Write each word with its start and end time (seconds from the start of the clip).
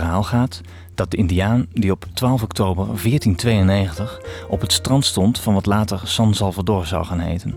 Verhaal 0.00 0.22
gaat 0.22 0.60
dat 0.94 1.10
de 1.10 1.16
Indiaan 1.16 1.66
die 1.72 1.90
op 1.90 2.06
12 2.14 2.42
oktober 2.42 2.84
1492 2.84 4.20
op 4.48 4.60
het 4.60 4.72
strand 4.72 5.04
stond 5.04 5.40
van 5.40 5.54
wat 5.54 5.66
later 5.66 6.00
San 6.04 6.34
Salvador 6.34 6.86
zou 6.86 7.04
gaan 7.04 7.18
heten, 7.18 7.54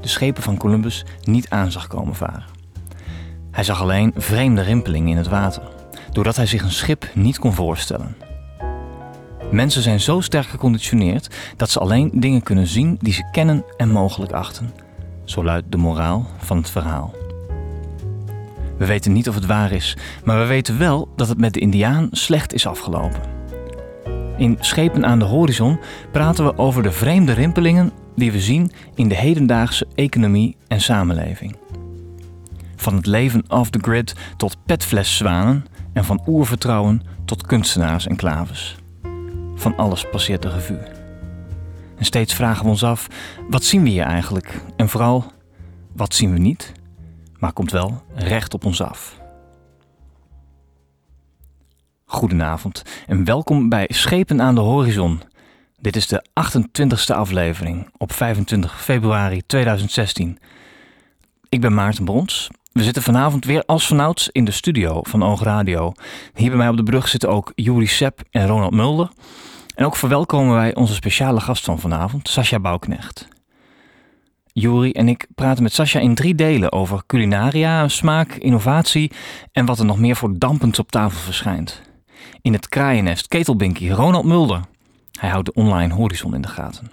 de 0.00 0.08
schepen 0.08 0.42
van 0.42 0.56
Columbus 0.56 1.04
niet 1.24 1.48
aan 1.48 1.70
zag 1.70 1.86
komen 1.86 2.14
varen. 2.14 2.44
Hij 3.50 3.64
zag 3.64 3.80
alleen 3.80 4.12
vreemde 4.16 4.62
rimpelingen 4.62 5.08
in 5.08 5.16
het 5.16 5.28
water, 5.28 5.62
doordat 6.12 6.36
hij 6.36 6.46
zich 6.46 6.62
een 6.62 6.70
schip 6.70 7.10
niet 7.14 7.38
kon 7.38 7.52
voorstellen. 7.52 8.16
Mensen 9.50 9.82
zijn 9.82 10.00
zo 10.00 10.20
sterk 10.20 10.46
geconditioneerd 10.46 11.34
dat 11.56 11.70
ze 11.70 11.78
alleen 11.78 12.10
dingen 12.14 12.42
kunnen 12.42 12.66
zien 12.66 12.96
die 13.00 13.12
ze 13.12 13.28
kennen 13.32 13.64
en 13.76 13.90
mogelijk 13.90 14.32
achten. 14.32 14.74
Zo 15.24 15.44
luidt 15.44 15.72
de 15.72 15.76
moraal 15.76 16.26
van 16.38 16.56
het 16.56 16.70
verhaal. 16.70 17.17
We 18.78 18.86
weten 18.86 19.12
niet 19.12 19.28
of 19.28 19.34
het 19.34 19.46
waar 19.46 19.72
is, 19.72 19.96
maar 20.24 20.38
we 20.38 20.46
weten 20.46 20.78
wel 20.78 21.08
dat 21.16 21.28
het 21.28 21.38
met 21.38 21.52
de 21.52 21.60
Indiaan 21.60 22.08
slecht 22.10 22.52
is 22.52 22.66
afgelopen. 22.66 23.20
In 24.36 24.56
Schepen 24.60 25.06
aan 25.06 25.18
de 25.18 25.24
horizon 25.24 25.78
praten 26.12 26.44
we 26.44 26.58
over 26.58 26.82
de 26.82 26.92
vreemde 26.92 27.32
rimpelingen 27.32 27.92
die 28.16 28.32
we 28.32 28.40
zien 28.40 28.70
in 28.94 29.08
de 29.08 29.14
hedendaagse 29.14 29.86
economie 29.94 30.56
en 30.68 30.80
samenleving. 30.80 31.56
Van 32.76 32.96
het 32.96 33.06
leven 33.06 33.44
off 33.48 33.70
the 33.70 33.78
grid 33.82 34.14
tot 34.36 34.56
petfleszwanen 34.66 35.64
en 35.92 36.04
van 36.04 36.22
oervertrouwen 36.26 37.02
tot 37.24 37.46
kunstenaars 37.46 38.06
en. 38.06 38.76
Van 39.54 39.76
alles 39.76 40.06
passeert 40.10 40.42
de 40.42 40.48
revue. 40.48 40.78
En 41.96 42.04
steeds 42.04 42.34
vragen 42.34 42.64
we 42.64 42.70
ons 42.70 42.84
af: 42.84 43.06
wat 43.48 43.64
zien 43.64 43.82
we 43.82 43.88
hier 43.88 44.04
eigenlijk? 44.04 44.60
En 44.76 44.88
vooral, 44.88 45.32
wat 45.92 46.14
zien 46.14 46.32
we 46.32 46.38
niet? 46.38 46.72
Maar 47.38 47.52
komt 47.52 47.70
wel 47.70 48.02
recht 48.14 48.54
op 48.54 48.64
ons 48.64 48.82
af. 48.82 49.20
Goedenavond 52.04 52.82
en 53.06 53.24
welkom 53.24 53.68
bij 53.68 53.88
Schepen 53.92 54.42
aan 54.42 54.54
de 54.54 54.60
Horizon. 54.60 55.22
Dit 55.80 55.96
is 55.96 56.06
de 56.06 56.24
28e 56.30 57.14
aflevering 57.14 57.90
op 57.96 58.12
25 58.12 58.82
februari 58.82 59.42
2016. 59.46 60.38
Ik 61.48 61.60
ben 61.60 61.74
Maarten 61.74 62.04
Brons. 62.04 62.48
We 62.72 62.82
zitten 62.82 63.02
vanavond 63.02 63.44
weer 63.44 63.62
als 63.64 63.86
vanouds 63.86 64.28
in 64.28 64.44
de 64.44 64.50
studio 64.50 65.00
van 65.02 65.22
Oog 65.22 65.42
Radio. 65.42 65.92
Hier 66.34 66.48
bij 66.48 66.58
mij 66.58 66.68
op 66.68 66.76
de 66.76 66.82
brug 66.82 67.08
zitten 67.08 67.28
ook 67.28 67.52
Juri 67.54 67.86
Sepp 67.86 68.20
en 68.30 68.46
Ronald 68.46 68.74
Mulder. 68.74 69.10
En 69.74 69.84
ook 69.84 69.96
verwelkomen 69.96 70.54
wij 70.54 70.74
onze 70.74 70.94
speciale 70.94 71.40
gast 71.40 71.64
van 71.64 71.78
vanavond, 71.80 72.28
Sascha 72.28 72.60
Bouwknecht. 72.60 73.37
Juri 74.60 74.92
en 74.92 75.08
ik 75.08 75.26
praten 75.34 75.62
met 75.62 75.72
Sascha 75.72 76.00
in 76.00 76.14
drie 76.14 76.34
delen 76.34 76.72
over 76.72 77.02
culinaria, 77.06 77.88
smaak, 77.88 78.34
innovatie 78.34 79.12
en 79.52 79.66
wat 79.66 79.78
er 79.78 79.84
nog 79.84 79.98
meer 79.98 80.16
voor 80.16 80.38
dampends 80.38 80.78
op 80.78 80.90
tafel 80.90 81.18
verschijnt. 81.20 81.82
In 82.42 82.52
het 82.52 82.68
kraaiennest 82.68 83.28
Ketelbinky 83.28 83.90
Ronald 83.90 84.24
Mulder. 84.24 84.60
Hij 85.20 85.28
houdt 85.28 85.46
de 85.46 85.52
online 85.52 85.94
horizon 85.94 86.34
in 86.34 86.40
de 86.40 86.48
gaten. 86.48 86.90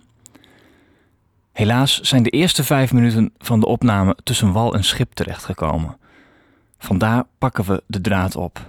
Helaas 1.52 2.02
zijn 2.02 2.24
de 2.24 2.30
eerste 2.30 2.64
vijf 2.64 2.94
minuten 2.94 3.34
van 3.38 3.60
de 3.60 3.66
opname 3.66 4.18
tussen 4.24 4.52
wal 4.52 4.74
en 4.74 4.84
schip 4.84 5.14
terechtgekomen. 5.14 5.98
Vandaar 6.78 7.24
pakken 7.38 7.66
we 7.66 7.84
de 7.88 8.02
draad 8.02 8.36
op. 8.36 8.66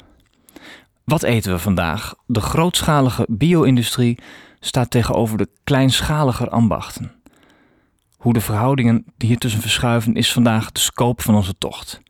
Wat 1.05 1.23
eten 1.23 1.53
we 1.53 1.59
vandaag? 1.59 2.15
De 2.27 2.41
grootschalige 2.41 3.27
bio-industrie 3.29 4.19
staat 4.61 4.91
tegenover 4.91 5.39
de 5.39 5.49
kleinschaliger 5.65 6.49
ambachten. 6.49 7.16
Hoe 8.27 8.35
de 8.35 8.41
verhoudingen 8.41 9.05
die 9.17 9.29
hier 9.29 9.39
tussen 9.39 9.61
verschuiven 9.61 10.15
is 10.15 10.33
vandaag 10.33 10.73
de 10.73 10.81
scope 10.81 11.23
van 11.23 11.35
onze 11.35 11.55
tocht. 11.59 12.01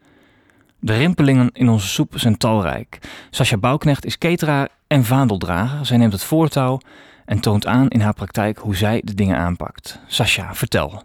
De 0.79 0.97
rimpelingen 0.97 1.51
in 1.53 1.69
onze 1.69 1.87
soep 1.87 2.13
zijn 2.17 2.37
talrijk. 2.37 2.99
Sascha 3.31 3.57
Bouwknecht 3.57 4.05
is 4.05 4.19
cateraar 4.19 4.69
en 4.87 5.05
vaandeldrager. 5.05 5.87
Zij 5.87 5.97
neemt 5.97 6.13
het 6.13 6.25
voortouw 6.25 6.81
en 7.25 7.41
toont 7.41 7.67
aan 7.67 7.89
in 7.89 8.01
haar 8.01 8.15
praktijk 8.15 8.59
hoe 8.59 8.77
zij 8.77 9.03
de 9.05 9.15
dingen 9.15 9.37
aanpakt. 9.37 10.01
Sascha, 10.07 10.55
vertel. 10.55 11.03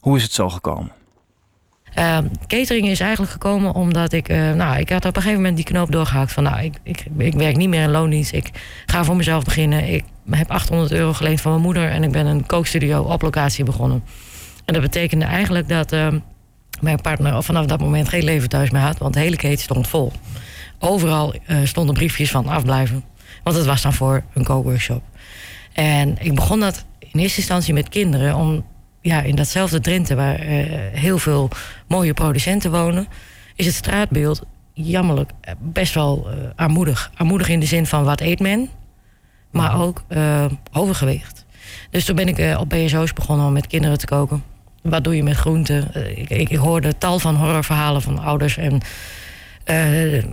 Hoe 0.00 0.16
is 0.16 0.22
het 0.22 0.32
zo 0.32 0.48
gekomen? 0.48 0.92
Uh, 1.98 2.18
catering 2.46 2.88
is 2.88 3.00
eigenlijk 3.00 3.32
gekomen 3.32 3.74
omdat 3.74 4.12
ik, 4.12 4.28
uh, 4.28 4.52
nou, 4.52 4.78
ik 4.78 4.88
had 4.88 5.04
op 5.04 5.16
een 5.16 5.22
gegeven 5.22 5.42
moment 5.42 5.56
die 5.56 5.66
knoop 5.66 5.92
doorgehakt 5.92 6.32
van, 6.32 6.42
nou, 6.42 6.62
ik, 6.62 6.74
ik, 6.82 7.04
ik 7.18 7.34
werk 7.34 7.56
niet 7.56 7.68
meer 7.68 7.82
in 7.82 7.90
loondienst, 7.90 8.32
ik 8.32 8.50
ga 8.86 9.04
voor 9.04 9.16
mezelf 9.16 9.44
beginnen. 9.44 9.92
Ik 9.92 10.04
heb 10.30 10.50
800 10.50 10.92
euro 10.92 11.12
geleend 11.12 11.40
van 11.40 11.50
mijn 11.50 11.64
moeder 11.64 11.90
en 11.90 12.02
ik 12.02 12.12
ben 12.12 12.26
een 12.26 12.46
kookstudio 12.46 13.02
op 13.02 13.22
locatie 13.22 13.64
begonnen. 13.64 14.02
En 14.70 14.76
dat 14.76 14.90
betekende 14.90 15.24
eigenlijk 15.24 15.68
dat 15.68 15.92
uh, 15.92 16.08
mijn 16.80 17.00
partner 17.00 17.42
vanaf 17.42 17.66
dat 17.66 17.80
moment 17.80 18.08
geen 18.08 18.24
leven 18.24 18.48
thuis 18.48 18.70
meer 18.70 18.80
had. 18.80 18.98
Want 18.98 19.14
de 19.14 19.20
hele 19.20 19.36
keten 19.36 19.62
stond 19.62 19.88
vol. 19.88 20.12
Overal 20.78 21.34
uh, 21.34 21.58
stonden 21.64 21.94
briefjes 21.94 22.30
van 22.30 22.48
afblijven. 22.48 23.04
Want 23.42 23.56
het 23.56 23.66
was 23.66 23.82
dan 23.82 23.92
voor 23.92 24.22
een 24.34 24.44
co-workshop. 24.44 25.02
En 25.72 26.16
ik 26.20 26.34
begon 26.34 26.60
dat 26.60 26.84
in 26.98 27.20
eerste 27.20 27.38
instantie 27.38 27.74
met 27.74 27.88
kinderen. 27.88 28.34
Om 28.34 28.64
ja, 29.00 29.22
in 29.22 29.34
datzelfde 29.36 29.80
Drenthe, 29.80 30.14
waar 30.14 30.46
uh, 30.46 30.64
heel 30.92 31.18
veel 31.18 31.48
mooie 31.88 32.14
producenten 32.14 32.70
wonen, 32.70 33.06
is 33.54 33.66
het 33.66 33.74
straatbeeld 33.74 34.42
jammerlijk 34.72 35.30
best 35.58 35.94
wel 35.94 36.28
armoedig. 36.56 37.10
Armoedig 37.14 37.48
in 37.48 37.60
de 37.60 37.66
zin 37.66 37.86
van 37.86 38.04
wat 38.04 38.20
eet 38.20 38.40
men, 38.40 38.68
maar 39.50 39.80
ook 39.80 40.02
overgewicht. 40.72 41.44
Dus 41.90 42.04
toen 42.04 42.16
ben 42.16 42.28
ik 42.28 42.58
op 42.58 42.68
BSO's 42.68 43.12
begonnen 43.12 43.46
om 43.46 43.52
met 43.52 43.66
kinderen 43.66 43.98
te 43.98 44.06
koken. 44.06 44.49
Wat 44.82 45.04
doe 45.04 45.16
je 45.16 45.22
met 45.22 45.36
groenten? 45.36 45.94
Eh, 45.94 46.18
ik, 46.18 46.30
ik, 46.30 46.56
hoorde 46.56 46.98
tal 46.98 47.18
van 47.18 47.36
horrorverhalen 47.36 48.02
van 48.02 48.18
ouders. 48.18 48.56
En, 48.56 48.80
uh, 49.66 50.24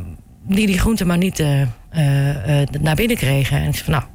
die 0.42 0.68
die 0.68 0.80
groenten 0.80 1.08
maar 1.08 1.18
niet 1.18 1.40
uh, 1.40 1.62
naar 2.82 2.96
binnen 2.96 3.18
kregen. 3.18 3.58
En 3.58 3.68
ik 3.68 3.74
zei 3.74 3.84
van 3.84 3.94
nou, 3.94 4.06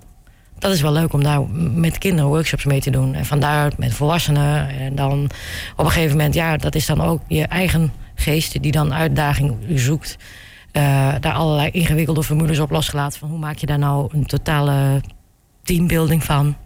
dat 0.58 0.72
is 0.72 0.80
wel 0.80 0.92
leuk 0.92 1.12
om 1.12 1.22
daar 1.22 1.48
met 1.74 1.98
kinderen 1.98 2.30
workshops 2.30 2.64
mee 2.64 2.80
te 2.80 2.90
doen. 2.90 3.14
En 3.14 3.26
vandaar 3.26 3.72
met 3.76 3.94
volwassenen. 3.94 4.68
En 4.68 4.94
dan 4.94 5.30
op 5.76 5.84
een 5.84 5.90
gegeven 5.90 6.16
moment, 6.16 6.34
ja, 6.34 6.56
dat 6.56 6.74
is 6.74 6.86
dan 6.86 7.00
ook 7.00 7.20
je 7.28 7.46
eigen 7.46 7.92
geest 8.14 8.62
die 8.62 8.72
dan 8.72 8.94
uitdaging 8.94 9.56
zoekt. 9.74 10.16
daar 11.20 11.32
allerlei 11.32 11.70
ingewikkelde 11.70 12.22
formules 12.22 12.58
op 12.58 12.70
losgelaten. 12.70 13.18
Van 13.18 13.28
hoe 13.28 13.38
maak 13.38 13.56
je 13.56 13.66
daar 13.66 13.78
nou 13.78 14.08
een 14.12 14.26
totale 14.26 15.00
teambuilding 15.62 16.24
van? 16.24 16.56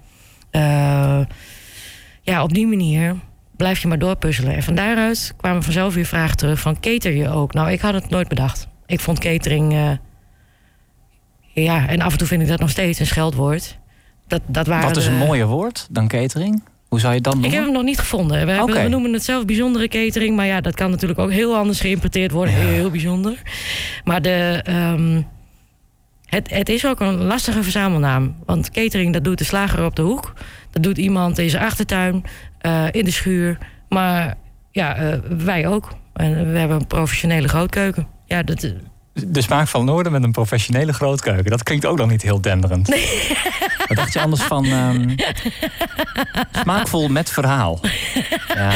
ja, 2.22 2.42
op 2.42 2.52
die 2.52 2.66
manier 2.66 3.16
blijf 3.56 3.78
je 3.78 3.88
maar 3.88 3.98
doorpuzzelen. 3.98 4.54
En 4.54 4.62
van 4.62 4.74
daaruit 4.74 5.34
kwamen 5.36 5.62
vanzelf 5.62 5.94
weer 5.94 6.04
vragen 6.04 6.36
terug 6.36 6.60
van 6.60 6.80
cater 6.80 7.12
je 7.12 7.28
ook? 7.28 7.54
Nou, 7.54 7.70
ik 7.70 7.80
had 7.80 7.94
het 7.94 8.10
nooit 8.10 8.28
bedacht. 8.28 8.68
Ik 8.86 9.00
vond 9.00 9.18
catering... 9.18 9.72
Uh, 9.72 9.90
ja, 11.64 11.88
en 11.88 12.00
af 12.00 12.12
en 12.12 12.18
toe 12.18 12.26
vind 12.26 12.42
ik 12.42 12.48
dat 12.48 12.60
nog 12.60 12.70
steeds 12.70 12.98
een 12.98 13.06
scheldwoord. 13.06 13.78
Dat, 14.26 14.40
dat 14.46 14.66
waren 14.66 14.88
Wat 14.88 14.96
is 14.96 15.06
een 15.06 15.16
mooier 15.16 15.46
woord 15.46 15.86
dan 15.90 16.08
catering? 16.08 16.62
Hoe 16.88 17.00
zou 17.00 17.14
je 17.14 17.20
dan 17.20 17.32
noemen? 17.32 17.50
Ik 17.50 17.56
heb 17.56 17.64
hem 17.64 17.74
nog 17.74 17.82
niet 17.82 17.98
gevonden. 17.98 18.46
We, 18.46 18.52
hebben, 18.52 18.82
we, 18.82 18.88
noemen 18.88 19.12
het 19.12 19.24
zelf 19.24 19.44
bijzondere 19.44 19.88
catering. 19.88 20.36
Maar 20.36 20.46
ja, 20.46 20.60
dat 20.60 20.74
kan 20.74 20.90
natuurlijk 20.90 21.20
ook 21.20 21.30
heel 21.30 21.56
anders 21.56 21.80
geïmporteerd 21.80 22.30
worden. 22.30 22.54
Heel 22.54 22.90
bijzonder. 22.90 23.42
Maar 24.04 24.22
de, 24.22 24.64
um, 24.68 25.26
het, 26.26 26.50
het 26.50 26.68
is 26.68 26.86
ook 26.86 27.00
een 27.00 27.24
lastige 27.24 27.62
verzamelnaam. 27.62 28.36
Want 28.44 28.70
catering, 28.70 29.12
dat 29.12 29.24
doet 29.24 29.38
de 29.38 29.44
slager 29.44 29.84
op 29.84 29.96
de 29.96 30.02
hoek. 30.02 30.32
Dat 30.70 30.82
doet 30.82 30.98
iemand 30.98 31.38
in 31.38 31.50
zijn 31.50 31.64
achtertuin. 31.64 32.24
Eh, 32.58 32.84
in 32.90 33.04
de 33.04 33.10
schuur. 33.10 33.58
Maar 33.88 34.34
ja, 34.70 34.96
eh, 34.96 35.18
wij 35.28 35.66
ook. 35.66 35.92
En 36.12 36.52
we 36.52 36.58
hebben 36.58 36.76
een 36.76 36.86
professionele 36.86 37.48
grootkeuken. 37.48 38.06
Ja, 38.24 38.42
dat, 38.42 38.72
de 39.24 39.42
smaak 39.42 39.68
van 39.68 39.84
Noorden 39.84 40.12
met 40.12 40.22
een 40.22 40.32
professionele 40.32 40.92
grootkeuken. 40.92 41.50
Dat 41.50 41.62
klinkt 41.62 41.86
ook 41.86 41.98
nog 41.98 42.10
niet 42.10 42.22
heel 42.22 42.40
denderend. 42.40 42.88
Nee. 42.88 43.36
Wat 43.86 43.96
dacht 43.96 44.12
je 44.12 44.20
anders 44.20 44.42
van 44.42 44.64
um, 44.64 45.14
smaakvol 46.62 47.08
met 47.08 47.30
verhaal? 47.30 47.80
Ja, 48.56 48.72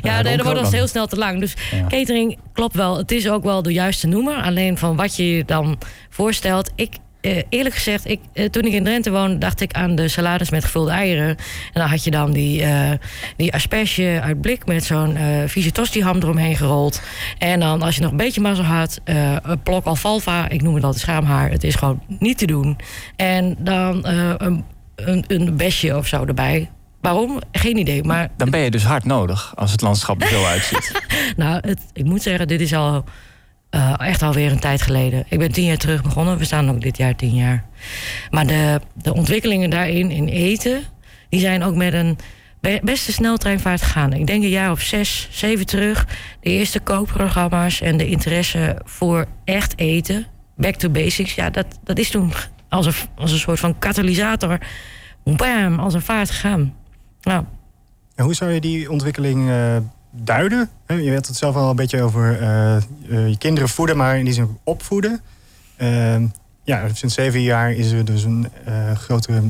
ja 0.00 0.22
nee, 0.22 0.36
dat 0.36 0.46
wordt 0.46 0.60
al 0.60 0.70
heel 0.70 0.86
snel 0.86 1.06
te 1.06 1.16
lang. 1.16 1.40
Dus 1.40 1.56
catering 1.88 2.38
klopt 2.52 2.74
wel. 2.74 2.96
Het 2.96 3.10
is 3.10 3.28
ook 3.28 3.42
wel 3.44 3.62
de 3.62 3.72
juiste 3.72 4.06
noemer. 4.06 4.42
Alleen 4.42 4.78
van 4.78 4.96
wat 4.96 5.16
je 5.16 5.36
je 5.36 5.44
dan 5.44 5.78
voorstelt. 6.10 6.70
Ik 6.74 6.96
uh, 7.28 7.42
eerlijk 7.48 7.74
gezegd, 7.74 8.08
ik, 8.08 8.20
uh, 8.34 8.44
toen 8.48 8.62
ik 8.62 8.72
in 8.72 8.84
Drenthe 8.84 9.10
woonde, 9.10 9.38
dacht 9.38 9.60
ik 9.60 9.72
aan 9.72 9.94
de 9.94 10.08
salades 10.08 10.50
met 10.50 10.64
gevulde 10.64 10.90
eieren. 10.90 11.28
En 11.28 11.36
dan 11.72 11.88
had 11.88 12.04
je 12.04 12.10
dan 12.10 12.32
die, 12.32 12.62
uh, 12.62 12.90
die 13.36 13.52
asperge 13.52 14.20
uit 14.22 14.40
blik 14.40 14.66
met 14.66 14.84
zo'n 14.84 15.16
vieze 15.46 15.72
tosti-ham 15.72 16.16
eromheen 16.16 16.56
gerold. 16.56 17.02
En 17.38 17.60
dan, 17.60 17.82
als 17.82 17.94
je 17.94 18.02
nog 18.02 18.10
een 18.10 18.16
beetje 18.16 18.40
mazzel 18.40 18.64
had, 18.64 19.00
een 19.42 19.62
plok 19.62 19.84
alfalfa. 19.84 20.48
Ik 20.48 20.62
noem 20.62 20.74
het 20.74 20.84
altijd 20.84 21.02
schaamhaar. 21.02 21.50
Het 21.50 21.64
is 21.64 21.74
gewoon 21.74 22.02
niet 22.18 22.38
te 22.38 22.46
doen. 22.46 22.76
En 23.16 23.56
dan 23.58 24.06
een, 24.06 24.64
een, 24.96 25.24
een 25.26 25.56
besje 25.56 25.96
of 25.96 26.06
zo 26.06 26.24
erbij. 26.24 26.70
Waarom? 27.00 27.38
Geen 27.52 27.76
idee. 27.76 28.04
Maar... 28.04 28.28
Dan 28.36 28.50
ben 28.50 28.60
je 28.60 28.70
dus 28.70 28.84
hard 28.84 29.04
nodig 29.04 29.52
als 29.56 29.72
het 29.72 29.80
landschap 29.80 30.22
er 30.22 30.28
zo 30.28 30.44
uitziet. 30.44 30.92
nou, 31.36 31.58
het, 31.60 31.80
ik 31.92 32.04
moet 32.04 32.22
zeggen, 32.22 32.48
dit 32.48 32.60
is 32.60 32.74
al 32.74 33.04
uh, 33.70 33.94
echt 33.98 34.22
alweer 34.22 34.52
een 34.52 34.58
tijd 34.58 34.82
geleden. 34.82 35.24
Ik 35.28 35.38
ben 35.38 35.52
tien 35.52 35.64
jaar 35.64 35.76
terug 35.76 36.02
begonnen. 36.02 36.38
We 36.38 36.44
staan 36.44 36.70
ook 36.70 36.80
dit 36.80 36.96
jaar 36.96 37.16
tien 37.16 37.34
jaar. 37.34 37.64
Maar 38.30 38.46
de, 38.46 38.80
de 38.94 39.14
ontwikkelingen 39.14 39.70
daarin, 39.70 40.10
in 40.10 40.28
eten... 40.28 40.82
die 41.28 41.40
zijn 41.40 41.62
ook 41.62 41.74
met 41.74 41.92
een 41.92 42.18
beste 42.82 43.12
sneltreinvaart 43.12 43.82
gegaan. 43.82 44.12
Ik 44.12 44.26
denk 44.26 44.42
een 44.42 44.48
jaar 44.48 44.70
of 44.70 44.80
zes, 44.80 45.28
zeven 45.30 45.66
terug. 45.66 46.06
De 46.40 46.50
eerste 46.50 46.80
kookprogramma's 46.80 47.80
en 47.80 47.96
de 47.96 48.06
interesse 48.06 48.80
voor 48.84 49.26
echt 49.44 49.78
eten... 49.78 50.26
back 50.56 50.74
to 50.74 50.88
basics. 50.88 51.34
Ja, 51.34 51.50
dat, 51.50 51.66
dat 51.84 51.98
is 51.98 52.10
toen 52.10 52.32
als 52.68 52.86
een, 52.86 52.94
als 53.16 53.32
een 53.32 53.38
soort 53.38 53.60
van 53.60 53.78
katalysator, 53.78 54.58
bam, 55.24 55.78
als 55.78 55.94
een 55.94 56.02
vaart 56.02 56.30
gegaan. 56.30 56.74
Nou. 57.22 57.44
En 58.14 58.24
hoe 58.24 58.34
zou 58.34 58.50
je 58.50 58.60
die 58.60 58.90
ontwikkeling 58.90 59.48
uh, 59.48 59.76
duiden? 60.18 60.70
Je 60.86 61.14
had 61.14 61.26
het 61.26 61.36
zelf 61.36 61.56
al 61.56 61.70
een 61.70 61.76
beetje 61.76 62.02
over 62.02 62.40
uh, 62.40 62.76
uh, 63.06 63.28
je 63.28 63.38
kinderen 63.38 63.68
voeden, 63.68 63.96
maar 63.96 64.18
in 64.18 64.24
die 64.24 64.34
zin 64.34 64.58
opvoeden. 64.64 65.20
Ehm, 65.76 66.26
ja, 66.64 66.88
sinds 66.92 67.14
zeven 67.14 67.42
jaar 67.42 67.72
is 67.72 67.92
er 67.92 68.04
dus 68.04 68.24
een 68.24 68.50
grotere 68.94 69.42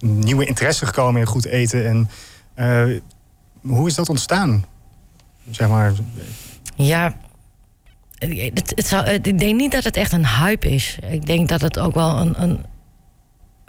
nieuwe 0.00 0.46
interesse 0.46 0.86
gekomen 0.86 1.20
in 1.20 1.26
goed 1.26 1.44
eten. 1.44 1.86
En 1.86 2.10
hoe 3.60 3.88
is 3.88 3.94
dat 3.94 4.08
ontstaan? 4.08 4.64
Zeg 5.50 5.68
maar. 5.68 5.92
Ja, 6.74 7.14
het, 8.18 8.72
het 8.74 9.26
ik 9.26 9.38
denk 9.38 9.56
niet 9.56 9.72
dat 9.72 9.84
het 9.84 9.96
echt 9.96 10.12
een 10.12 10.26
hype 10.26 10.70
is. 10.70 10.98
Ik 11.10 11.26
denk 11.26 11.48
dat 11.48 11.60
het 11.60 11.78
ook 11.78 11.94
wel 11.94 12.18
een, 12.18 12.42
een, 12.42 12.64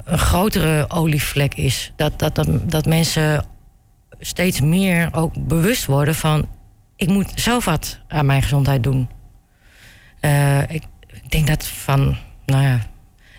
een 0.03 0.17
grotere 0.17 0.89
olievlek 0.89 1.53
is. 1.53 1.93
Dat, 1.95 2.19
dat, 2.19 2.35
dat, 2.35 2.47
dat 2.69 2.85
mensen 2.85 3.45
steeds 4.25 4.61
meer 4.61 5.09
ook 5.11 5.47
bewust 5.47 5.85
worden 5.85 6.15
van... 6.15 6.47
ik 6.95 7.07
moet 7.07 7.31
zelf 7.35 7.65
wat 7.65 7.99
aan 8.07 8.25
mijn 8.25 8.41
gezondheid 8.41 8.83
doen. 8.83 9.09
Uh, 10.21 10.61
ik, 10.69 10.83
denk 11.27 11.47
dat 11.47 11.67
van, 11.67 12.17
nou 12.45 12.63
ja... 12.63 12.79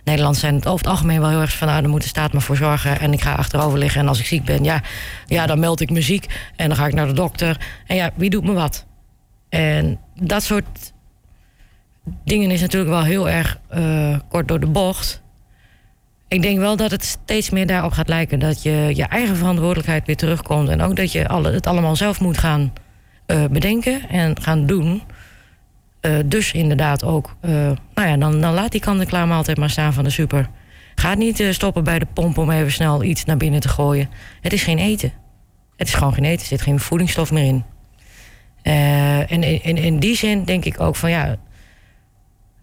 Nederland 0.05 0.37
zijn 0.37 0.55
het 0.55 0.67
over 0.67 0.79
het 0.79 0.95
algemeen 0.95 1.21
wel 1.21 1.29
heel 1.29 1.41
erg 1.41 1.57
van... 1.57 1.69
nou, 1.69 1.81
daar 1.81 1.91
moet 1.91 2.03
de 2.03 2.09
staat 2.09 2.33
me 2.33 2.41
voor 2.41 2.57
zorgen 2.57 3.01
en 3.01 3.13
ik 3.13 3.23
ga 3.23 3.35
achterover 3.35 3.79
liggen... 3.79 4.01
en 4.01 4.09
als 4.09 4.19
ik 4.19 4.27
ziek 4.27 4.45
ben, 4.45 4.65
ja, 4.65 4.83
ja, 5.27 5.47
dan 5.47 5.59
meld 5.59 5.81
ik 5.81 5.91
me 5.91 6.03
ziek... 6.03 6.51
en 6.57 6.69
dan 6.69 6.77
ga 6.77 6.87
ik 6.87 6.95
naar 6.95 7.07
de 7.07 7.13
dokter. 7.13 7.61
En 7.87 7.97
ja, 7.97 8.11
wie 8.15 8.31
doet 8.31 8.45
me 8.45 8.53
wat? 8.53 8.87
En 9.49 9.99
dat 10.15 10.43
soort 10.43 10.93
dingen 12.25 12.51
is 12.51 12.61
natuurlijk 12.61 12.91
wel 12.91 13.03
heel 13.03 13.29
erg 13.29 13.61
uh, 13.75 14.19
kort 14.29 14.49
door 14.49 14.61
de 14.61 14.67
bocht. 14.67 15.23
Ik 16.35 16.43
denk 16.43 16.59
wel 16.59 16.77
dat 16.77 16.91
het 16.91 17.05
steeds 17.05 17.51
meer 17.51 17.67
daarop 17.67 17.93
gaat 17.93 18.09
lijken. 18.09 18.39
Dat 18.39 18.63
je 18.63 18.91
je 18.95 19.05
eigen 19.05 19.37
verantwoordelijkheid 19.37 20.07
weer 20.07 20.17
terugkomt. 20.17 20.69
En 20.69 20.83
ook 20.83 20.97
dat 20.97 21.13
je 21.13 21.29
alle, 21.29 21.53
het 21.53 21.67
allemaal 21.67 21.97
zelf 21.97 22.21
moet 22.21 22.39
gaan 22.39 22.73
uh, 23.27 23.45
bedenken 23.45 24.09
en 24.09 24.43
gaan 24.43 24.67
doen. 24.67 25.03
Uh, 26.01 26.17
dus 26.25 26.53
inderdaad 26.53 27.05
ook, 27.05 27.37
nou 27.41 27.79
ja, 27.95 28.17
dan, 28.17 28.41
dan 28.41 28.55
laat 28.55 28.73
die 28.73 28.81
kant-en-klaar 28.81 29.31
altijd 29.31 29.59
maar 29.59 29.71
staan 29.71 29.93
van 29.93 30.05
de 30.05 30.11
super. 30.11 30.49
Ga 30.95 31.15
niet 31.15 31.47
stoppen 31.51 31.85
bij 31.85 31.99
de 31.99 32.07
pomp 32.13 32.39
om 32.39 32.51
even 32.51 32.73
snel 32.73 33.03
iets 33.03 33.25
naar 33.25 33.37
binnen 33.37 33.61
te 33.61 33.69
gooien. 33.69 34.11
Het 34.41 34.53
is 34.53 34.63
geen 34.63 34.79
eten. 34.79 35.13
Het 35.77 35.89
is 35.89 35.95
gewoon 35.95 36.15
geen 36.15 36.25
eten. 36.25 36.41
Er 36.41 36.47
zit 36.47 36.63
geen 36.63 36.81
voedingsstof 36.81 37.33
meer 37.33 37.45
in. 37.45 37.65
en 39.29 39.43
in, 39.43 39.77
in 39.77 39.99
die 39.99 40.17
zin 40.17 40.45
denk 40.45 40.65
ik 40.65 40.81
ook 40.81 40.97
van 40.97 41.11
ja, 41.11 41.37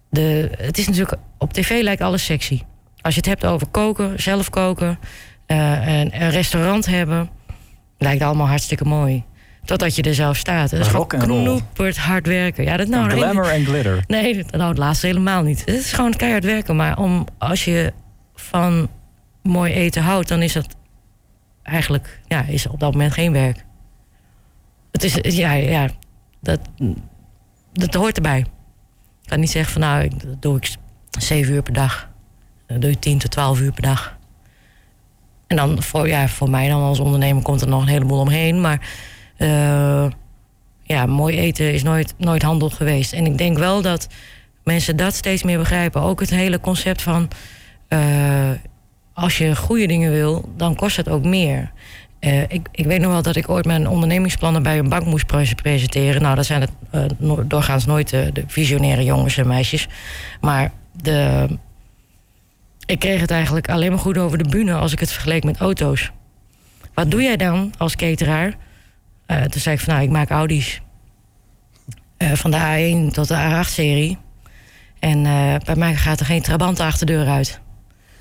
de, 0.10 0.52
het 0.58 0.78
is 0.78 0.88
natuurlijk, 0.88 1.22
op 1.38 1.54
tv 1.54 1.82
lijkt 1.82 2.02
alles 2.02 2.26
sexy. 2.26 2.62
Als 3.02 3.14
je 3.14 3.20
het 3.20 3.30
hebt 3.30 3.46
over 3.46 3.68
koken, 3.68 4.22
zelf 4.22 4.50
koken, 4.50 5.00
uh, 5.48 5.88
en 5.88 6.22
een 6.22 6.30
restaurant 6.30 6.86
hebben, 6.86 7.30
lijkt 7.98 8.22
allemaal 8.24 8.48
hartstikke 8.48 8.86
mooi. 8.86 9.24
Totdat 9.66 9.96
je 9.96 10.02
er 10.02 10.16
zelf 10.16 10.38
staat. 10.38 10.70
Dat 10.70 10.80
is 10.80 10.88
gewoon 10.88 11.08
knoeperd 11.08 11.98
hard 11.98 12.28
werken. 12.28 12.64
Ja, 12.64 12.78
dat 12.78 12.88
nou, 12.88 13.10
glamour 13.10 13.50
en 13.50 13.66
glitter. 13.66 14.04
Nee, 14.08 14.46
nou, 14.50 14.70
het 14.70 14.78
laatste 14.78 15.08
helemaal 15.08 15.44
niet. 15.44 15.60
Het 15.60 15.76
is 15.76 15.94
gewoon 15.94 16.16
keihard 16.16 16.44
werken. 16.44 16.76
Maar 16.76 16.98
om, 16.98 17.26
als 17.38 17.66
je 17.66 17.94
van 18.36 18.90
mooi 19.44 19.74
eten 19.74 20.02
houdt, 20.02 20.28
dan 20.28 20.42
is 20.42 20.54
dat 20.54 20.76
eigenlijk 21.64 22.20
ja, 22.28 22.44
is 22.44 22.68
op 22.68 22.80
dat 22.80 22.92
moment 22.92 23.14
geen 23.14 23.32
werk. 23.32 23.66
Het 24.92 25.04
is, 25.04 25.36
ja, 25.36 25.52
ja 25.52 25.90
dat, 26.40 26.60
dat 27.74 27.94
hoort 27.94 28.16
erbij 28.16 28.46
kan 29.26 29.40
niet 29.40 29.52
zeggen 29.52 29.72
van 29.74 29.82
nou, 29.82 30.10
dat 30.26 30.42
doe 30.42 30.58
ik 30.58 30.76
zeven 31.20 31.54
uur 31.54 31.62
per 31.62 31.74
dag. 31.74 32.10
Dan 32.72 32.80
doe 32.80 32.90
je 32.90 33.00
tien 33.00 33.18
tot 33.18 33.32
twaalf 33.32 33.60
uur 33.60 33.72
per 33.72 33.82
dag. 33.82 34.18
En 35.48 35.58
dan 35.58 35.82
voor, 35.82 36.08
ja, 36.08 36.28
voor 36.28 36.50
mij 36.50 36.70
dan 36.70 36.82
als 36.82 37.00
ondernemer 37.00 37.44
komt 37.44 37.62
er 37.62 37.68
nog 37.68 37.82
een 37.82 37.88
heleboel 37.88 38.20
omheen. 38.20 38.62
Maar 38.62 38.90
uh, 39.38 40.06
ja, 40.84 41.06
mooi 41.06 41.40
eten 41.40 41.74
is 41.74 41.84
nooit, 41.84 42.14
nooit 42.18 42.42
handel 42.42 42.70
geweest. 42.70 43.14
En 43.14 43.26
ik 43.26 43.38
denk 43.38 43.58
wel 43.58 43.82
dat 43.82 44.08
mensen 44.64 44.96
dat 44.96 45.14
steeds 45.14 45.44
meer 45.44 45.58
begrijpen. 45.58 46.02
Ook 46.02 46.20
het 46.20 46.30
hele 46.30 46.60
concept 46.60 47.02
van 47.02 47.30
uh, 47.90 48.50
als 49.14 49.38
je 49.38 49.56
goede 49.56 49.88
dingen 49.88 50.12
wil, 50.12 50.50
dan 50.58 50.76
kost 50.76 50.98
het 50.98 51.10
ook 51.10 51.24
meer. 51.24 51.72
Uh, 52.20 52.42
ik, 52.42 52.68
ik, 52.72 52.86
weet 52.86 53.02
nog 53.02 53.12
wel 53.12 53.22
dat 53.22 53.36
ik 53.36 53.50
ooit 53.50 53.66
mijn 53.66 53.88
ondernemingsplannen 53.88 54.64
bij 54.64 54.80
een 54.80 54.90
bank 54.90 55.06
moest 55.06 55.56
presenteren. 55.56 56.22
Nou, 56.22 56.36
dat 56.36 56.46
zijn 56.46 56.62
het 56.62 57.14
doorgaans 57.50 57.86
nooit 57.86 58.10
de 58.10 58.44
visionaire 58.48 59.04
jongens 59.04 59.38
en 59.38 59.48
meisjes. 59.48 59.88
Maar 60.42 60.72
de, 61.02 61.48
ik 62.86 63.00
kreeg 63.00 63.22
het 63.22 63.32
eigenlijk 63.32 63.70
alleen 63.70 63.90
maar 63.90 64.00
goed 64.00 64.18
over 64.18 64.38
de 64.38 64.50
bühne 64.50 64.74
als 64.74 64.92
ik 64.92 65.00
het 65.00 65.12
vergeleek 65.12 65.44
met 65.44 65.58
auto's. 65.58 66.12
Wat 66.94 67.12
doe 67.12 67.22
jij 67.22 67.38
dan 67.38 67.74
als 67.78 67.96
cateraar? 67.96 68.56
toen 69.50 69.62
zei 69.62 69.76
ik 69.76 69.82
van 69.82 69.94
nou, 69.94 70.06
ik 70.06 70.12
maak 70.12 70.30
Audi's. 70.30 70.82
van 72.18 72.52
de 72.52 72.58
A1 72.58 73.14
tot 73.14 73.28
de 73.28 73.64
A8-serie. 73.66 74.18
En 75.00 75.24
bij 75.66 75.76
mij 75.76 75.96
gaat 75.96 76.20
er 76.20 76.26
geen 76.26 76.42
Trabant 76.42 76.80
achter 76.80 77.06
de 77.06 77.14
deur 77.14 77.28
uit. 77.28 77.60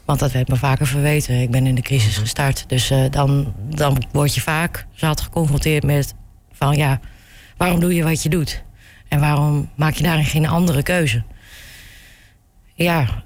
Want 0.04 0.18
dat 0.18 0.32
werd 0.32 0.48
me 0.48 0.56
vaker 0.56 0.86
verweten. 0.86 1.40
Ik 1.40 1.50
ben 1.50 1.66
in 1.66 1.74
de 1.74 1.82
crisis 1.82 2.12
mhm. 2.12 2.20
gestart. 2.20 2.64
Dus 2.68 2.92
dan, 3.10 3.54
dan 3.74 4.02
word 4.12 4.34
je 4.34 4.40
vaak 4.40 4.86
zat 4.92 5.20
geconfronteerd 5.20 5.84
met 5.84 6.14
van 6.52 6.76
ja, 6.76 7.00
waarom 7.56 7.80
doe 7.80 7.94
je 7.94 8.04
wat 8.04 8.22
je 8.22 8.28
doet? 8.28 8.62
En 9.08 9.20
waarom 9.20 9.70
maak 9.74 9.94
je 9.94 10.02
daarin 10.02 10.24
geen 10.24 10.48
andere 10.48 10.82
keuze? 10.82 11.22
Ja, 12.74 13.22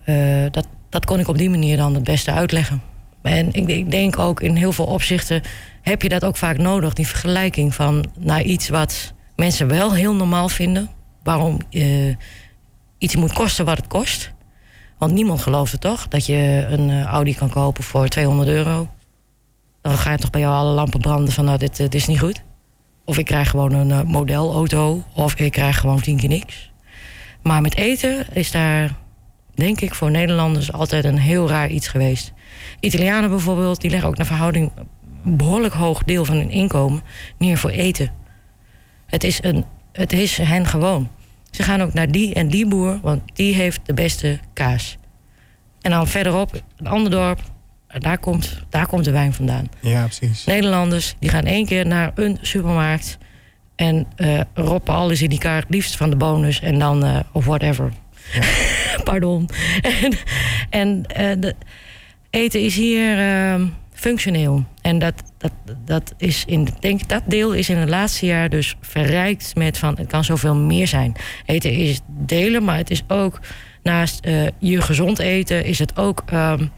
dat, 0.51 0.67
dat 0.95 1.05
kon 1.05 1.21
ik 1.21 1.29
op 1.29 1.39
die 1.39 1.51
manier 1.51 1.77
dan 1.77 1.95
het 1.95 2.05
beste 2.05 2.31
uitleggen. 2.31 2.83
En 3.23 3.53
ik, 3.53 3.69
ik, 3.69 3.91
denk 3.91 4.19
ook 4.19 4.41
in 4.41 4.57
heel 4.57 4.73
veel 4.73 4.85
opzichten 4.85 5.43
heb 5.83 6.03
je 6.03 6.09
dat 6.09 6.25
ook 6.25 6.37
vaak 6.37 6.59
nodig. 6.59 6.93
Die 6.93 7.07
vergelijking 7.07 7.75
van 7.75 8.05
naar 8.19 8.43
iets 8.43 8.69
wat 8.69 9.13
mensen 9.37 9.69
wel 9.69 9.95
heel 9.95 10.15
normaal 10.15 10.49
vinden. 10.49 10.91
Waarom 11.23 11.61
uh, 11.71 12.15
iets 12.99 13.17
moet 13.17 13.33
kosten 13.33 13.65
wat 13.65 13.77
het 13.77 13.87
kost. 13.87 14.33
Want 14.99 15.13
niemand 15.13 15.41
gelooft 15.41 15.73
het 15.73 15.81
toch? 15.81 16.09
Dat 16.09 16.27
je 16.27 16.67
een 16.69 16.89
uh, 16.89 17.05
Audi 17.05 17.35
kan 17.35 17.51
kopen 17.51 17.85
voor 17.85 18.09
200 18.09 18.49
euro. 18.49 18.89
Dan 19.81 19.99
gaan 19.99 20.17
toch 20.17 20.31
bij 20.31 20.41
jou 20.41 20.55
alle 20.55 20.73
lampen 20.73 21.01
branden 21.01 21.33
van 21.33 21.45
nou, 21.45 21.59
dit, 21.59 21.77
dit 21.77 21.95
is 21.95 22.07
niet 22.07 22.21
goed. 22.21 22.43
Of 23.05 23.19
ik 23.19 23.25
krijg 23.25 23.51
gewoon 23.51 23.73
een 23.73 24.07
modelauto. 24.07 25.03
Of 25.15 25.35
ik 25.35 25.53
krijg 25.53 25.81
gewoon 25.81 26.01
tien 26.01 26.17
keer 26.17 26.29
niks. 26.29 26.73
Maar 27.43 27.61
met 27.61 27.77
eten 27.77 28.27
is 28.33 28.51
daar, 28.51 28.95
denk 29.55 29.81
ik, 29.81 29.95
voor 29.95 30.11
Nederlanders 30.11 30.73
altijd 30.73 31.05
een 31.05 31.19
heel 31.19 31.49
raar 31.49 31.69
iets 31.69 31.89
geweest. 31.89 32.33
Italianen 32.81 33.31
bijvoorbeeld, 33.31 33.81
die 33.81 33.91
leggen 33.91 34.09
ook 34.09 34.17
naar 34.17 34.27
verhouding 34.27 34.73
een 35.25 35.37
behoorlijk 35.37 35.75
hoog 35.75 36.03
deel 36.03 36.25
van 36.25 36.37
hun 36.37 36.51
inkomen 36.51 37.03
neer 37.39 37.59
voor 37.59 37.71
eten. 37.71 38.13
Het 39.07 39.25
is, 39.25 39.43
een, 39.43 39.65
het 39.93 40.13
is 40.13 40.37
hen 40.37 40.67
gewoon. 40.67 41.09
Ze 41.51 41.63
gaan 41.63 41.81
ook 41.81 41.93
naar 41.93 42.11
die 42.11 42.35
en 42.35 42.49
die 42.49 42.67
boer, 42.67 42.99
want 43.03 43.23
die 43.35 43.55
heeft 43.55 43.81
de 43.85 43.95
beste 43.95 44.39
kaas. 44.53 44.97
En 45.81 45.91
dan 45.91 46.07
verderop, 46.07 46.63
een 46.77 46.87
ander 46.87 47.11
dorp, 47.11 47.41
daar 47.99 48.19
komt, 48.19 48.65
daar 48.69 48.87
komt 48.87 49.05
de 49.05 49.11
wijn 49.11 49.33
vandaan. 49.33 49.69
Ja, 49.81 50.03
precies. 50.03 50.45
Nederlanders, 50.45 51.15
die 51.19 51.31
gaan 51.31 51.45
één 51.45 51.67
keer 51.67 51.87
naar 51.87 52.13
een 52.15 52.39
supermarkt... 52.41 53.19
en 53.77 54.07
uh, 54.17 54.41
roppen 54.55 54.95
alles 54.95 55.23
in 55.23 55.29
die 55.29 55.39
kaart, 55.39 55.67
liefst 55.69 55.97
van 55.97 56.11
de 56.11 56.17
bonus 56.17 56.61
en 56.61 56.79
dan... 56.79 57.05
Uh, 57.05 57.19
of 57.33 57.45
whatever. 57.45 57.93
Pardon. 59.05 59.49
en 60.71 61.07
en 61.07 61.41
de, 61.41 61.55
eten 62.31 62.61
is 62.61 62.77
hier 62.77 63.19
ehm, 63.19 63.67
functioneel. 63.93 64.65
En 64.81 64.99
dat, 64.99 65.15
dat, 65.39 65.53
dat 65.85 66.15
is 66.17 66.45
in, 66.47 66.69
denk, 66.81 67.09
dat 67.09 67.23
deel 67.27 67.53
is 67.53 67.69
in 67.69 67.77
het 67.77 67.89
laatste 67.89 68.27
jaar 68.27 68.49
dus 68.49 68.77
verrijkt 68.81 69.55
met 69.55 69.79
van 69.79 69.97
het 69.99 70.07
kan 70.07 70.25
zoveel 70.25 70.55
meer 70.55 70.89
zijn. 70.89 71.17
Eten 71.47 71.73
is 71.73 72.01
delen, 72.07 72.65
maar 72.65 72.77
het 72.77 72.91
is 72.91 73.03
ook 73.09 73.41
naast 73.83 74.27
uh, 74.27 74.47
je 74.59 74.81
gezond 74.83 75.19
eten, 75.19 75.65
is 75.65 75.79
het 75.79 75.97
ook 75.97 76.23
um, 76.33 76.71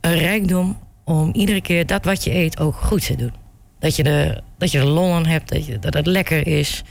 een 0.00 0.18
rijkdom 0.18 0.78
om 1.04 1.30
iedere 1.32 1.60
keer 1.60 1.86
dat 1.86 2.04
wat 2.04 2.24
je 2.24 2.34
eet 2.34 2.60
ook 2.60 2.74
goed 2.74 3.06
te 3.06 3.16
doen. 3.16 3.32
Dat 3.78 3.96
je 3.96 4.02
de, 4.02 4.42
dat 4.58 4.70
je 4.70 4.78
de 4.78 4.86
lol 4.86 5.12
aan 5.12 5.26
hebt, 5.26 5.48
dat, 5.48 5.66
je, 5.66 5.78
dat 5.78 5.94
het 5.94 6.06
lekker 6.06 6.46
is. 6.46 6.82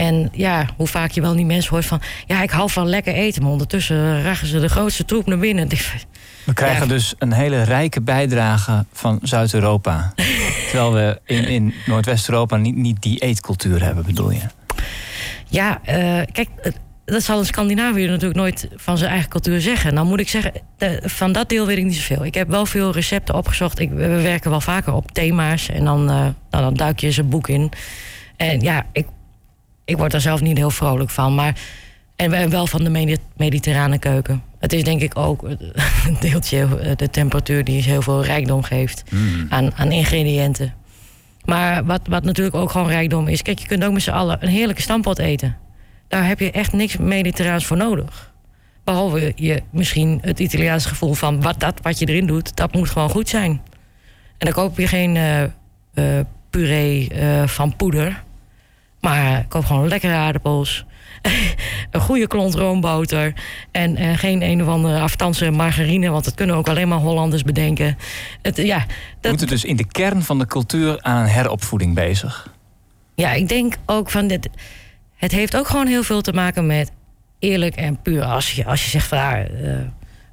En 0.00 0.28
ja, 0.32 0.66
hoe 0.76 0.86
vaak 0.86 1.10
je 1.10 1.20
wel 1.20 1.34
die 1.34 1.44
mensen 1.44 1.70
hoort 1.70 1.86
van... 1.86 2.00
ja, 2.26 2.42
ik 2.42 2.50
hou 2.50 2.70
van 2.70 2.88
lekker 2.88 3.14
eten, 3.14 3.42
maar 3.42 3.50
ondertussen 3.50 4.22
ragen 4.22 4.46
ze 4.46 4.60
de 4.60 4.68
grootste 4.68 5.04
troep 5.04 5.26
naar 5.26 5.38
binnen. 5.38 5.68
We 6.44 6.52
krijgen 6.54 6.88
dus 6.88 7.14
een 7.18 7.32
hele 7.32 7.62
rijke 7.62 8.00
bijdrage 8.00 8.84
van 8.92 9.18
Zuid-Europa. 9.22 10.12
terwijl 10.70 10.92
we 10.92 11.20
in, 11.24 11.44
in 11.44 11.74
Noordwest-Europa 11.86 12.56
niet, 12.56 12.76
niet 12.76 13.02
die 13.02 13.18
eetcultuur 13.18 13.82
hebben, 13.82 14.04
bedoel 14.04 14.30
je? 14.30 14.40
Ja, 15.46 15.80
uh, 15.88 16.20
kijk, 16.32 16.48
dat 17.04 17.22
zal 17.22 17.38
een 17.38 17.46
Scandinavië 17.46 18.06
natuurlijk 18.06 18.40
nooit 18.40 18.68
van 18.76 18.98
zijn 18.98 19.10
eigen 19.10 19.28
cultuur 19.28 19.60
zeggen. 19.60 19.94
Dan 19.94 20.06
moet 20.06 20.20
ik 20.20 20.28
zeggen, 20.28 20.52
van 21.02 21.32
dat 21.32 21.48
deel 21.48 21.66
weet 21.66 21.78
ik 21.78 21.84
niet 21.84 21.96
zoveel. 21.96 22.24
Ik 22.24 22.34
heb 22.34 22.48
wel 22.48 22.66
veel 22.66 22.92
recepten 22.92 23.34
opgezocht. 23.34 23.78
Ik, 23.78 23.90
we 23.90 24.22
werken 24.22 24.50
wel 24.50 24.60
vaker 24.60 24.92
op 24.92 25.12
thema's. 25.12 25.68
En 25.68 25.84
dan, 25.84 26.00
uh, 26.00 26.06
nou, 26.06 26.34
dan 26.50 26.74
duik 26.74 27.00
je 27.00 27.06
eens 27.06 27.16
een 27.16 27.28
boek 27.28 27.48
in. 27.48 27.70
En 28.36 28.60
ja, 28.60 28.86
ik, 28.92 29.06
ik 29.90 29.96
word 29.96 30.10
daar 30.10 30.20
zelf 30.20 30.40
niet 30.40 30.56
heel 30.56 30.70
vrolijk 30.70 31.10
van. 31.10 31.34
Maar 31.34 31.54
En 32.16 32.50
wel 32.50 32.66
van 32.66 32.84
de 32.84 33.18
mediterrane 33.36 33.98
keuken. 33.98 34.42
Het 34.58 34.72
is 34.72 34.84
denk 34.84 35.00
ik 35.00 35.18
ook 35.18 35.42
een 36.06 36.16
deeltje 36.20 36.68
de 36.96 37.10
temperatuur 37.10 37.64
die 37.64 37.82
heel 37.82 38.02
veel 38.02 38.24
rijkdom 38.24 38.62
geeft 38.62 39.02
mm. 39.10 39.46
aan, 39.48 39.74
aan 39.74 39.92
ingrediënten. 39.92 40.74
Maar 41.44 41.84
wat, 41.84 42.00
wat 42.08 42.24
natuurlijk 42.24 42.56
ook 42.56 42.70
gewoon 42.70 42.88
rijkdom 42.88 43.28
is. 43.28 43.42
Kijk, 43.42 43.58
je 43.58 43.66
kunt 43.66 43.84
ook 43.84 43.92
met 43.92 44.02
z'n 44.02 44.10
allen 44.10 44.38
een 44.40 44.48
heerlijke 44.48 44.82
stampot 44.82 45.18
eten. 45.18 45.56
Daar 46.08 46.26
heb 46.26 46.40
je 46.40 46.50
echt 46.50 46.72
niks 46.72 46.96
mediterraans 46.96 47.66
voor 47.66 47.76
nodig. 47.76 48.32
Behalve 48.84 49.32
je 49.36 49.62
misschien 49.70 50.18
het 50.22 50.40
Italiaanse 50.40 50.88
gevoel 50.88 51.14
van 51.14 51.40
wat, 51.40 51.60
dat 51.60 51.80
wat 51.82 51.98
je 51.98 52.06
erin 52.06 52.26
doet, 52.26 52.56
dat 52.56 52.72
moet 52.72 52.90
gewoon 52.90 53.10
goed 53.10 53.28
zijn. 53.28 53.50
En 54.38 54.46
dan 54.46 54.52
koop 54.52 54.78
je 54.78 54.86
geen 54.86 55.14
uh, 55.14 55.42
uh, 55.42 55.50
puree 56.50 57.10
uh, 57.14 57.46
van 57.46 57.76
poeder. 57.76 58.22
Maar 59.00 59.44
koop 59.48 59.64
gewoon 59.64 59.88
lekkere 59.88 60.14
aardappels. 60.14 60.84
een 61.90 62.00
goede 62.00 62.26
klont 62.26 62.54
roomboter. 62.54 63.32
En 63.70 64.00
uh, 64.00 64.18
geen 64.18 64.42
een 64.42 64.62
of 64.62 64.68
andere 64.68 65.00
aftanse 65.00 65.50
margarine. 65.50 66.10
Want 66.10 66.24
dat 66.24 66.34
kunnen 66.34 66.56
ook 66.56 66.68
alleen 66.68 66.88
maar 66.88 66.98
Hollanders 66.98 67.42
bedenken. 67.42 67.98
Het, 68.42 68.56
ja, 68.56 68.78
dat... 68.78 68.86
We 69.20 69.28
moeten 69.28 69.46
dus 69.46 69.64
in 69.64 69.76
de 69.76 69.86
kern 69.86 70.22
van 70.22 70.38
de 70.38 70.46
cultuur 70.46 71.02
aan 71.02 71.26
heropvoeding 71.26 71.94
bezig. 71.94 72.54
Ja, 73.14 73.32
ik 73.32 73.48
denk 73.48 73.76
ook 73.86 74.10
van 74.10 74.26
dit. 74.26 74.48
Het 75.16 75.32
heeft 75.32 75.56
ook 75.56 75.66
gewoon 75.68 75.86
heel 75.86 76.02
veel 76.02 76.20
te 76.20 76.32
maken 76.32 76.66
met 76.66 76.90
eerlijk 77.38 77.76
en 77.76 78.02
puur. 78.02 78.22
Als 78.22 78.52
je, 78.52 78.64
als 78.64 78.84
je 78.84 78.90
zegt 78.90 79.06
van 79.06 79.18
uh, 79.18 79.78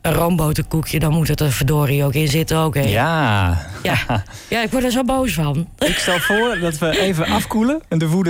een 0.01 0.13
roomboterkoekje, 0.13 0.99
dan 0.99 1.13
moet 1.13 1.27
het 1.27 1.39
er 1.39 1.51
verdorie 1.51 2.03
ook 2.03 2.13
in 2.13 2.27
zitten. 2.27 2.57
Ook, 2.57 2.75
Ja. 2.75 3.57
ja. 3.83 3.97
Ja, 4.49 4.63
ik 4.63 4.71
word 4.71 4.83
er 4.83 4.91
zo 4.91 5.03
boos 5.03 5.33
van. 5.33 5.67
Ik 5.77 5.97
stel 5.97 6.19
voor 6.19 6.57
dat 6.59 6.77
we 6.77 6.99
even 6.99 7.25
afkoelen 7.25 7.81
en 7.87 7.97
de 7.97 8.07
woede 8.07 8.29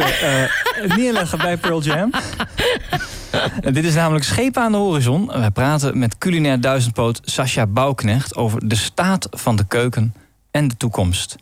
uh, 0.80 0.96
neerleggen 0.98 1.38
bij 1.38 1.58
Pearl 1.58 1.82
Jam. 1.82 2.12
dit 3.72 3.86
is 3.86 3.94
namelijk 3.96 4.26
Schepen 4.26 4.62
aan 4.62 4.72
de 4.72 4.78
Horizon. 4.78 5.28
Wij 5.28 5.52
praten 5.52 5.98
met 6.00 6.18
culinair 6.18 6.62
duizendpoot 6.62 7.20
Sascha 7.24 7.66
Bouwknecht 7.68 8.36
over 8.36 8.68
de 8.68 8.76
staat 8.76 9.28
van 9.32 9.56
de 9.56 9.68
keuken 9.68 10.14
en 10.52 10.68
de 10.68 10.78
toekomst. 10.78 11.36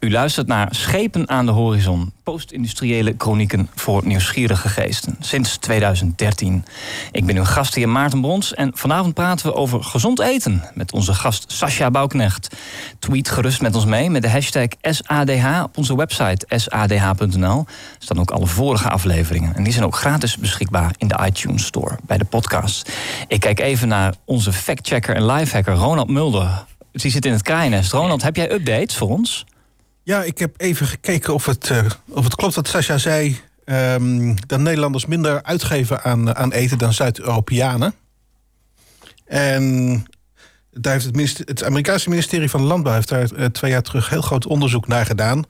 U 0.00 0.10
luistert 0.10 0.46
naar 0.46 0.68
Schepen 0.70 1.28
aan 1.28 1.46
de 1.46 1.52
Horizon, 1.52 2.12
post-industriële 2.22 3.14
chronieken 3.18 3.68
voor 3.74 4.06
nieuwsgierige 4.06 4.68
geesten, 4.68 5.16
sinds 5.20 5.56
2013. 5.56 6.64
Ik 7.12 7.26
ben 7.26 7.36
uw 7.36 7.44
gastheer 7.44 7.88
Maarten 7.88 8.20
Brons 8.20 8.54
en 8.54 8.70
vanavond 8.74 9.14
praten 9.14 9.46
we 9.46 9.54
over 9.54 9.84
gezond 9.84 10.20
eten 10.20 10.62
met 10.74 10.92
onze 10.92 11.14
gast 11.14 11.52
Sascha 11.52 11.90
Bouwknecht. 11.90 12.56
Tweet 12.98 13.28
gerust 13.28 13.60
met 13.60 13.74
ons 13.74 13.84
mee 13.84 14.10
met 14.10 14.22
de 14.22 14.30
hashtag 14.30 14.68
SADH 14.82 15.62
op 15.62 15.76
onze 15.76 15.96
website 15.96 16.46
sadh.nl. 16.48 17.64
staan 17.98 18.20
ook 18.20 18.30
alle 18.30 18.46
vorige 18.46 18.88
afleveringen 18.88 19.54
en 19.56 19.62
die 19.62 19.72
zijn 19.72 19.84
ook 19.84 19.96
gratis 19.96 20.36
beschikbaar 20.36 20.94
in 20.98 21.08
de 21.08 21.18
iTunes 21.26 21.64
Store 21.64 21.98
bij 22.06 22.18
de 22.18 22.24
podcast. 22.24 22.92
Ik 23.28 23.40
kijk 23.40 23.60
even 23.60 23.88
naar 23.88 24.14
onze 24.24 24.52
factchecker 24.52 25.14
en 25.14 25.26
lifehacker 25.26 25.74
Ronald 25.74 26.10
Mulder. 26.10 26.64
Die 26.92 27.10
zit 27.10 27.24
in 27.24 27.32
het 27.32 27.42
kraaiennest. 27.42 27.92
Ronald, 27.92 28.22
heb 28.22 28.36
jij 28.36 28.52
updates 28.52 28.96
voor 28.96 29.08
ons? 29.08 29.46
Ja, 30.08 30.22
ik 30.22 30.38
heb 30.38 30.54
even 30.56 30.86
gekeken 30.86 31.34
of 31.34 31.46
het, 31.46 31.68
uh, 31.68 31.84
of 32.08 32.24
het 32.24 32.34
klopt 32.34 32.54
wat 32.54 32.68
Sascha 32.68 32.98
zei. 32.98 33.40
Um, 33.64 34.46
dat 34.46 34.60
Nederlanders 34.60 35.06
minder 35.06 35.42
uitgeven 35.42 36.02
aan, 36.02 36.36
aan 36.36 36.52
eten 36.52 36.78
dan 36.78 36.92
Zuid-Europeanen. 36.92 37.94
En 39.24 40.04
daar 40.70 40.92
heeft 40.92 41.04
het, 41.04 41.48
het, 41.48 41.64
Amerikaanse 41.64 42.08
ministerie 42.08 42.50
van 42.50 42.62
Landbouw 42.62 42.92
heeft 42.92 43.08
daar 43.08 43.32
uh, 43.32 43.44
twee 43.44 43.70
jaar 43.70 43.82
terug 43.82 44.08
heel 44.08 44.22
groot 44.22 44.46
onderzoek 44.46 44.86
naar 44.86 45.06
gedaan. 45.06 45.44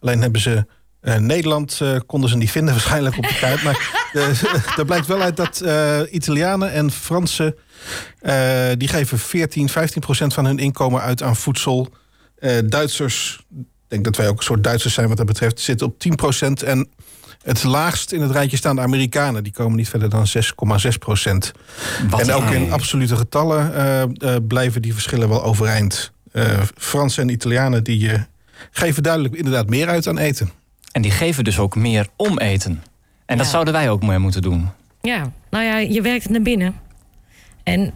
Alleen 0.00 0.22
hebben 0.22 0.40
ze 0.40 0.66
uh, 1.02 1.16
Nederland 1.16 1.80
konden 2.06 2.30
ze 2.30 2.36
niet 2.36 2.50
vinden 2.50 2.74
waarschijnlijk 2.78 3.16
op 3.16 3.28
de 3.28 3.38
kaart. 3.40 3.62
Maar 3.62 4.10
er 4.78 4.84
blijkt 4.84 5.06
wel 5.06 5.20
uit 5.20 5.36
dat 5.36 5.64
Italianen 6.10 6.72
en 6.72 6.90
Fransen... 6.90 7.56
die 8.78 8.88
geven 8.88 9.18
14, 9.18 9.68
15 9.68 10.00
procent 10.00 10.34
van 10.34 10.44
hun 10.44 10.58
inkomen 10.58 11.00
uit 11.00 11.22
aan 11.22 11.36
voedsel. 11.36 11.88
Duitsers 12.64 13.44
denk 13.88 14.04
dat 14.04 14.16
wij 14.16 14.28
ook 14.28 14.38
een 14.38 14.44
soort 14.44 14.64
Duitsers 14.64 14.94
zijn 14.94 15.08
wat 15.08 15.16
dat 15.16 15.26
betreft. 15.26 15.60
Zitten 15.60 15.86
op 15.86 15.94
10%. 15.98 16.64
En 16.64 16.88
het 17.42 17.64
laagst 17.64 18.12
in 18.12 18.20
het 18.20 18.30
rijtje 18.30 18.56
staan 18.56 18.76
de 18.76 18.82
Amerikanen. 18.82 19.42
Die 19.42 19.52
komen 19.52 19.76
niet 19.76 19.88
verder 19.88 20.10
dan 20.10 20.26
6,6 20.36 20.98
procent. 20.98 21.52
En 22.18 22.32
ook 22.32 22.50
in 22.50 22.72
absolute 22.72 23.16
getallen 23.16 23.72
uh, 23.74 24.02
uh, 24.30 24.36
blijven 24.48 24.82
die 24.82 24.92
verschillen 24.92 25.28
wel 25.28 25.44
overeind. 25.44 26.12
Uh, 26.32 26.60
Fransen 26.76 27.22
en 27.22 27.28
Italianen 27.28 27.84
die 27.84 28.12
geven 28.70 29.02
duidelijk 29.02 29.34
inderdaad 29.34 29.68
meer 29.68 29.88
uit 29.88 30.06
aan 30.06 30.18
eten. 30.18 30.50
En 30.92 31.02
die 31.02 31.10
geven 31.10 31.44
dus 31.44 31.58
ook 31.58 31.76
meer 31.76 32.06
om 32.16 32.38
eten. 32.38 32.82
En 33.26 33.38
dat 33.38 33.46
zouden 33.46 33.72
wij 33.72 33.90
ook 33.90 34.02
meer 34.02 34.20
moeten 34.20 34.42
doen. 34.42 34.68
Ja, 35.00 35.32
nou 35.50 35.64
ja, 35.64 35.76
je 35.78 36.02
werkt 36.02 36.28
naar 36.28 36.42
binnen. 36.42 36.74
En 37.62 37.92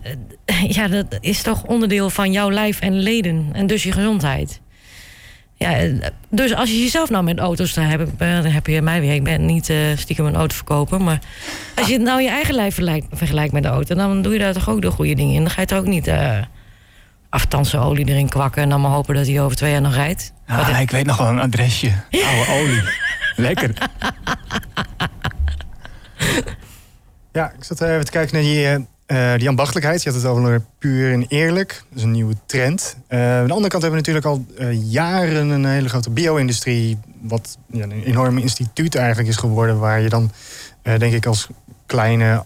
ja, 0.69 0.89
dat 0.89 1.19
is 1.21 1.43
toch 1.43 1.65
onderdeel 1.65 2.11
van 2.11 2.33
jouw 2.33 2.51
lijf 2.51 2.81
en 2.81 2.99
leden. 2.99 3.49
En 3.53 3.67
dus 3.67 3.83
je 3.83 3.93
gezondheid. 3.93 4.61
Ja, 5.63 5.89
dus 6.29 6.55
als 6.55 6.71
je 6.71 6.81
jezelf 6.81 7.11
nou 7.11 7.25
met 7.25 7.39
auto's 7.39 7.73
te 7.73 7.81
hebben, 7.81 8.15
dan 8.19 8.45
heb 8.45 8.67
je 8.67 8.83
mij 8.83 9.01
weer. 9.01 9.15
Ik 9.15 9.25
ben 9.25 9.47
niet 9.47 9.69
uh, 9.69 9.97
stiekem 9.97 10.27
een 10.27 10.35
autoverkoper. 10.35 11.01
Maar 11.01 11.19
als 11.75 11.89
je 11.89 11.99
nou 11.99 12.23
je 12.23 12.29
eigen 12.29 12.55
lijf 12.55 12.75
vergelijkt, 13.13 13.53
met 13.53 13.63
de 13.63 13.69
auto, 13.69 13.95
dan 13.95 14.23
doe 14.23 14.33
je 14.33 14.39
daar 14.39 14.53
toch 14.53 14.71
ook 14.71 14.83
de 14.83 14.91
goede 14.91 15.15
dingen 15.15 15.35
in. 15.35 15.41
Dan 15.41 15.51
ga 15.51 15.61
je 15.61 15.67
toch 15.67 15.79
ook 15.79 15.87
niet 15.87 16.09
uh, 16.09 16.39
aftansen 17.29 17.81
olie 17.81 18.09
erin 18.09 18.29
kwakken 18.29 18.63
en 18.63 18.69
dan 18.69 18.81
maar 18.81 18.91
hopen 18.91 19.15
dat 19.15 19.27
hij 19.27 19.41
over 19.41 19.57
twee 19.57 19.71
jaar 19.71 19.81
nog 19.81 19.95
rijdt. 19.95 20.33
Ah, 20.47 20.81
ik 20.81 20.91
weet 20.91 21.07
nog 21.07 21.17
wel 21.17 21.29
een 21.29 21.41
adresje. 21.41 21.93
Oude 22.11 22.53
olie. 22.53 22.83
Lekker. 23.37 23.73
Ja, 27.33 27.53
ik 27.59 27.65
zat 27.65 27.81
even 27.81 28.05
te 28.05 28.11
kijken 28.11 28.35
naar 28.35 28.43
die 28.43 28.65
uh, 28.65 28.77
die 29.37 29.49
ambachtelijkheid, 29.49 30.03
je 30.03 30.11
had 30.11 30.23
het 30.23 30.31
over 30.31 30.63
puur 30.79 31.13
en 31.13 31.25
eerlijk. 31.29 31.83
Dat 31.89 31.99
is 31.99 32.03
een 32.03 32.11
nieuwe 32.11 32.35
trend. 32.47 32.97
Uh, 33.09 33.19
aan 33.19 33.47
de 33.47 33.53
andere 33.53 33.69
kant 33.69 33.83
hebben 33.83 33.91
we 33.91 33.97
natuurlijk 33.97 34.27
al 34.27 34.45
uh, 34.59 34.93
jaren 34.93 35.49
een 35.49 35.65
hele 35.65 35.89
grote 35.89 36.11
bio-industrie. 36.11 36.99
Wat 37.21 37.59
ja, 37.71 37.83
een 37.83 38.03
enorm 38.03 38.39
instituut 38.39 38.95
eigenlijk 38.95 39.29
is 39.29 39.37
geworden. 39.37 39.79
Waar 39.79 40.01
je 40.01 40.09
dan, 40.09 40.31
denk 40.83 41.13
ik, 41.13 41.27
als 41.27 41.49
kleine 41.87 42.45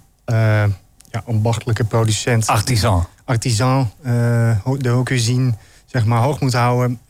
ja, 1.10 1.22
ambachtelijke 1.26 1.84
producent. 1.84 2.46
Artisan. 2.46 3.06
Artisan, 3.24 3.90
de 4.02 4.56
haute 4.64 5.00
cuisine, 5.02 5.52
zeg 5.86 6.04
maar, 6.04 6.22
hoog 6.22 6.40
moet 6.40 6.52
houden. 6.52 7.00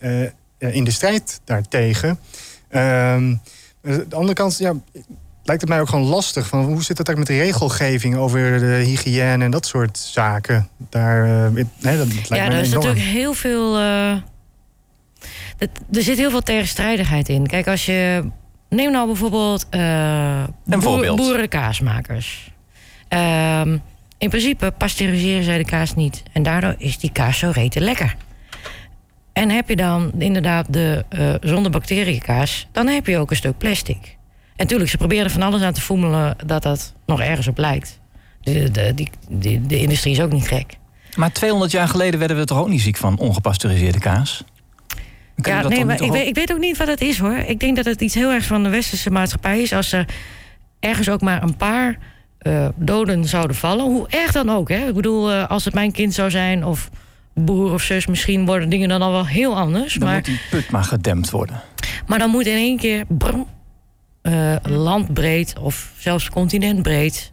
in 0.58 0.84
de 0.84 0.90
strijd 0.90 1.40
daartegen. 1.44 2.18
Ehm, 2.68 2.82
aan 2.82 3.40
de 3.82 4.16
andere 4.16 4.32
kant, 4.32 4.58
ja, 4.58 4.75
lijkt 5.44 5.60
het 5.60 5.70
mij 5.70 5.80
ook 5.80 5.88
gewoon 5.88 6.04
lastig. 6.04 6.46
Van 6.46 6.64
hoe 6.64 6.82
zit 6.82 6.98
het 6.98 7.08
eigenlijk 7.08 7.28
met 7.28 7.38
de 7.38 7.44
regelgeving 7.44 8.16
over 8.16 8.58
de 8.58 8.82
hygiëne 8.84 9.44
en 9.44 9.50
dat 9.50 9.66
soort 9.66 9.98
zaken? 9.98 10.68
Daar, 10.90 11.26
uh, 11.26 11.64
nee, 11.80 11.96
dat 11.96 12.06
lijkt 12.06 12.28
ja, 12.28 12.44
er 12.44 12.60
is 12.60 12.70
natuurlijk 12.70 13.00
heel 13.00 13.34
veel. 13.34 13.78
Uh, 13.78 14.10
er 15.92 16.02
zit 16.02 16.18
heel 16.18 16.30
veel 16.30 16.42
tegenstrijdigheid 16.42 17.28
in. 17.28 17.46
Kijk, 17.46 17.68
als 17.68 17.86
je. 17.86 18.24
Neem 18.68 18.92
nou 18.92 19.06
bijvoorbeeld. 19.06 19.66
Uh, 19.70 20.44
boer, 20.64 21.14
boerenkaasmakers. 21.14 22.52
Ehm, 23.08 23.78
in 24.18 24.28
principe 24.28 24.70
pasteuriseren 24.78 25.44
zij 25.44 25.58
de 25.58 25.64
kaas 25.64 25.94
niet. 25.94 26.22
En 26.32 26.42
daardoor 26.42 26.74
is 26.78 26.98
die 26.98 27.12
kaas 27.12 27.38
zo 27.38 27.50
rete 27.54 27.80
lekker. 27.80 28.16
En 29.32 29.50
heb 29.50 29.68
je 29.68 29.76
dan 29.76 30.12
inderdaad 30.18 30.72
de 30.72 31.04
uh, 31.10 31.34
zonder 31.40 31.70
bacteriën 31.70 32.20
kaas, 32.20 32.68
dan 32.72 32.86
heb 32.86 33.06
je 33.06 33.18
ook 33.18 33.30
een 33.30 33.36
stuk 33.36 33.58
plastic. 33.58 34.16
En 34.56 34.62
natuurlijk, 34.62 34.90
ze 34.90 34.96
proberen 34.96 35.30
van 35.30 35.42
alles 35.42 35.62
aan 35.62 35.73
te 35.73 35.80
voemelen 35.80 36.37
dat 36.46 36.62
dat 36.62 36.92
nog 37.06 37.20
ergens 37.20 37.46
op 37.46 37.58
lijkt. 37.58 38.00
De, 38.40 38.70
de, 38.70 38.94
die, 39.28 39.66
de 39.66 39.78
industrie 39.78 40.12
is 40.12 40.20
ook 40.20 40.32
niet 40.32 40.49
gek. 40.49 40.76
Maar 41.16 41.32
200 41.32 41.70
jaar 41.70 41.88
geleden 41.88 42.18
werden 42.18 42.37
we 42.37 42.44
toch 42.44 42.58
ook 42.58 42.68
niet 42.68 42.80
ziek 42.80 42.96
van 42.96 43.18
ongepasteuriseerde 43.18 43.99
kaas? 43.99 44.44
ja, 45.37 45.68
nee, 45.68 45.84
maar 45.84 46.02
ik 46.02 46.11
weet, 46.11 46.26
ik 46.26 46.34
weet, 46.34 46.52
ook 46.52 46.58
niet 46.58 46.76
wat 46.76 46.87
het 46.87 47.00
is 47.00 47.18
hoor. 47.18 47.37
Ik 47.37 47.61
denk 47.61 47.76
dat 47.76 47.84
het 47.84 48.00
iets 48.00 48.14
heel 48.14 48.30
erg 48.30 48.44
van 48.44 48.62
de 48.62 48.68
westerse 48.68 49.11
maatschappij 49.11 49.61
is. 49.62 49.73
Als 49.73 49.92
er 49.92 50.06
ergens 50.80 51.08
ook 51.08 51.20
maar 51.20 51.42
een 51.42 51.56
paar 51.56 51.99
uh, 52.42 52.68
doden 52.76 53.25
zouden 53.25 53.56
vallen, 53.56 53.84
hoe 53.84 54.08
erg 54.08 54.32
dan 54.32 54.50
ook. 54.50 54.68
Hè? 54.68 54.88
Ik 54.88 54.94
bedoel, 54.94 55.32
uh, 55.32 55.49
als 55.49 55.64
het 55.64 55.75
mijn 55.75 55.92
kind 55.92 56.14
zou 56.14 56.30
zijn 56.30 56.64
of 56.64 56.90
broer 57.34 57.73
of 57.73 57.82
zus, 57.82 58.06
misschien 58.06 58.46
worden 58.46 58.68
dingen 58.68 58.88
dan 58.88 59.02
al 59.02 59.12
wel 59.12 59.26
heel 59.26 59.56
anders. 59.56 59.94
Dan 59.94 60.08
maar, 60.08 60.16
moet 60.16 60.25
die 60.25 60.40
put 60.50 60.70
maar 60.70 60.84
gedempt 60.84 61.30
worden. 61.30 61.61
Maar 62.06 62.18
dan 62.18 62.30
moet 62.30 62.46
in 62.46 62.56
één 62.56 62.76
keer 62.76 63.04
brum, 63.08 63.46
uh, 64.24 64.56
landbreed 64.62 65.58
of 65.58 65.92
zelfs 65.98 66.30
continentbreed 66.30 67.32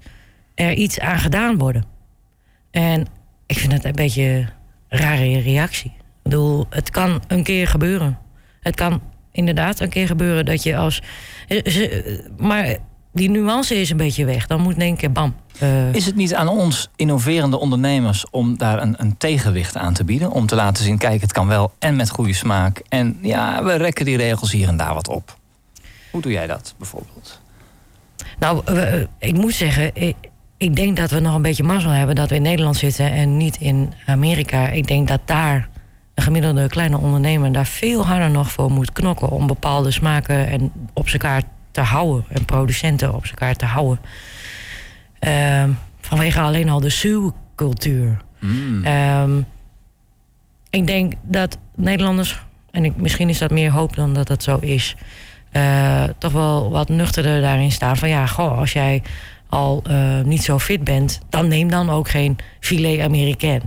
er 0.56 0.74
iets 0.74 1.00
aan 1.00 1.20
gedaan 1.20 1.58
worden. 1.58 1.84
En 2.72 3.08
ik 3.46 3.58
vind 3.58 3.72
het 3.72 3.86
een 3.86 3.92
beetje 3.92 4.24
een 4.24 5.00
rare 5.00 5.40
reactie. 5.40 5.92
Ik 5.96 6.24
bedoel, 6.24 6.66
het 6.70 6.90
kan 6.90 7.22
een 7.28 7.44
keer 7.44 7.68
gebeuren. 7.68 8.18
Het 8.62 8.76
kan 8.76 9.02
inderdaad 9.32 9.80
een 9.80 9.90
keer 9.90 10.08
gebeuren 10.08 10.46
dat 10.46 10.64
je 10.64 10.78
als. 10.78 11.02
Maar 12.38 12.78
die 13.14 13.30
nuance 13.30 13.76
is 13.76 13.90
een 13.90 13.98
beetje 13.98 14.26
weg. 14.26 14.48
Dan 14.48 14.62
moet 14.62 14.80
denk 14.80 15.02
ik 15.02 15.14
bam. 15.14 15.36
Uh... 15.64 15.94
Is 15.94 16.06
het 16.06 16.16
niet 16.16 16.36
aan 16.36 16.48
ons 16.48 16.90
innoverende 16.96 17.60
ondernemers 17.60 18.26
om 18.30 18.58
daar 18.58 18.82
een, 18.82 18.96
een, 18.98 19.18
tegenwicht 19.18 19.78
aan 19.78 19.94
te 19.94 20.04
bieden? 20.04 20.32
Om 20.32 20.46
te 20.46 20.56
laten 20.56 20.84
zien, 20.84 20.98
kijk, 20.98 21.22
het 21.22 21.32
kan 21.32 21.48
wel 21.48 21.74
en 21.80 21.96
met 21.96 22.10
goede 22.10 22.34
smaak. 22.34 22.82
En 22.90 23.18
ja, 23.22 23.64
we 23.64 23.76
rekken 23.76 24.06
die 24.06 24.18
regels 24.18 24.52
hier 24.52 24.68
en 24.68 24.78
daar 24.78 24.94
wat 24.94 25.08
op. 25.08 25.40
Hoe 26.12 26.22
doe 26.22 26.32
jij 26.32 26.48
dat 26.48 26.74
bijvoorbeeld? 26.78 27.42
Nou, 28.40 28.62
we- 28.66 29.08
ik 29.18 29.34
moet 29.34 29.54
zeggen, 29.54 29.92
ik, 29.96 30.16
ik 30.58 30.76
denk 30.76 30.98
dat 30.98 31.12
we 31.12 31.20
nog 31.20 31.36
een 31.36 31.42
beetje 31.42 31.64
mazzel 31.64 31.92
hebben 31.92 32.16
dat 32.16 32.30
we 32.30 32.36
in 32.36 32.42
Nederland 32.42 32.76
zitten 32.78 33.12
en 33.12 33.38
niet 33.38 33.58
in 33.58 33.94
Amerika. 34.06 34.68
Ik 34.70 34.88
denk 34.88 35.08
dat 35.08 35.22
daar 35.26 35.70
een 36.16 36.24
gemiddelde 36.24 36.68
kleine 36.68 36.98
ondernemer 36.98 37.52
daar 37.52 37.66
veel 37.66 38.06
harder 38.06 38.30
nog 38.32 38.52
voor 38.52 38.72
moet 38.72 38.92
knokken 38.92 39.30
om 39.30 39.48
bepaalde 39.48 39.92
smaken 39.92 40.48
en 40.48 40.72
op 40.94 41.08
elkaar 41.08 41.44
te 41.72 41.82
houden 41.82 42.26
en 42.30 42.46
producenten 42.46 43.14
op 43.14 43.26
elkaar 43.26 43.56
te 43.56 43.66
houden. 43.66 44.00
Ehm, 45.20 45.70
vanwege 46.02 46.40
alleen 46.40 46.70
al 46.70 46.80
de 46.80 46.90
zuurcultuur. 46.90 48.22
Mm. 48.40 48.84
Ehm, 48.86 49.42
ik 50.70 50.88
denk 50.88 51.14
dat 51.24 51.58
Nederlanders, 51.76 52.42
en 52.72 52.86
ik, 52.86 52.96
misschien 52.96 53.30
is 53.30 53.38
dat 53.38 53.52
meer 53.52 53.72
hoop 53.72 53.96
dan 53.96 54.14
dat 54.14 54.28
dat 54.28 54.44
zo 54.44 54.58
is, 54.58 54.96
eh, 55.52 56.04
toch 56.18 56.32
wel 56.32 56.70
wat 56.70 56.90
nuchterder 56.90 57.42
daarin 57.42 57.72
staan. 57.72 57.98
Van 57.98 58.10
ja, 58.10 58.26
goh, 58.26 58.58
als 58.58 58.74
jij 58.74 59.02
al 59.50 59.84
eh, 59.88 60.22
niet 60.22 60.44
zo 60.44 60.60
fit 60.60 60.84
bent, 60.84 61.22
dan 61.30 61.48
neem 61.48 61.70
dan 61.70 61.90
ook 61.90 62.10
geen 62.10 62.38
filet 62.60 63.00
américain. 63.00 63.62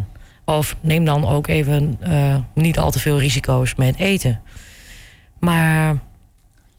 Of 0.45 0.77
neem 0.81 1.05
dan 1.05 1.29
ook 1.29 1.47
even 1.47 1.97
eh, 2.01 2.37
niet 2.55 2.79
al 2.79 2.91
te 2.91 2.99
veel 2.99 3.19
risico's 3.19 3.75
met 3.75 3.97
eten. 3.97 4.41
Maar 5.41 5.97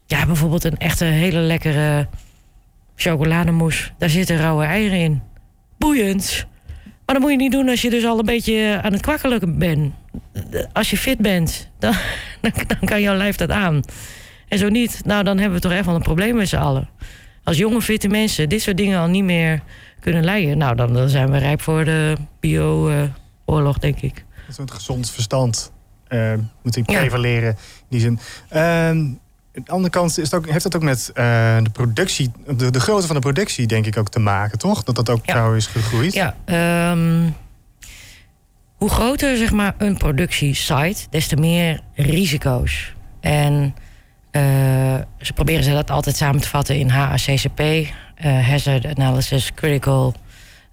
ja, 0.06 0.26
bijvoorbeeld 0.26 0.64
een 0.64 0.78
echte 0.78 1.04
hele 1.04 1.38
lekkere 1.38 2.08
chocolademousse, 2.96 3.90
daar 3.98 4.10
zitten 4.10 4.36
rauwe 4.36 4.64
eieren 4.64 4.98
in. 4.98 5.22
Boeiend. 5.78 6.46
Maar 7.06 7.14
dat 7.14 7.20
moet 7.20 7.30
je 7.30 7.36
niet 7.36 7.52
doen 7.52 7.68
als 7.68 7.82
je 7.82 7.90
dus 7.90 8.04
al 8.04 8.18
een 8.18 8.24
beetje 8.24 8.80
aan 8.82 8.92
het 8.92 9.02
kwakkelen 9.02 9.58
bent. 9.58 9.94
Als 10.72 10.90
je 10.90 10.96
fit 10.96 11.18
bent, 11.18 11.70
dan, 11.78 11.94
dan 12.66 12.78
kan 12.84 13.00
jouw 13.00 13.16
lijf 13.16 13.36
dat 13.36 13.50
aan. 13.50 13.82
En 14.48 14.58
zo 14.58 14.68
niet, 14.68 15.00
nou 15.04 15.24
dan 15.24 15.36
hebben 15.38 15.54
we 15.56 15.60
toch 15.68 15.72
echt 15.72 15.86
wel 15.86 15.94
een 15.94 16.02
probleem 16.02 16.34
met 16.34 16.48
z'n 16.48 16.56
allen. 16.56 16.88
Als 17.44 17.56
jonge, 17.56 17.82
fitte 17.82 18.08
mensen 18.08 18.48
dit 18.48 18.62
soort 18.62 18.76
dingen 18.76 19.00
al 19.00 19.06
niet 19.08 19.24
meer 19.24 19.60
kunnen 20.00 20.24
leiden... 20.24 20.58
nou, 20.58 20.76
dan, 20.76 20.92
dan 20.92 21.08
zijn 21.08 21.30
we 21.30 21.38
rijp 21.38 21.60
voor 21.62 21.84
de 21.84 22.16
bio-oorlog, 22.40 23.78
denk 23.78 24.00
ik. 24.00 24.24
Een 24.48 24.54
soort 24.54 24.70
gezond 24.70 25.10
verstand 25.10 25.72
eh, 26.08 26.32
moet 26.62 26.76
ik 26.76 26.90
Ja. 26.90 26.98
prevaleren 27.00 27.48
in 27.48 27.56
die 27.88 28.00
zin. 28.00 28.18
Ehm, 28.48 28.62
aan 28.66 29.18
de 29.52 29.70
andere 29.70 29.90
kant 29.90 30.18
is 30.18 30.30
het 30.30 30.34
ook, 30.34 30.48
heeft 30.50 30.62
dat 30.62 30.76
ook 30.76 30.82
met 30.82 31.10
eh, 31.14 31.56
de 31.62 31.70
productie, 31.70 32.30
de, 32.56 32.70
de 32.70 32.80
grootte 32.80 33.06
van 33.06 33.16
de 33.16 33.22
productie 33.22 33.66
denk 33.66 33.86
ik 33.86 33.96
ook 33.98 34.08
te 34.08 34.18
maken, 34.18 34.58
toch? 34.58 34.82
Dat 34.82 34.94
dat 34.94 35.10
ook 35.10 35.26
Ja. 35.26 35.34
zo 35.34 35.52
is 35.52 35.66
gegroeid. 35.66 36.12
Ja, 36.12 36.36
ehm, 36.44 37.28
hoe 38.76 38.88
groter 38.90 39.36
zeg 39.36 39.52
maar, 39.52 39.74
een 39.78 39.96
productiesite, 39.96 41.06
des 41.10 41.26
te 41.26 41.36
meer 41.36 41.80
risico's. 41.94 42.94
En 43.20 43.74
ze 45.20 45.32
proberen 45.34 45.64
ze 45.64 45.72
dat 45.72 45.90
altijd 45.90 46.16
samen 46.16 46.40
te 46.40 46.48
vatten 46.48 46.78
in 46.78 46.88
HACCP, 46.88 47.60
eh, 47.60 48.48
Hazard 48.48 48.86
Analysis 48.86 49.54
Critical 49.54 50.14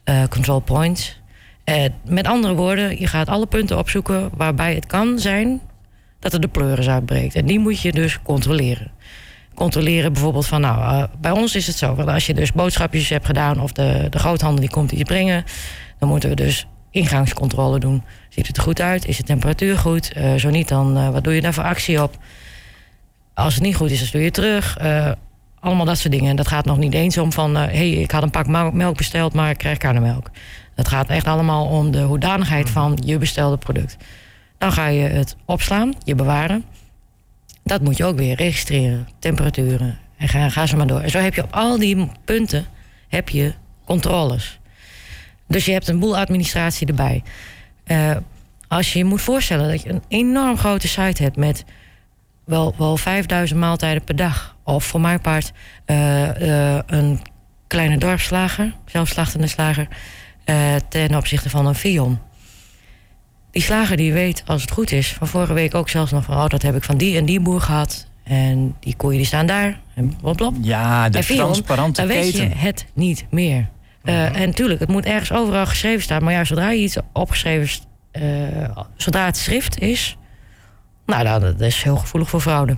eh, 0.03 0.23
Control 0.29 0.59
Points. 0.59 1.21
Eh, 1.63 1.83
met 2.05 2.27
andere 2.27 2.53
woorden, 2.53 2.99
je 2.99 3.07
gaat 3.07 3.27
alle 3.27 3.45
punten 3.45 3.77
opzoeken 3.77 4.29
waarbij 4.35 4.75
het 4.75 4.85
kan 4.85 5.19
zijn 5.19 5.61
dat 6.19 6.33
er 6.33 6.41
de 6.41 6.47
pleuris 6.47 6.89
uitbreekt. 6.89 7.35
En 7.35 7.45
die 7.45 7.59
moet 7.59 7.81
je 7.81 7.91
dus 7.91 8.21
controleren. 8.21 8.91
Controleren 9.53 10.13
bijvoorbeeld 10.13 10.47
van, 10.47 10.61
nou, 10.61 10.79
eh, 10.81 11.03
bij 11.19 11.31
ons 11.31 11.55
is 11.55 11.67
het 11.67 11.77
zo. 11.77 11.95
Want 11.95 12.09
als 12.09 12.25
je 12.25 12.33
dus 12.33 12.51
boodschapjes 12.51 13.09
hebt 13.09 13.25
gedaan 13.25 13.61
of 13.61 13.71
de, 13.71 14.07
de 14.09 14.19
groothandel 14.19 14.61
die 14.61 14.69
komt 14.69 14.91
iets 14.91 15.03
brengen, 15.03 15.43
dan 15.99 16.09
moeten 16.09 16.29
we 16.29 16.35
dus 16.35 16.67
ingangscontrole 16.91 17.79
doen. 17.79 18.03
Ziet 18.29 18.47
het 18.47 18.57
er 18.57 18.63
goed 18.63 18.81
uit? 18.81 19.07
Is 19.07 19.17
de 19.17 19.23
temperatuur 19.23 19.77
goed? 19.77 20.13
Eh, 20.13 20.33
zo 20.33 20.49
niet, 20.49 20.67
dan 20.67 20.97
eh, 20.97 21.09
wat 21.09 21.23
doe 21.23 21.33
je 21.33 21.41
daar 21.41 21.53
voor 21.53 21.63
actie 21.63 22.03
op? 22.03 22.17
Als 23.33 23.53
het 23.53 23.63
niet 23.63 23.75
goed 23.75 23.91
is, 23.91 23.97
dan 23.97 24.07
stuur 24.07 24.21
je 24.21 24.31
terug. 24.31 24.77
Eh, 24.77 25.11
allemaal 25.59 25.85
dat 25.85 25.97
soort 25.97 26.13
dingen. 26.13 26.29
En 26.29 26.35
dat 26.35 26.47
gaat 26.47 26.65
nog 26.65 26.77
niet 26.77 26.93
eens 26.93 27.17
om 27.17 27.31
van... 27.31 27.55
hé, 27.55 27.61
hey, 27.65 27.89
ik 27.89 28.11
had 28.11 28.23
een 28.23 28.29
pak 28.29 28.47
mel- 28.47 28.71
melk 28.71 28.97
besteld, 28.97 29.33
maar 29.33 29.49
ik 29.49 29.57
krijg 29.57 29.77
karnemelk. 29.77 30.29
Het 30.75 30.87
gaat 30.87 31.09
echt 31.09 31.27
allemaal 31.27 31.65
om 31.65 31.91
de 31.91 32.01
hoedanigheid 32.01 32.69
van 32.69 32.99
je 33.05 33.17
bestelde 33.17 33.57
product. 33.57 33.97
Dan 34.57 34.71
ga 34.71 34.87
je 34.87 35.03
het 35.03 35.35
opslaan, 35.45 35.93
je 36.03 36.15
bewaren. 36.15 36.65
Dat 37.63 37.81
moet 37.81 37.97
je 37.97 38.05
ook 38.05 38.17
weer 38.17 38.35
registreren. 38.35 39.07
Temperaturen. 39.19 39.97
En 40.17 40.27
ga, 40.27 40.49
ga 40.49 40.65
ze 40.65 40.75
maar 40.75 40.87
door. 40.87 40.99
En 40.99 41.09
zo 41.09 41.19
heb 41.19 41.33
je 41.33 41.43
op 41.43 41.53
al 41.53 41.77
die 41.77 42.11
punten 42.25 42.65
heb 43.07 43.29
je 43.29 43.53
controles. 43.85 44.59
Dus 45.47 45.65
je 45.65 45.71
hebt 45.71 45.87
een 45.87 45.99
boel 45.99 46.17
administratie 46.17 46.87
erbij. 46.87 47.23
Eh, 47.83 48.15
als 48.67 48.93
je 48.93 48.99
je 48.99 49.05
moet 49.05 49.21
voorstellen 49.21 49.69
dat 49.69 49.81
je 49.81 49.89
een 49.89 50.03
enorm 50.07 50.57
grote 50.57 50.87
site 50.87 51.23
hebt 51.23 51.35
met 51.35 51.65
wel, 52.45 52.73
wel 52.77 52.97
5000 52.97 53.59
maaltijden 53.59 54.03
per 54.03 54.15
dag. 54.15 54.55
Of 54.63 54.83
voor 54.83 55.01
mijn 55.01 55.21
part 55.21 55.51
eh, 55.85 56.75
eh, 56.75 56.83
een 56.85 57.21
kleine 57.67 57.97
dorpsslager, 57.97 58.73
zelfslachtende 58.85 59.47
slager, 59.47 59.87
eh, 60.45 60.75
ten 60.89 61.15
opzichte 61.15 61.49
van 61.49 61.65
een 61.65 61.75
Vion. 61.75 62.19
Die 63.51 63.61
slager 63.61 63.97
die 63.97 64.13
weet, 64.13 64.43
als 64.45 64.61
het 64.61 64.71
goed 64.71 64.91
is, 64.91 65.13
van 65.13 65.27
vorige 65.27 65.53
week 65.53 65.75
ook 65.75 65.89
zelfs 65.89 66.11
nog 66.11 66.23
van... 66.23 66.35
oh, 66.35 66.47
dat 66.47 66.61
heb 66.61 66.75
ik 66.75 66.83
van 66.83 66.97
die 66.97 67.17
en 67.17 67.25
die 67.25 67.39
boer 67.39 67.61
gehad. 67.61 68.07
En 68.23 68.75
die 68.79 68.95
koeien 68.95 69.17
die 69.17 69.27
staan 69.27 69.45
daar. 69.45 69.79
En 69.95 70.15
blop, 70.21 70.37
blop. 70.37 70.55
Ja, 70.61 71.09
de 71.09 71.17
En 71.17 71.23
Vion, 71.23 71.37
transparante 71.37 72.01
dan 72.01 72.09
weet 72.09 72.31
keten. 72.31 72.49
je 72.49 72.55
het 72.55 72.85
niet 72.93 73.25
meer. 73.29 73.69
Eh, 74.03 74.41
En 74.41 74.53
tuurlijk, 74.53 74.79
het 74.79 74.89
moet 74.89 75.05
ergens 75.05 75.31
overal 75.31 75.65
geschreven 75.65 76.01
staan. 76.01 76.23
Maar 76.23 76.33
ja, 76.33 76.43
zodra 76.43 76.71
je 76.71 76.81
iets 76.81 76.97
opgeschreven... 77.13 77.83
eh, 78.11 78.23
zodra 78.95 79.25
het 79.25 79.37
schrift 79.37 79.79
is... 79.79 80.17
Nou, 81.05 81.23
nou, 81.23 81.41
dat 81.41 81.61
is 81.61 81.83
heel 81.83 81.97
gevoelig 81.97 82.29
voor 82.29 82.41
fraude. 82.41 82.77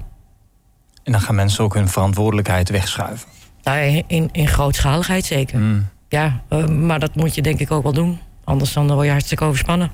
En 1.03 1.11
dan 1.11 1.21
gaan 1.21 1.35
mensen 1.35 1.63
ook 1.63 1.73
hun 1.73 1.89
verantwoordelijkheid 1.89 2.69
wegschuiven. 2.69 3.27
Nou, 3.63 4.03
in, 4.07 4.29
in 4.31 4.47
grootschaligheid 4.47 5.25
zeker. 5.25 5.59
Mm. 5.59 5.87
Ja, 6.09 6.41
eh, 6.49 6.67
maar 6.67 6.99
dat 6.99 7.15
moet 7.15 7.35
je 7.35 7.41
denk 7.41 7.59
ik 7.59 7.71
ook 7.71 7.83
wel 7.83 7.93
doen. 7.93 8.19
Anders 8.43 8.73
dan 8.73 8.93
word 8.93 9.05
je 9.05 9.11
hartstikke 9.11 9.43
overspannen. 9.43 9.91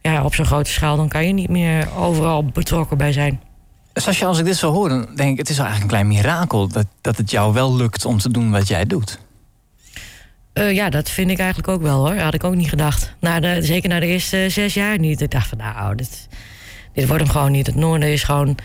Ja, 0.00 0.24
op 0.24 0.34
zo'n 0.34 0.46
grote 0.46 0.70
schaal 0.70 0.96
dan 0.96 1.08
kan 1.08 1.26
je 1.26 1.32
niet 1.32 1.48
meer 1.48 1.88
overal 1.96 2.44
betrokken 2.44 2.98
bij 2.98 3.12
zijn. 3.12 3.40
Dus 3.92 4.06
als, 4.06 4.18
je, 4.18 4.26
als 4.26 4.38
ik 4.38 4.44
dit 4.44 4.56
zo 4.56 4.72
hoor, 4.72 4.88
dan 4.88 5.06
denk 5.14 5.30
ik... 5.32 5.38
het 5.38 5.48
is 5.48 5.58
eigenlijk 5.58 5.82
een 5.82 5.98
klein 5.98 6.06
mirakel 6.06 6.68
dat, 6.68 6.86
dat 7.00 7.16
het 7.16 7.30
jou 7.30 7.52
wel 7.52 7.76
lukt 7.76 8.04
om 8.04 8.18
te 8.18 8.30
doen 8.30 8.50
wat 8.50 8.68
jij 8.68 8.84
doet. 8.84 9.18
Eh, 10.52 10.74
ja, 10.74 10.90
dat 10.90 11.10
vind 11.10 11.30
ik 11.30 11.38
eigenlijk 11.38 11.68
ook 11.68 11.82
wel 11.82 12.06
hoor. 12.06 12.16
Had 12.16 12.34
ik 12.34 12.44
ook 12.44 12.54
niet 12.54 12.68
gedacht. 12.68 13.14
Na 13.20 13.40
de, 13.40 13.62
zeker 13.62 13.88
na 13.88 14.00
de 14.00 14.06
eerste 14.06 14.46
zes 14.48 14.74
jaar 14.74 14.98
niet. 14.98 15.20
Ik 15.20 15.30
dacht 15.30 15.48
van 15.48 15.58
nou, 15.58 15.94
dit, 15.94 16.28
dit 16.96 17.06
wordt 17.06 17.22
hem 17.22 17.32
gewoon 17.32 17.50
niet. 17.50 17.66
Het 17.66 17.74
noorden 17.74 18.12
is 18.12 18.22
gewoon 18.22 18.56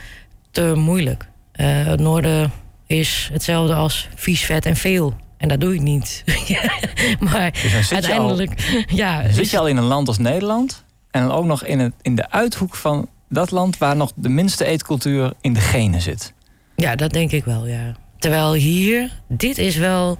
te 0.51 0.73
moeilijk. 0.75 1.27
Eh, 1.51 1.85
het 1.85 1.99
noorden 1.99 2.51
is 2.87 3.29
hetzelfde 3.33 3.73
als 3.73 4.07
vies, 4.15 4.45
vet 4.45 4.65
en 4.65 4.75
veel. 4.75 5.13
En 5.37 5.47
dat 5.47 5.59
doe 5.59 5.73
ik 5.73 5.81
niet. 5.81 6.23
maar 7.31 7.51
Dus 7.51 7.61
je, 7.71 7.77
al, 7.77 8.01
uiteindelijk, 8.01 8.85
ja. 8.87 9.23
zit 9.23 9.35
dus- 9.35 9.51
je 9.51 9.59
al 9.59 9.67
in 9.67 9.77
een 9.77 9.83
land 9.83 10.07
als 10.07 10.17
Nederland... 10.17 10.83
en 11.11 11.21
dan 11.21 11.31
ook 11.31 11.45
nog 11.45 11.63
in, 11.63 11.79
het, 11.79 11.93
in 12.01 12.15
de 12.15 12.29
uithoek 12.29 12.75
van 12.75 13.09
dat 13.29 13.51
land... 13.51 13.77
waar 13.77 13.95
nog 13.95 14.11
de 14.15 14.29
minste 14.29 14.65
eetcultuur 14.65 15.33
in 15.41 15.53
de 15.53 15.59
genen 15.59 16.01
zit. 16.01 16.33
Ja, 16.75 16.95
dat 16.95 17.11
denk 17.11 17.31
ik 17.31 17.45
wel, 17.45 17.67
ja. 17.67 17.95
Terwijl 18.17 18.53
hier, 18.53 19.11
dit 19.27 19.57
is 19.57 19.75
wel... 19.75 20.17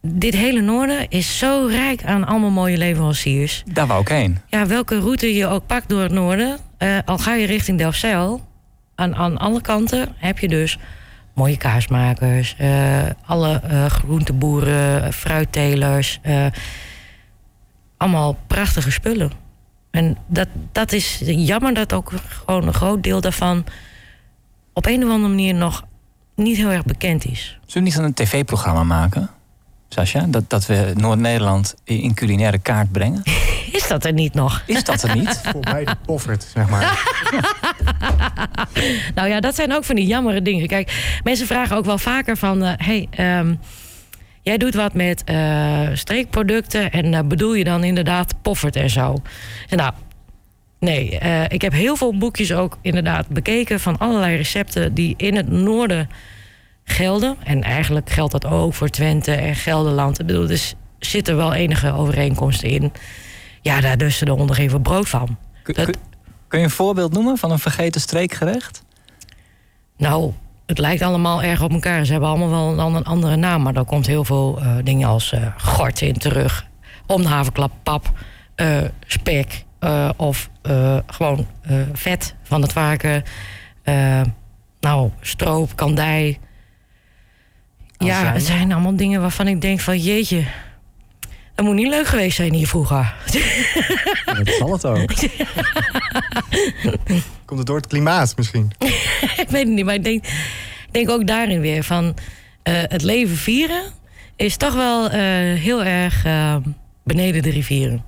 Dit 0.00 0.34
hele 0.34 0.60
noorden 0.60 1.08
is 1.08 1.38
zo 1.38 1.66
rijk 1.70 2.04
aan 2.04 2.26
allemaal 2.26 2.50
mooie 2.50 2.76
leveranciers. 2.76 3.62
Daar 3.72 3.86
wou 3.86 4.00
ik 4.00 4.08
heen. 4.08 4.38
Ja, 4.46 4.66
welke 4.66 4.98
route 4.98 5.34
je 5.34 5.46
ook 5.46 5.66
pakt 5.66 5.88
door 5.88 6.02
het 6.02 6.12
noorden... 6.12 6.58
eh, 6.78 6.98
al 7.04 7.18
ga 7.18 7.34
je 7.34 7.46
richting 7.46 7.78
Delfzijl... 7.78 8.46
Aan, 8.94 9.16
aan 9.16 9.38
alle 9.38 9.60
kanten 9.60 10.14
heb 10.16 10.38
je 10.38 10.48
dus 10.48 10.78
mooie 11.34 11.56
kaasmakers... 11.56 12.54
eh, 12.56 13.02
alle 13.26 13.60
eh, 13.60 13.86
groenteboeren, 13.86 15.12
fruittelers... 15.12 16.20
allemaal 17.96 18.38
prachtige 18.46 18.90
spullen. 18.90 19.30
En 19.90 20.16
dat, 20.26 20.48
dat 20.72 20.92
is 20.92 21.22
jammer 21.24 21.74
dat 21.74 21.92
ook 21.92 22.12
gewoon 22.28 22.66
een 22.66 22.74
groot 22.74 23.02
deel 23.02 23.20
daarvan... 23.20 23.64
op 24.72 24.86
een 24.86 25.04
of 25.04 25.10
andere 25.10 25.28
manier 25.28 25.54
nog 25.54 25.84
niet 26.34 26.56
heel 26.56 26.70
erg 26.70 26.84
bekend 26.84 27.24
is. 27.24 27.58
Zullen 27.66 27.88
we 27.88 27.94
niet 27.94 28.06
een 28.06 28.14
tv-programma 28.14 28.84
maken, 28.84 29.30
Sascha? 29.88 30.26
Dat, 30.28 30.50
dat 30.50 30.66
we 30.66 30.92
Noord-Nederland 30.96 31.74
in 31.84 32.14
culinaire 32.14 32.58
kaart 32.58 32.92
brengen? 32.92 33.22
Is 33.72 33.88
dat 33.88 34.04
er 34.04 34.12
niet 34.12 34.34
nog? 34.34 34.62
Is 34.66 34.84
dat 34.84 35.02
er 35.02 35.16
niet? 35.16 35.40
Voor 35.44 35.60
mij 35.60 35.84
de 35.84 35.96
poffert, 36.06 36.46
zeg 36.54 36.68
maar. 36.68 37.00
Nou 39.14 39.28
ja, 39.28 39.40
dat 39.40 39.54
zijn 39.54 39.74
ook 39.74 39.84
van 39.84 39.94
die 39.94 40.06
jammere 40.06 40.42
dingen. 40.42 40.66
Kijk, 40.66 41.18
mensen 41.22 41.46
vragen 41.46 41.76
ook 41.76 41.84
wel 41.84 41.98
vaker 41.98 42.36
van... 42.36 42.62
eh, 42.64 42.72
hey, 42.76 43.06
ehm, 43.10 43.54
jij 44.42 44.58
doet 44.58 44.74
wat 44.74 44.94
met 44.94 45.24
eh, 45.24 45.88
streekproducten... 45.92 46.90
en 46.90 47.14
eh, 47.14 47.20
bedoel 47.24 47.54
je 47.54 47.64
dan 47.64 47.84
inderdaad 47.84 48.34
poffert 48.42 48.76
en 48.76 48.90
zo? 48.90 49.16
En 49.68 49.76
nou, 49.76 49.92
nee. 50.80 51.18
eh, 51.18 51.42
ik 51.48 51.62
heb 51.62 51.72
heel 51.72 51.96
veel 51.96 52.18
boekjes 52.18 52.52
ook 52.52 52.78
inderdaad 52.82 53.28
bekeken... 53.28 53.80
van 53.80 53.98
allerlei 53.98 54.36
recepten 54.36 54.94
die 54.94 55.14
in 55.16 55.36
het 55.36 55.50
noorden 55.50 56.10
gelden. 56.84 57.36
En 57.44 57.62
eigenlijk 57.62 58.10
geldt 58.10 58.32
dat 58.32 58.46
ook 58.46 58.74
voor 58.74 58.88
Twente 58.88 59.32
en 59.32 59.54
Gelderland. 59.54 60.20
Ik 60.20 60.26
bedoel, 60.26 60.46
dus 60.46 60.74
zitten 60.98 61.36
wel 61.36 61.54
enige 61.54 61.92
overeenkomsten 61.92 62.68
in. 62.68 62.92
Ja, 63.68 63.80
daar 63.80 63.98
dus 63.98 64.18
de 64.18 64.30
honden 64.30 64.56
geen 64.56 64.82
brood 64.82 65.08
van. 65.08 65.36
Kun, 65.62 65.74
Dat- 65.74 65.84
kun- 66.48 66.58
je 66.58 66.64
een 66.64 66.70
voorbeeld 66.70 67.12
noemen 67.12 67.38
van 67.38 67.50
een 67.50 67.58
vergeten 67.58 68.00
streekgerecht? 68.00 68.84
Nou, 69.96 70.32
het 70.66 70.78
lijkt 70.78 71.02
allemaal 71.02 71.42
erg 71.42 71.62
op 71.62 71.72
elkaar. 71.72 72.04
Ze 72.04 72.12
hebben 72.12 72.30
allemaal 72.30 72.76
wel 72.76 72.96
een 72.96 73.04
andere 73.04 73.36
naam, 73.36 73.62
maar 73.62 73.72
daar 73.72 73.84
komt 73.84 74.06
heel 74.06 74.24
veel 74.24 74.58
uh, 74.62 74.76
dingen 74.84 75.08
als 75.08 75.32
uh, 75.32 75.46
gort 75.56 76.00
in 76.00 76.18
terug. 76.18 76.66
Om 77.06 77.22
de 77.22 77.28
haverklap, 77.28 77.72
pap, 77.82 78.12
uh, 78.56 78.76
spek 79.06 79.64
of 80.16 80.50
gewoon 81.06 81.46
vet 81.92 82.34
van 82.42 82.62
het 82.62 82.72
varken. 82.72 83.22
nou, 84.80 85.10
stroop, 85.20 85.76
kandij. 85.76 86.38
Ja, 87.98 88.32
het 88.32 88.42
zijn 88.42 88.72
allemaal 88.72 88.96
dingen 88.96 89.20
waarvan 89.20 89.48
ik 89.48 89.60
denk 89.60 89.80
van 89.80 89.98
jeetje, 89.98 90.44
dat 91.58 91.66
moet 91.66 91.76
niet 91.76 91.88
leuk 91.88 92.06
geweest 92.06 92.36
zijn 92.36 92.52
hier 92.52 92.66
vroeger. 92.66 93.14
dat 94.24 94.54
zal 94.58 94.72
het 94.72 94.84
ook. 94.84 95.14
Komt 97.44 97.58
het 97.58 97.66
door 97.66 97.76
het 97.76 97.86
klimaat 97.86 98.36
misschien? 98.36 98.70
ik 99.42 99.46
weet 99.48 99.64
het 99.64 99.68
niet, 99.74 99.84
maar 99.84 99.94
ik 99.94 100.04
denk, 100.04 100.24
denk 100.90 101.10
ook 101.10 101.26
daarin 101.26 101.60
weer 101.60 101.84
van 101.84 102.04
uh, 102.04 102.12
het 102.64 103.02
leven 103.02 103.36
vieren 103.36 103.82
is 104.36 104.56
toch 104.56 104.74
wel 104.74 105.04
uh, 105.04 105.10
heel 105.60 105.84
erg 105.84 106.26
uh, 106.26 106.56
beneden 107.04 107.42
de 107.42 107.50
rivieren. 107.50 108.04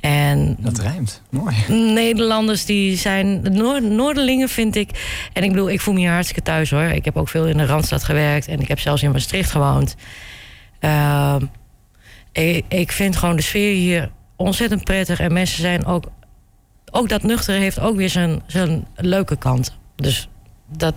En 0.00 0.56
dat 0.58 0.78
rijmt, 0.78 1.22
mooi. 1.30 1.56
Nederlanders 1.94 2.64
die 2.64 2.96
zijn, 2.96 3.42
de 3.42 3.50
Noord 3.50 3.82
Noorderlingen 3.82 4.48
vind 4.48 4.76
ik, 4.76 4.90
en 5.32 5.42
ik 5.42 5.50
bedoel, 5.50 5.70
ik 5.70 5.80
voel 5.80 5.94
me 5.94 6.00
hier 6.00 6.10
hartstikke 6.10 6.42
thuis 6.42 6.70
hoor. 6.70 6.82
Ik 6.82 7.04
heb 7.04 7.16
ook 7.16 7.28
veel 7.28 7.46
in 7.46 7.56
de 7.56 7.66
Randstad 7.66 8.04
gewerkt 8.04 8.48
en 8.48 8.60
ik 8.60 8.68
heb 8.68 8.80
zelfs 8.80 9.02
in 9.02 9.10
Maastricht 9.10 9.50
gewoond. 9.50 9.96
Ik, 12.32 12.64
ik 12.68 12.92
vind 12.92 13.16
gewoon 13.16 13.36
de 13.36 13.42
sfeer 13.42 13.74
hier 13.74 14.10
ontzettend 14.36 14.84
prettig 14.84 15.20
en 15.20 15.32
mensen 15.32 15.60
zijn 15.60 15.84
ook, 15.84 16.04
ook 16.90 17.08
dat 17.08 17.22
nuchtere 17.22 17.58
heeft 17.58 17.80
ook 17.80 17.96
weer 17.96 18.08
zijn, 18.08 18.42
zijn 18.46 18.86
leuke 18.96 19.36
kant. 19.36 19.78
Dus 19.96 20.28
dat, 20.76 20.94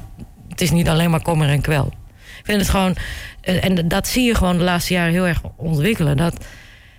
het 0.50 0.62
is 0.62 0.72
niet 0.72 0.90
alleen 0.90 1.10
maar 1.10 1.22
kommer 1.22 1.50
en 1.50 1.62
kwel. 1.62 1.92
Ik 2.40 2.46
vind 2.46 2.62
het 2.62 2.70
gewoon, 2.70 2.96
en 3.42 3.88
dat 3.88 4.08
zie 4.08 4.24
je 4.24 4.36
gewoon 4.36 4.58
de 4.58 4.64
laatste 4.64 4.94
jaren 4.94 5.14
heel 5.14 5.28
erg 5.28 5.42
ontwikkelen. 5.56 6.18
Dat 6.18 6.46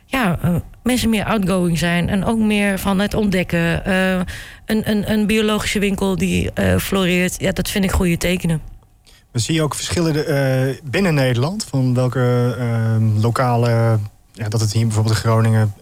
ja, 0.06 0.38
uh, 0.44 0.56
mensen 0.82 1.08
meer 1.08 1.24
outgoing 1.24 1.78
zijn 1.78 2.08
en 2.08 2.24
ook 2.24 2.38
meer 2.38 2.78
van 2.78 2.98
het 2.98 3.14
ontdekken. 3.14 3.82
Uh, 3.86 4.14
een, 4.66 4.90
een, 4.90 5.10
een 5.10 5.26
biologische 5.26 5.78
winkel 5.78 6.16
die 6.16 6.50
floreert, 6.78 7.40
ja, 7.40 7.52
dat 7.52 7.70
vind 7.70 7.84
ik 7.84 7.90
goede 7.90 8.16
tekenen. 8.16 8.60
We 9.30 9.38
zie 9.38 9.54
je 9.54 9.62
ook 9.62 9.74
verschillen 9.74 10.78
binnen 10.84 11.14
Nederland 11.14 11.64
van 11.64 11.94
welke 11.94 12.56
lokale. 13.20 13.98
Ja, 14.36 14.48
dat 14.48 14.60
het 14.60 14.72
hier 14.72 14.84
bijvoorbeeld 14.86 15.14
in 15.14 15.20
Groningen 15.20 15.74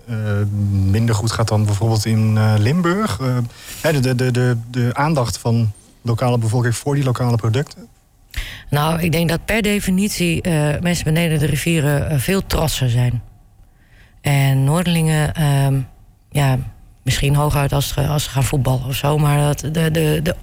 minder 0.91 1.15
goed 1.15 1.31
gaat 1.31 1.49
dan 1.49 1.65
bijvoorbeeld 1.65 2.05
in 2.05 2.55
Limburg. 2.59 3.17
de, 3.17 4.01
de, 4.01 4.15
de, 4.15 4.31
de, 4.31 4.57
de 4.71 4.91
aandacht 4.93 5.39
van 5.39 5.73
lokale 6.03 6.39
bevolking 6.39 6.77
voor 6.77 6.95
die 6.95 7.05
lokale 7.05 7.37
producten? 7.37 7.89
Nou, 8.71 9.01
ik 9.01 9.13
denk 9.13 9.29
dat 9.29 9.45
per 9.45 9.63
definitie 9.63 10.49
mensen 10.81 11.05
beneden 11.05 11.39
de 11.39 11.47
rivieren 11.47 12.21
veel 12.21 12.47
trotser 12.47 12.91
zijn. 12.91 13.23
En 14.21 14.65
Noorderlingen, 14.65 15.35
ehm, 15.35 15.81
ja, 16.31 16.59
misschien 17.03 17.35
hooguit 17.35 17.73
als, 17.73 17.97
als 17.97 18.25
ze 18.25 18.31
gaan 18.31 18.45
voetballen 18.45 18.87
of 18.87 18.95
zo, 18.95 19.19
maar 19.19 19.39
dat, 19.39 19.75
de, 19.75 19.91
de, 19.91 20.21
de 20.23 20.37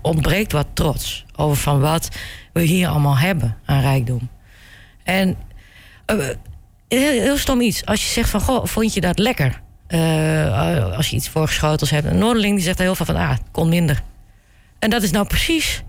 ontbreekt 0.00 0.52
wat 0.52 0.66
trots 0.72 1.24
over 1.36 1.56
van 1.56 1.80
wat 1.80 2.08
we 2.52 2.60
hier 2.60 2.88
allemaal 2.88 3.18
hebben 3.18 3.56
aan 3.64 3.80
rijkdom. 3.80 4.28
En 5.02 5.36
uh, 6.06 6.28
heel, 6.98 7.20
heel, 7.20 7.36
stom 7.36 7.60
iets. 7.60 7.84
Als 7.84 8.02
je 8.02 8.08
zegt 8.08 8.30
van, 8.30 8.40
goh, 8.40 8.66
vond 8.66 8.94
je 8.94 9.00
dat 9.00 9.18
lekker? 9.18 9.60
Uh, 9.88 10.96
als 10.96 11.08
je 11.08 11.16
iets 11.16 11.28
voorgeschoteld 11.28 11.90
hebt. 11.90 12.06
Een 12.06 12.18
Noorderling 12.18 12.54
die 12.54 12.64
zegt 12.64 12.78
heel 12.78 12.94
veel 12.94 13.06
van, 13.06 13.16
ah, 13.16 13.30
het 13.30 13.42
kon 13.50 13.68
minder. 13.68 14.02
En 14.78 14.90
dat 14.90 15.02
is 15.02 15.10
nou 15.10 15.26
precies 15.26 15.82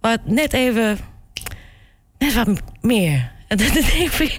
wat 0.00 0.20
net 0.24 0.52
even, 0.52 0.98
net 2.18 2.34
wat 2.34 2.48
meer. 2.80 3.32
En 3.48 3.56
dan 3.56 3.72
denk 3.72 4.12
ik, 4.12 4.36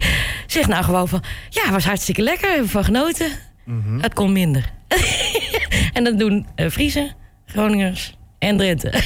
zeg 0.47 0.67
nou 0.67 0.83
gewoon 0.83 1.07
van... 1.07 1.23
Ja, 1.49 1.71
was 1.71 1.85
hartstikke 1.85 2.21
lekker, 2.21 2.49
hebben 2.49 2.69
van 2.69 2.83
genoten. 2.83 3.31
Mm 3.65 4.01
Het 4.01 4.13
kon 4.13 4.31
minder. 4.31 4.71
en 5.93 6.03
dat 6.03 6.19
doen 6.19 6.47
uh, 6.55 6.69
Friese, 6.69 7.11
Groningers 7.45 8.17
en 8.39 8.57
Drenthe. 8.57 9.03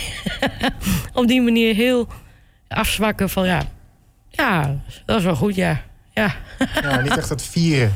Op 1.13 1.27
die 1.27 1.41
manier 1.41 1.75
heel 1.75 2.07
afzwakken 2.67 3.29
van 3.29 3.45
ja... 3.45 3.61
Ja, 4.29 4.81
dat 5.05 5.17
is 5.17 5.23
wel 5.23 5.35
goed, 5.35 5.55
ja. 5.55 5.81
Ja, 6.13 6.35
ja 6.81 7.01
niet 7.01 7.17
echt 7.17 7.29
het 7.29 7.43
vieren 7.43 7.95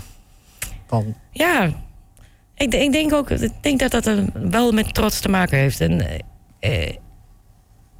van... 0.87 1.15
Ja, 1.31 1.63
ik, 2.55 2.73
ik, 2.73 2.91
denk 2.91 3.13
ook 3.13 3.29
ik 3.29 3.51
denk 3.61 3.79
dat 3.79 3.91
dat 3.91 4.21
wel 4.33 4.71
met 4.71 4.93
trots 4.93 5.19
te 5.19 5.29
maken 5.29 5.57
heeft. 5.57 5.81
En... 5.81 6.23
Uh, 6.61 6.89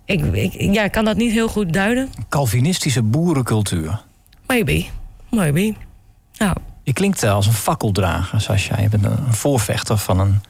ik, 0.06 0.22
ik, 0.24 0.74
ja, 0.74 0.84
ik 0.84 0.92
kan 0.92 1.06
dat 1.06 1.18
niet 1.18 1.32
heel 1.32 1.48
goed 1.48 1.74
duiden. 1.74 2.10
Calvinistische 2.30 3.04
boerencultuur. 3.04 4.02
Maybe. 4.48 4.86
Maybe. 5.30 5.74
Nou. 6.38 6.56
Je 6.84 6.94
klinkt 6.94 7.24
eh, 7.24 7.34
als 7.34 7.48
een 7.48 7.54
fakkeldrager, 7.54 8.42
Sascha. 8.42 8.80
Je 8.80 8.90
bent 8.90 9.06
een 9.06 9.34
voorvechter 9.34 9.98
van 9.98 10.20
een, 10.20 10.42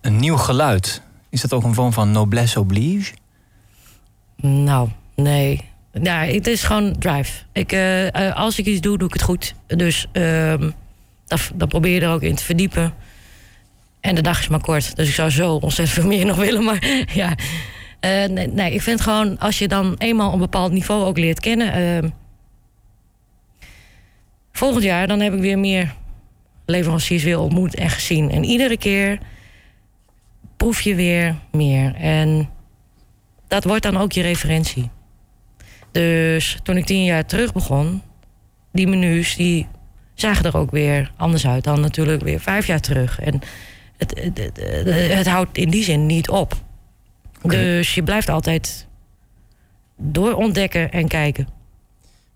een 0.00 0.16
nieuw 0.16 0.36
geluid. 0.36 1.02
Is 1.28 1.40
dat 1.40 1.52
ook 1.52 1.64
een 1.64 1.74
vorm 1.74 1.92
van 1.92 2.10
noblesse 2.10 2.60
oblige? 2.60 3.12
Nou, 4.36 4.88
nee. 5.14 5.69
Ja, 5.92 6.24
het 6.24 6.46
is 6.46 6.62
gewoon 6.62 6.98
drive. 6.98 7.42
Ik, 7.52 7.72
uh, 7.72 8.34
als 8.34 8.58
ik 8.58 8.66
iets 8.66 8.80
doe, 8.80 8.98
doe 8.98 9.06
ik 9.06 9.12
het 9.12 9.22
goed. 9.22 9.54
Dus 9.66 10.06
uh, 10.12 10.54
dan 11.54 11.68
probeer 11.68 11.94
je 11.94 12.00
er 12.00 12.12
ook 12.12 12.22
in 12.22 12.34
te 12.34 12.44
verdiepen. 12.44 12.94
En 14.00 14.14
de 14.14 14.22
dag 14.22 14.38
is 14.38 14.48
maar 14.48 14.60
kort. 14.60 14.96
Dus 14.96 15.08
ik 15.08 15.14
zou 15.14 15.30
zo 15.30 15.54
ontzettend 15.54 15.98
veel 15.98 16.08
meer 16.08 16.26
nog 16.32 16.36
willen. 16.36 16.64
Maar 16.64 17.04
ja, 17.22 17.34
nee, 18.00 18.46
nee, 18.46 18.74
ik 18.74 18.82
vind 18.82 19.00
gewoon 19.00 19.38
als 19.38 19.58
je 19.58 19.68
dan 19.68 19.94
eenmaal 19.98 20.32
een 20.32 20.38
bepaald 20.38 20.72
niveau 20.72 21.04
ook 21.04 21.18
leert 21.18 21.40
kennen. 21.40 21.72
Ehm, 21.72 22.08
volgend 24.52 24.84
jaar 24.84 25.06
dan 25.06 25.20
heb 25.20 25.34
ik 25.34 25.40
weer 25.40 25.58
meer 25.58 25.94
leveranciers 26.66 27.22
weer 27.22 27.38
ontmoet 27.38 27.74
en 27.74 27.90
gezien. 27.90 28.30
En 28.30 28.44
iedere 28.44 28.76
keer 28.76 29.18
proef 30.56 30.80
je 30.80 30.94
weer 30.94 31.34
meer. 31.52 31.94
En 31.94 32.50
dat 33.48 33.64
wordt 33.64 33.82
dan 33.82 33.96
ook 33.96 34.12
je 34.12 34.22
referentie. 34.22 34.90
Dus 35.92 36.58
toen 36.62 36.76
ik 36.76 36.86
tien 36.86 37.04
jaar 37.04 37.26
terug 37.26 37.52
begon, 37.52 38.02
die 38.72 38.88
menus 38.88 39.36
die 39.36 39.66
zagen 40.14 40.44
er 40.44 40.56
ook 40.56 40.70
weer 40.70 41.12
anders 41.16 41.46
uit 41.46 41.64
dan 41.64 41.80
natuurlijk 41.80 42.22
weer 42.22 42.40
vijf 42.40 42.66
jaar 42.66 42.80
terug. 42.80 43.20
En 43.20 43.40
het, 43.96 44.20
het, 44.20 44.38
het, 44.38 45.12
het 45.14 45.26
houdt 45.26 45.58
in 45.58 45.70
die 45.70 45.84
zin 45.84 46.06
niet 46.06 46.28
op. 46.28 46.54
Dus 47.42 47.94
je 47.94 48.02
blijft 48.02 48.28
altijd 48.28 48.86
doorontdekken 49.96 50.90
en 50.90 51.08
kijken. 51.08 51.48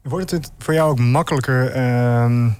Wordt 0.02 0.30
het 0.30 0.52
voor 0.58 0.74
jou 0.74 0.90
ook 0.90 0.98
makkelijker, 0.98 1.76
uh, 1.76 2.52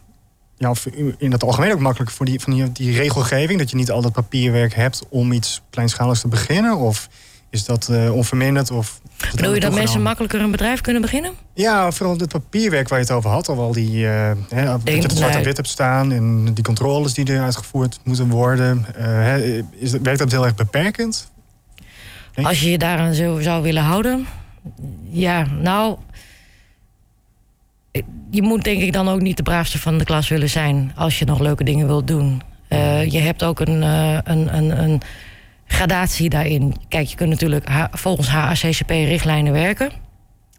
ja, 0.57 0.71
of 0.71 0.87
in 1.19 1.33
het 1.33 1.43
algemeen 1.43 1.73
ook 1.73 1.79
makkelijker 1.79 2.17
voor 2.17 2.27
die, 2.27 2.41
van 2.41 2.53
die, 2.53 2.73
die, 2.73 2.97
regelgeving, 2.97 3.59
dat 3.59 3.71
je 3.71 3.77
niet 3.77 3.91
al 3.91 4.03
dat 4.03 4.13
papierwerk 4.13 4.75
hebt 4.75 5.03
om 5.09 5.33
iets 5.33 5.63
kleinschaligs 5.71 6.21
te 6.21 6.29
beginnen? 6.29 6.77
Of 6.77 7.09
is 7.55 7.65
dat 7.65 7.89
uh, 7.91 8.15
onverminderd? 8.15 8.71
Of 8.71 9.01
Bedoel 9.31 9.55
je 9.55 9.61
dat 9.61 9.75
mensen 9.75 10.03
makkelijker 10.03 10.41
een 10.41 10.51
bedrijf 10.51 10.81
kunnen 10.81 11.03
beginnen? 11.03 11.33
Ja, 11.55 11.91
vooral 11.91 12.17
het 12.17 12.29
papierwerk 12.29 12.89
waar 12.89 12.99
je 12.99 13.05
het 13.05 13.15
over 13.15 13.31
had. 13.31 13.49
Al 13.49 13.73
die, 13.73 13.97
uh, 13.97 14.31
hè, 14.49 14.65
dat 14.65 14.81
je 14.85 14.93
het 14.93 15.17
zwart 15.17 15.37
op 15.37 15.45
wit 15.45 15.57
hebt 15.57 15.69
staan 15.69 16.13
en 16.13 16.55
die 16.55 16.65
controles 16.65 17.15
die 17.15 17.33
er 17.33 17.43
uitgevoerd 17.43 18.01
moeten 18.05 18.29
worden. 18.29 18.87
Uh, 18.99 19.57
is, 19.57 19.91
werkt 20.03 20.19
dat 20.19 20.31
heel 20.31 20.45
erg 20.45 20.55
beperkend? 20.55 21.31
Als 22.43 22.61
je 22.61 22.71
je 22.71 22.79
daaraan 22.79 23.15
zo 23.15 23.41
zou 23.41 23.63
willen 23.63 23.83
houden. 23.83 24.27
Ja, 25.03 25.47
nou. 25.61 25.99
Je 28.31 28.43
moet 28.43 28.65
denk 28.65 28.83
ik 28.83 28.93
dan 28.93 29.09
ook 29.09 29.21
niet 29.21 29.37
de 29.37 29.43
braafste 29.43 29.79
van 29.79 29.99
de 29.99 30.05
klas 30.05 30.29
willen 30.29 30.51
zijn. 30.51 30.93
als 30.97 31.19
je 31.19 31.25
nog 31.25 31.39
leuke 31.39 31.65
dingen 31.65 31.87
wilt 31.87 32.07
doen. 32.07 32.43
Uh, 32.69 33.11
je 33.11 33.19
hebt 33.19 33.43
ook 33.43 33.61
een, 33.61 33.83
een, 33.83 34.57
een, 34.57 34.83
een, 34.83 35.03
gradatie 35.67 36.29
daarin. 36.29 36.75
Kijk, 36.89 37.07
je 37.07 37.17
kunt 37.17 37.31
natuurlijk 37.31 37.69
volgens 37.93 38.29
HACCP 38.29 38.91
richtlijnen 38.91 39.53
werken. 39.53 39.91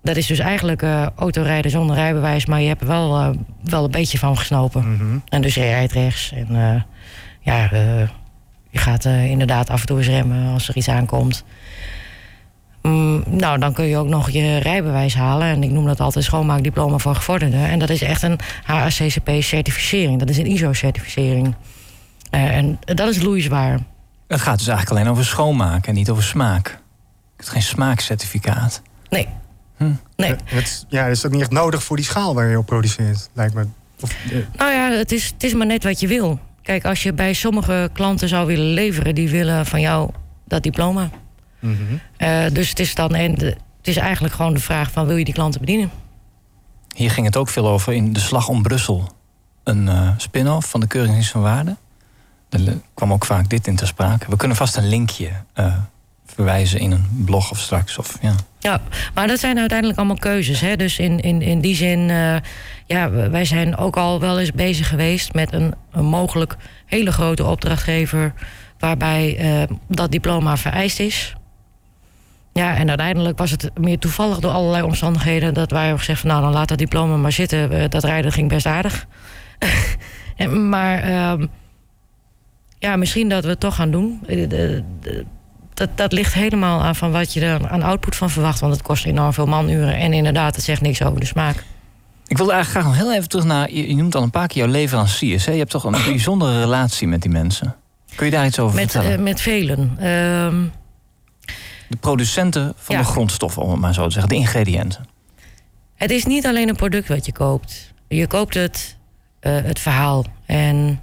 Dat 0.01 0.15
is 0.15 0.27
dus 0.27 0.39
eigenlijk 0.39 0.81
uh, 0.81 1.07
autorijden 1.15 1.71
zonder 1.71 1.95
rijbewijs, 1.95 2.45
maar 2.45 2.61
je 2.61 2.67
hebt 2.67 2.81
er 2.81 2.87
wel, 2.87 3.35
wel 3.63 3.83
een 3.83 3.91
beetje 3.91 4.17
van 4.17 4.37
gesnopen. 4.37 4.87
Mm 4.87 4.97
-hmm. 4.97 5.21
En 5.29 5.41
dus 5.41 5.53
je 5.53 5.61
rijdt 5.61 5.91
rechts. 5.91 6.31
En 6.33 6.85
ja, 7.41 7.69
je 8.69 8.77
gaat 8.77 9.05
inderdaad 9.05 9.69
af 9.69 9.81
en 9.81 9.87
toe 9.87 9.97
eens 9.97 10.07
remmen 10.07 10.53
als 10.53 10.67
er 10.67 10.75
iets 10.75 10.89
aankomt. 10.89 11.45
Mm, 12.85 13.23
nou, 13.27 13.59
dan 13.59 13.73
kun 13.73 13.85
je 13.85 13.97
ook 13.97 14.07
nog 14.07 14.29
je 14.29 14.57
rijbewijs 14.57 15.15
halen. 15.15 15.47
En 15.47 15.63
ik 15.63 15.71
noem 15.71 15.85
dat 15.85 15.99
altijd 15.99 16.25
schoonmaakdiploma 16.25 16.97
voor 16.97 17.15
gevorderden. 17.15 17.65
En 17.65 17.79
dat 17.79 17.89
is 17.89 18.01
echt 18.01 18.21
een 18.21 18.39
HACCP-certificering. 18.63 20.19
Dat 20.19 20.29
is 20.29 20.37
een 20.37 20.45
ISO-certificering. 20.45 21.55
En 22.29 22.79
dat 22.79 23.09
is 23.09 23.21
loeizwaar. 23.21 23.79
Het 24.27 24.41
gaat 24.41 24.57
dus 24.57 24.67
eigenlijk 24.67 24.99
alleen 24.99 25.11
over 25.11 25.25
schoonmaken 25.25 25.89
en 25.89 25.93
niet 25.93 26.09
over 26.09 26.23
smaak. 26.23 26.79
Het 27.35 27.45
is 27.45 27.51
geen 27.51 27.61
smaakcertificaat. 27.61 28.81
Nee. 29.09 29.27
Hm. 29.77 29.91
nee. 30.15 30.35
Het, 30.43 30.85
ja, 30.89 31.05
is 31.05 31.25
ook 31.25 31.31
niet 31.31 31.41
echt 31.41 31.51
nodig 31.51 31.83
voor 31.83 31.95
die 31.95 32.05
schaal 32.05 32.33
waar 32.35 32.47
je 32.47 32.57
op 32.57 32.65
produceert, 32.65 33.29
lijkt 33.33 33.53
me. 33.53 33.67
Of, 34.01 34.15
uh... 34.31 34.45
Nou 34.57 34.71
ja, 34.71 34.91
het 34.91 35.11
is, 35.11 35.25
het 35.25 35.43
is 35.43 35.53
maar 35.53 35.65
net 35.65 35.83
wat 35.83 35.99
je 35.99 36.07
wil. 36.07 36.39
Kijk, 36.61 36.85
als 36.85 37.03
je 37.03 37.13
bij 37.13 37.33
sommige 37.33 37.89
klanten 37.93 38.29
zou 38.29 38.47
willen 38.47 38.73
leveren, 38.73 39.15
die 39.15 39.29
willen 39.29 39.65
van 39.65 39.81
jou 39.81 40.09
dat 40.45 40.63
diploma. 40.63 41.09
Mm 41.59 41.77
-hmm. 41.77 41.99
uh, 42.17 42.53
dus 42.53 42.69
het 42.69 42.79
is 42.79 42.95
dan 42.95 43.15
en 43.15 43.31
het 43.31 43.57
is 43.81 43.97
eigenlijk 43.97 44.33
gewoon 44.33 44.53
de 44.53 44.59
vraag 44.59 44.91
van 44.91 45.07
wil 45.07 45.15
je 45.15 45.25
die 45.25 45.33
klanten 45.33 45.59
bedienen? 45.59 45.91
Hier 46.95 47.11
ging 47.11 47.25
het 47.25 47.37
ook 47.37 47.49
veel 47.49 47.67
over 47.67 47.93
in 47.93 48.13
De 48.13 48.19
Slag 48.19 48.47
om 48.47 48.61
Brussel. 48.61 49.09
Een 49.63 49.85
uh, 49.85 50.09
spin-off 50.17 50.69
van 50.69 50.79
de 50.79 50.87
Keuringsdienst 50.87 51.31
van 51.31 51.41
Waarde. 51.41 51.75
Er 52.59 52.81
kwam 52.93 53.13
ook 53.13 53.25
vaak 53.25 53.49
dit 53.49 53.67
in 53.67 53.75
ter 53.75 53.87
sprake. 53.87 54.29
We 54.29 54.35
kunnen 54.35 54.57
vast 54.57 54.77
een 54.77 54.87
linkje 54.87 55.29
uh, 55.55 55.73
verwijzen 56.25 56.79
in 56.79 56.91
een 56.91 57.23
blog 57.25 57.51
of 57.51 57.59
straks. 57.59 57.97
Of, 57.97 58.17
ja. 58.21 58.35
ja, 58.59 58.81
maar 59.13 59.27
dat 59.27 59.39
zijn 59.39 59.59
uiteindelijk 59.59 59.97
allemaal 59.97 60.17
keuzes. 60.17 60.61
Hè? 60.61 60.75
Dus 60.75 60.99
in, 60.99 61.19
in, 61.19 61.41
in 61.41 61.61
die 61.61 61.75
zin, 61.75 61.99
uh, 62.09 62.35
ja, 62.85 63.09
wij 63.09 63.45
zijn 63.45 63.77
ook 63.77 63.97
al 63.97 64.19
wel 64.19 64.39
eens 64.39 64.51
bezig 64.51 64.89
geweest 64.89 65.33
met 65.33 65.53
een, 65.53 65.73
een 65.91 66.05
mogelijk 66.05 66.55
hele 66.85 67.11
grote 67.11 67.45
opdrachtgever. 67.45 68.33
waarbij 68.79 69.67
dat 69.87 70.11
diploma 70.11 70.57
vereist 70.57 70.99
is. 70.99 71.35
Ja, 72.53 72.75
en 72.75 72.89
uiteindelijk 72.89 73.37
was 73.37 73.51
het 73.51 73.69
meer 73.79 73.99
toevallig 73.99 74.39
door 74.39 74.51
allerlei 74.51 74.83
omstandigheden 74.83 75.53
dat 75.53 75.71
wij 75.71 75.81
hebben 75.81 75.99
gezegd 75.99 76.19
van 76.19 76.29
nou 76.29 76.41
dan 76.41 76.51
laat 76.51 76.67
dat 76.67 76.77
diploma 76.77 77.15
maar 77.17 77.31
zitten. 77.31 77.89
Dat 77.89 78.03
rijden 78.03 78.31
ging 78.31 78.49
best 78.49 78.65
aardig. 78.65 79.05
maar 80.75 81.09
uh, 81.09 81.33
ja, 82.85 82.95
misschien 82.95 83.29
dat 83.29 83.43
we 83.43 83.49
het 83.49 83.59
toch 83.59 83.75
gaan 83.75 83.91
doen. 83.91 84.21
Dat, 85.73 85.89
dat 85.95 86.11
ligt 86.11 86.33
helemaal 86.33 86.81
aan 86.81 86.95
van 86.95 87.11
wat 87.11 87.33
je 87.33 87.41
er 87.41 87.69
aan 87.69 87.81
output 87.81 88.15
van 88.15 88.29
verwacht. 88.29 88.59
Want 88.59 88.73
het 88.73 88.81
kost 88.81 89.05
enorm 89.05 89.33
veel 89.33 89.45
manuren. 89.45 89.95
En 89.95 90.13
inderdaad, 90.13 90.55
het 90.55 90.65
zegt 90.65 90.81
niks 90.81 91.03
over 91.03 91.19
de 91.19 91.25
smaak. 91.25 91.63
Ik 92.27 92.37
wilde 92.37 92.51
eigenlijk 92.51 92.85
graag 92.85 92.97
nog 92.97 93.07
heel 93.07 93.15
even 93.17 93.29
terug 93.29 93.45
naar. 93.45 93.71
Je 93.71 93.95
noemt 93.95 94.15
al 94.15 94.23
een 94.23 94.29
paar 94.29 94.47
keer 94.47 94.63
jouw 94.63 94.71
leveranciers. 94.71 95.45
Hè? 95.45 95.51
Je 95.51 95.57
hebt 95.57 95.69
toch 95.69 95.83
een 95.83 95.91
bijzondere 96.05 96.59
relatie 96.59 97.07
met 97.07 97.21
die 97.21 97.31
mensen. 97.31 97.75
Kun 98.15 98.25
je 98.25 98.31
daar 98.31 98.45
iets 98.45 98.59
over 98.59 98.75
met, 98.75 98.91
vertellen? 98.91 99.17
Uh, 99.17 99.23
met 99.23 99.41
velen. 99.41 99.91
Uh, 99.93 100.03
de 101.87 101.97
producenten 101.99 102.73
van 102.75 102.95
ja. 102.95 103.01
de 103.01 103.07
grondstoffen, 103.07 103.61
om 103.61 103.71
het 103.71 103.79
maar 103.79 103.93
zo 103.93 104.05
te 104.05 104.11
zeggen, 104.11 104.29
de 104.29 104.35
ingrediënten. 104.35 105.05
Het 105.95 106.11
is 106.11 106.25
niet 106.25 106.45
alleen 106.45 106.69
een 106.69 106.75
product 106.75 107.07
wat 107.07 107.25
je 107.25 107.31
koopt. 107.31 107.93
Je 108.07 108.27
koopt 108.27 108.53
het, 108.53 108.97
uh, 109.41 109.55
het 109.63 109.79
verhaal. 109.79 110.25
En 110.45 110.99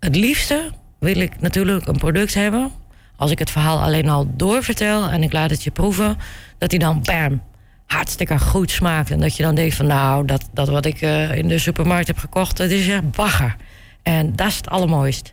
het 0.00 0.16
liefste 0.16 0.70
wil 0.98 1.16
ik 1.16 1.40
natuurlijk 1.40 1.86
een 1.86 1.98
product 1.98 2.34
hebben. 2.34 2.70
Als 3.16 3.30
ik 3.30 3.38
het 3.38 3.50
verhaal 3.50 3.82
alleen 3.82 4.08
al 4.08 4.26
doorvertel 4.36 5.08
en 5.08 5.22
ik 5.22 5.32
laat 5.32 5.50
het 5.50 5.62
je 5.62 5.70
proeven, 5.70 6.16
dat 6.58 6.70
hij 6.70 6.80
dan 6.80 7.02
bam, 7.02 7.42
hartstikke 7.86 8.38
goed 8.38 8.70
smaakt. 8.70 9.10
En 9.10 9.20
dat 9.20 9.36
je 9.36 9.42
dan 9.42 9.54
denkt 9.54 9.74
van 9.74 9.86
nou, 9.86 10.26
dat, 10.26 10.48
dat 10.52 10.68
wat 10.68 10.84
ik 10.84 11.02
uh, 11.02 11.34
in 11.34 11.48
de 11.48 11.58
supermarkt 11.58 12.06
heb 12.06 12.18
gekocht, 12.18 12.56
dat 12.56 12.70
is 12.70 12.88
echt 12.88 13.10
bagger. 13.10 13.56
En 14.02 14.36
dat 14.36 14.46
is 14.46 14.56
het 14.56 14.68
allermooist. 14.68 15.32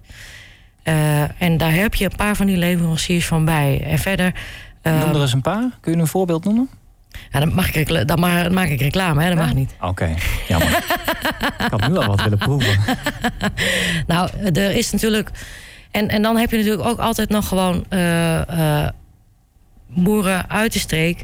Uh, 0.84 1.42
en 1.42 1.58
daar 1.58 1.74
heb 1.74 1.94
je 1.94 2.06
een 2.06 2.16
paar 2.16 2.36
van 2.36 2.46
die 2.46 2.58
leveranciers 2.58 3.26
van 3.26 3.46
bij. 3.46 3.82
En 3.86 4.00
verder. 4.00 4.34
Uh, 4.84 5.00
Noem 5.00 5.16
er 5.16 5.22
eens 5.22 5.34
een 5.34 5.42
paar. 5.42 5.70
Kun 5.82 5.94
je 5.94 5.98
een 5.98 6.08
voorbeeld 6.08 6.44
noemen? 6.44 6.70
Ja, 7.32 7.40
dan, 7.40 7.54
mag 7.54 7.74
ik, 7.74 8.08
dan 8.08 8.20
ma 8.20 8.50
maak 8.50 8.68
ik 8.68 8.82
reclame, 8.82 9.24
hè? 9.24 9.30
dat 9.30 9.38
mag 9.38 9.54
niet. 9.54 9.74
Oké, 9.76 9.88
okay. 9.88 10.16
jammer. 10.48 10.68
ik 11.58 11.72
had 11.72 11.88
nu 11.88 11.98
al 11.98 12.08
wat 12.08 12.24
willen 12.24 12.38
proeven. 12.38 12.80
nou, 14.08 14.30
er 14.54 14.72
is 14.72 14.92
natuurlijk. 14.92 15.30
En, 15.92 16.10
en 16.10 16.22
dan 16.22 16.38
heb 16.38 16.52
je 16.52 16.58
natuurlijk 16.58 16.88
ook 16.88 17.00
altijd 17.00 17.30
nog 17.30 17.48
gewoon 17.48 17.86
uh, 17.90 18.88
boeren 19.88 20.50
uit 20.50 20.74
de 20.74 20.80
streek. 20.80 21.24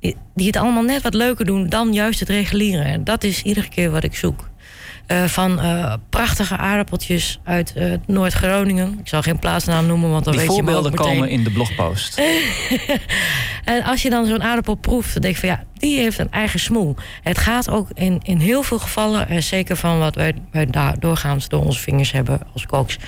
Die, 0.00 0.16
die 0.34 0.46
het 0.46 0.56
allemaal 0.56 0.82
net 0.82 1.02
wat 1.02 1.14
leuker 1.14 1.44
doen 1.44 1.68
dan 1.68 1.92
juist 1.92 2.20
het 2.20 2.28
reguliere. 2.28 2.82
En 2.82 3.04
dat 3.04 3.24
is 3.24 3.42
iedere 3.42 3.68
keer 3.68 3.90
wat 3.90 4.04
ik 4.04 4.14
zoek. 4.14 4.48
Uh, 5.08 5.24
van 5.24 5.64
uh, 5.64 5.92
prachtige 6.10 6.56
aardappeltjes 6.56 7.40
uit 7.44 7.72
uh, 7.76 7.92
Noord-Groningen. 8.06 8.98
Ik 8.98 9.08
zal 9.08 9.22
geen 9.22 9.38
plaatsnaam 9.38 9.86
noemen, 9.86 10.10
want 10.10 10.24
dan 10.24 10.32
Die 10.32 10.46
weet 10.46 10.56
je 10.56 10.62
ook 10.62 10.82
meteen. 10.82 10.90
komen 10.90 11.28
in 11.28 11.44
de 11.44 11.50
blogpost. 11.50 12.20
en 13.64 13.82
als 13.82 14.02
je 14.02 14.10
dan 14.10 14.26
zo'n 14.26 14.42
aardappel 14.42 14.74
proeft, 14.74 15.12
dan 15.12 15.22
denk 15.22 15.34
je 15.34 15.40
van 15.40 15.48
ja, 15.48 15.62
die 15.74 15.98
heeft 15.98 16.18
een 16.18 16.32
eigen 16.32 16.60
smoel. 16.60 16.96
Het 17.22 17.38
gaat 17.38 17.70
ook 17.70 17.88
in, 17.94 18.20
in 18.22 18.38
heel 18.38 18.62
veel 18.62 18.78
gevallen, 18.78 19.28
en 19.28 19.42
zeker 19.42 19.76
van 19.76 19.98
wat 19.98 20.14
wij, 20.14 20.34
wij 20.50 20.66
daar 20.66 20.98
doorgaans 20.98 21.48
door 21.48 21.64
onze 21.64 21.80
vingers 21.80 22.12
hebben 22.12 22.40
als 22.52 22.66
koks. 22.66 22.98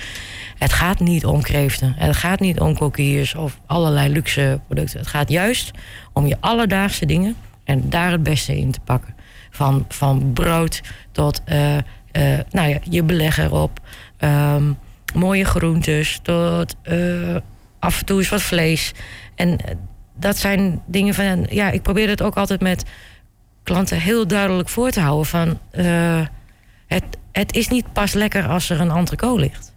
Het 0.57 0.73
gaat 0.73 0.99
niet 0.99 1.25
om 1.25 1.41
kreeften. 1.41 1.93
Het 1.97 2.15
gaat 2.15 2.39
niet 2.39 2.59
om 2.59 2.77
coquilles 2.77 3.35
of 3.35 3.59
allerlei 3.65 4.09
luxe 4.09 4.59
producten. 4.65 4.99
Het 4.99 5.07
gaat 5.07 5.29
juist 5.29 5.71
om 6.13 6.27
je 6.27 6.37
alledaagse 6.39 7.05
dingen 7.05 7.35
en 7.63 7.89
daar 7.89 8.11
het 8.11 8.23
beste 8.23 8.57
in 8.57 8.71
te 8.71 8.79
pakken. 8.79 9.15
Van, 9.51 9.85
van 9.87 10.33
brood 10.33 10.81
tot 11.11 11.41
uh, 11.45 11.75
uh, 11.75 11.81
nou 12.51 12.69
ja, 12.69 12.77
je 12.83 13.03
beleg 13.03 13.37
erop. 13.37 13.79
Um, 14.19 14.77
mooie 15.13 15.45
groentes 15.45 16.19
tot 16.21 16.75
uh, 16.83 17.35
af 17.79 17.99
en 17.99 18.05
toe 18.05 18.17
eens 18.17 18.29
wat 18.29 18.41
vlees. 18.41 18.93
En 19.35 19.57
dat 20.15 20.37
zijn 20.37 20.81
dingen 20.85 21.13
van... 21.13 21.45
Ja, 21.49 21.69
ik 21.69 21.81
probeer 21.81 22.09
het 22.09 22.21
ook 22.21 22.35
altijd 22.35 22.61
met 22.61 22.85
klanten 23.63 23.97
heel 23.97 24.27
duidelijk 24.27 24.69
voor 24.69 24.91
te 24.91 24.99
houden. 24.99 25.25
Van, 25.25 25.59
het, 26.87 27.03
het 27.31 27.55
is 27.55 27.67
niet 27.67 27.93
pas 27.93 28.13
lekker 28.13 28.47
als 28.47 28.69
er 28.69 28.79
een 28.79 28.91
entrecote 28.91 29.41
ligt. 29.41 29.73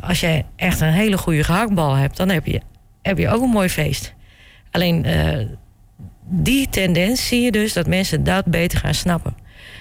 als 0.00 0.20
jij 0.20 0.46
echt 0.56 0.80
een 0.80 0.92
hele 0.92 1.18
goede 1.18 1.44
gehaktbal 1.44 1.94
hebt... 1.94 2.16
dan 2.16 2.28
heb 2.28 2.46
je, 2.46 2.60
heb 3.02 3.18
je 3.18 3.28
ook 3.28 3.42
een 3.42 3.48
mooi 3.48 3.68
feest. 3.68 4.14
Alleen 4.70 5.06
die 6.30 6.68
tendens 6.68 7.26
zie 7.26 7.40
je 7.40 7.50
dus 7.50 7.72
dat 7.72 7.86
mensen 7.86 8.24
dat 8.24 8.44
beter 8.44 8.78
gaan 8.78 8.94
snappen. 8.94 9.36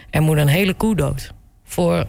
Er 0.09 0.21
moet 0.21 0.37
een 0.37 0.47
hele 0.47 0.73
koe 0.73 0.95
dood 0.95 1.31
voor 1.63 2.05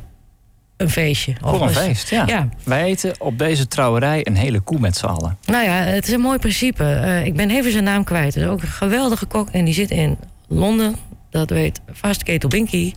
een 0.77 0.91
feestje. 0.91 1.35
Voor 1.41 1.63
een 1.63 1.71
feest, 1.71 2.11
ja. 2.11 2.25
ja. 2.27 2.49
Wij 2.65 2.85
eten 2.85 3.15
op 3.19 3.39
deze 3.39 3.69
trouwerij 3.69 4.27
een 4.27 4.37
hele 4.37 4.61
koe 4.61 4.79
met 4.79 4.97
z'n 4.97 5.07
allen. 5.07 5.39
Nou 5.47 5.65
ja, 5.65 5.73
het 5.73 6.07
is 6.07 6.13
een 6.13 6.21
mooi 6.21 6.39
principe. 6.39 6.85
Uh, 6.85 7.27
ik 7.27 7.35
ben 7.35 7.51
even 7.51 7.73
zijn 7.73 7.85
naam 7.85 8.05
kwijt. 8.05 8.35
Het 8.35 8.43
is 8.43 8.49
ook 8.49 8.63
een 8.63 8.69
geweldige 8.69 9.27
kok 9.27 9.49
en 9.49 9.65
die 9.65 9.75
zit 9.75 9.91
in 9.91 10.19
Londen. 10.49 10.97
Dat 11.31 11.51
weet 11.51 11.81
vast 11.91 12.23
Ketel 12.23 12.49
Binky. 12.49 12.93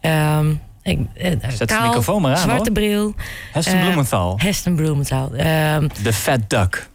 Um, 0.00 0.60
ik, 0.82 0.98
uh, 0.98 1.30
Zet 1.48 1.68
kaal, 1.68 1.80
de 1.80 1.86
microfoon 1.86 2.22
maar 2.22 2.30
aan, 2.30 2.42
zwarte 2.42 2.62
hoor. 2.62 2.72
bril. 2.72 3.14
Heston 3.52 3.76
uh, 3.78 3.84
Blumenthal. 3.84 4.34
Heston 4.38 4.74
Blumenthal. 4.74 5.32
Um, 5.32 5.88
De 6.02 6.12
Fat 6.12 6.50
Duck. 6.50 6.88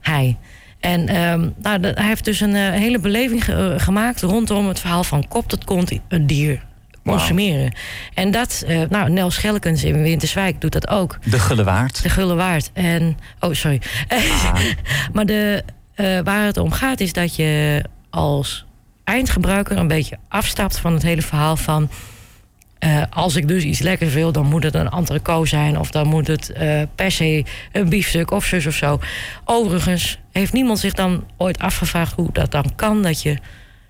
Hij. 0.00 0.36
En 0.80 1.16
um, 1.16 1.54
nou, 1.62 1.80
de, 1.80 1.92
hij 1.94 2.06
heeft 2.06 2.24
dus 2.24 2.40
een 2.40 2.54
uh, 2.54 2.70
hele 2.70 2.98
beleving 2.98 3.44
ge 3.44 3.72
uh, 3.74 3.82
gemaakt 3.82 4.20
rondom 4.20 4.68
het 4.68 4.80
verhaal 4.80 5.04
van 5.04 5.28
kop 5.28 5.48
tot 5.48 5.64
kont 5.64 5.98
een 6.08 6.26
dier 6.26 6.64
consumeren. 7.04 7.62
Wow. 7.62 7.72
En 8.14 8.30
dat, 8.30 8.64
uh, 8.68 8.82
nou, 8.88 9.10
Nel 9.10 9.30
Schelkens 9.30 9.84
in 9.84 10.02
Winterswijk 10.02 10.60
doet 10.60 10.72
dat 10.72 10.88
ook. 10.88 11.18
De 11.24 11.38
Gullewaard. 11.38 12.02
De 12.02 12.08
Gullewaard. 12.08 12.70
En, 12.72 13.18
oh, 13.40 13.52
sorry. 13.52 13.80
Ah. 14.08 14.60
maar 15.12 15.26
de, 15.26 15.64
waar 16.24 16.44
het 16.44 16.56
om 16.56 16.72
gaat 16.72 17.00
is 17.00 17.12
dat 17.12 17.36
je 17.36 17.84
als 18.10 18.66
eindgebruiker 19.04 19.76
een 19.76 19.88
beetje 19.88 20.18
afstapt 20.28 20.78
van 20.78 20.92
het 20.92 21.02
hele 21.02 21.22
verhaal 21.22 21.56
van... 21.56 21.90
Uh, 22.84 23.02
als 23.10 23.36
ik 23.36 23.48
dus 23.48 23.64
iets 23.64 23.80
lekkers 23.80 24.14
wil, 24.14 24.32
dan 24.32 24.46
moet 24.46 24.62
het 24.62 24.74
een 24.74 24.88
entrecote 24.88 25.48
zijn... 25.48 25.78
of 25.78 25.90
dan 25.90 26.06
moet 26.06 26.26
het 26.26 26.52
uh, 26.56 26.82
per 26.94 27.10
se 27.10 27.44
een 27.72 27.88
biefstuk 27.88 28.30
of 28.30 28.44
zus 28.44 28.66
of 28.66 28.74
zo. 28.74 28.98
Overigens 29.44 30.18
heeft 30.32 30.52
niemand 30.52 30.78
zich 30.78 30.92
dan 30.92 31.24
ooit 31.36 31.58
afgevraagd 31.58 32.12
hoe 32.12 32.32
dat 32.32 32.50
dan 32.50 32.74
kan... 32.74 33.02
dat 33.02 33.22
je 33.22 33.38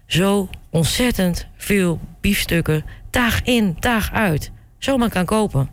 zo 0.07 0.49
ontzettend 0.71 1.47
veel 1.57 2.01
biefstukken 2.21 2.85
dag 3.11 3.43
in, 3.43 3.77
dag 3.81 4.13
uit... 4.13 4.51
zomaar 4.79 5.11
kan 5.11 5.25
kopen. 5.25 5.71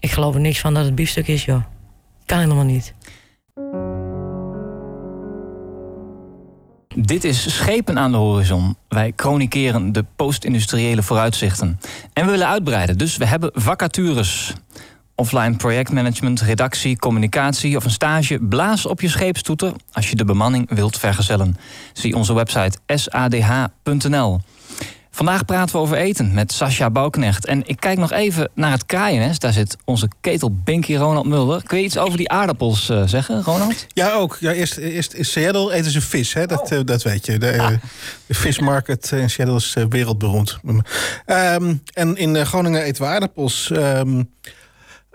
Ik 0.00 0.10
geloof 0.10 0.34
er 0.34 0.40
niks 0.40 0.58
van 0.58 0.74
dat 0.74 0.84
het 0.84 0.94
biefstuk 0.94 1.28
is, 1.28 1.44
joh. 1.44 1.62
Kan 2.26 2.38
helemaal 2.38 2.64
niet. 2.64 2.94
Dit 6.96 7.24
is 7.24 7.56
Schepen 7.56 7.98
aan 7.98 8.10
de 8.10 8.16
horizon. 8.16 8.76
Wij 8.88 9.12
chronikeren 9.16 9.92
de 9.92 10.04
post-industriële 10.16 11.02
vooruitzichten. 11.02 11.80
En 12.12 12.24
we 12.24 12.30
willen 12.30 12.48
uitbreiden, 12.48 12.98
dus 12.98 13.16
we 13.16 13.26
hebben 13.26 13.50
vacatures. 13.54 14.52
Offline 15.14 15.56
projectmanagement, 15.56 16.40
redactie, 16.40 16.98
communicatie 16.98 17.76
of 17.76 17.84
een 17.84 17.90
stage. 17.90 18.38
Blaas 18.38 18.86
op 18.86 19.00
je 19.00 19.08
scheepstoeter 19.08 19.72
als 19.92 20.10
je 20.10 20.16
de 20.16 20.24
bemanning 20.24 20.74
wilt 20.74 20.98
vergezellen. 20.98 21.56
Zie 21.92 22.16
onze 22.16 22.34
website 22.34 22.78
sadh.nl. 22.86 24.40
Vandaag 25.18 25.44
praten 25.44 25.74
we 25.74 25.80
over 25.80 25.96
eten 25.96 26.34
met 26.34 26.52
Sascha 26.52 26.90
Bouwknecht. 26.90 27.46
En 27.46 27.62
ik 27.66 27.80
kijk 27.80 27.98
nog 27.98 28.12
even 28.12 28.50
naar 28.54 28.70
het 28.70 28.86
kraaiennest. 28.86 29.40
Daar 29.40 29.52
zit 29.52 29.76
onze 29.84 30.08
ketel 30.20 30.54
Binky 30.64 30.96
Ronald 30.96 31.26
Mulder. 31.26 31.62
Kun 31.62 31.78
je 31.78 31.84
iets 31.84 31.98
over 31.98 32.18
die 32.18 32.30
aardappels 32.30 32.90
uh, 32.90 33.02
zeggen, 33.06 33.42
Ronald? 33.42 33.86
Ja, 33.88 34.12
ook. 34.12 34.36
Ja, 34.40 34.52
eerst, 34.52 34.76
eerst 34.76 35.12
in 35.12 35.24
Seattle 35.24 35.72
eten 35.72 35.90
ze 35.90 36.00
vis, 36.00 36.32
hè? 36.32 36.46
Dat, 36.46 36.72
oh. 36.72 36.78
uh, 36.78 36.84
dat 36.84 37.02
weet 37.02 37.26
je. 37.26 37.38
De, 37.38 37.58
ah. 37.60 37.70
de 38.26 38.34
vismarket 38.34 39.12
in 39.12 39.30
Seattle 39.30 39.56
is 39.56 39.76
wereldberoemd. 39.88 40.58
Um, 41.26 41.82
en 41.92 42.16
in 42.16 42.46
Groningen 42.46 42.82
eten 42.82 43.02
we 43.02 43.08
aardappels. 43.08 43.70
Um, 43.70 44.30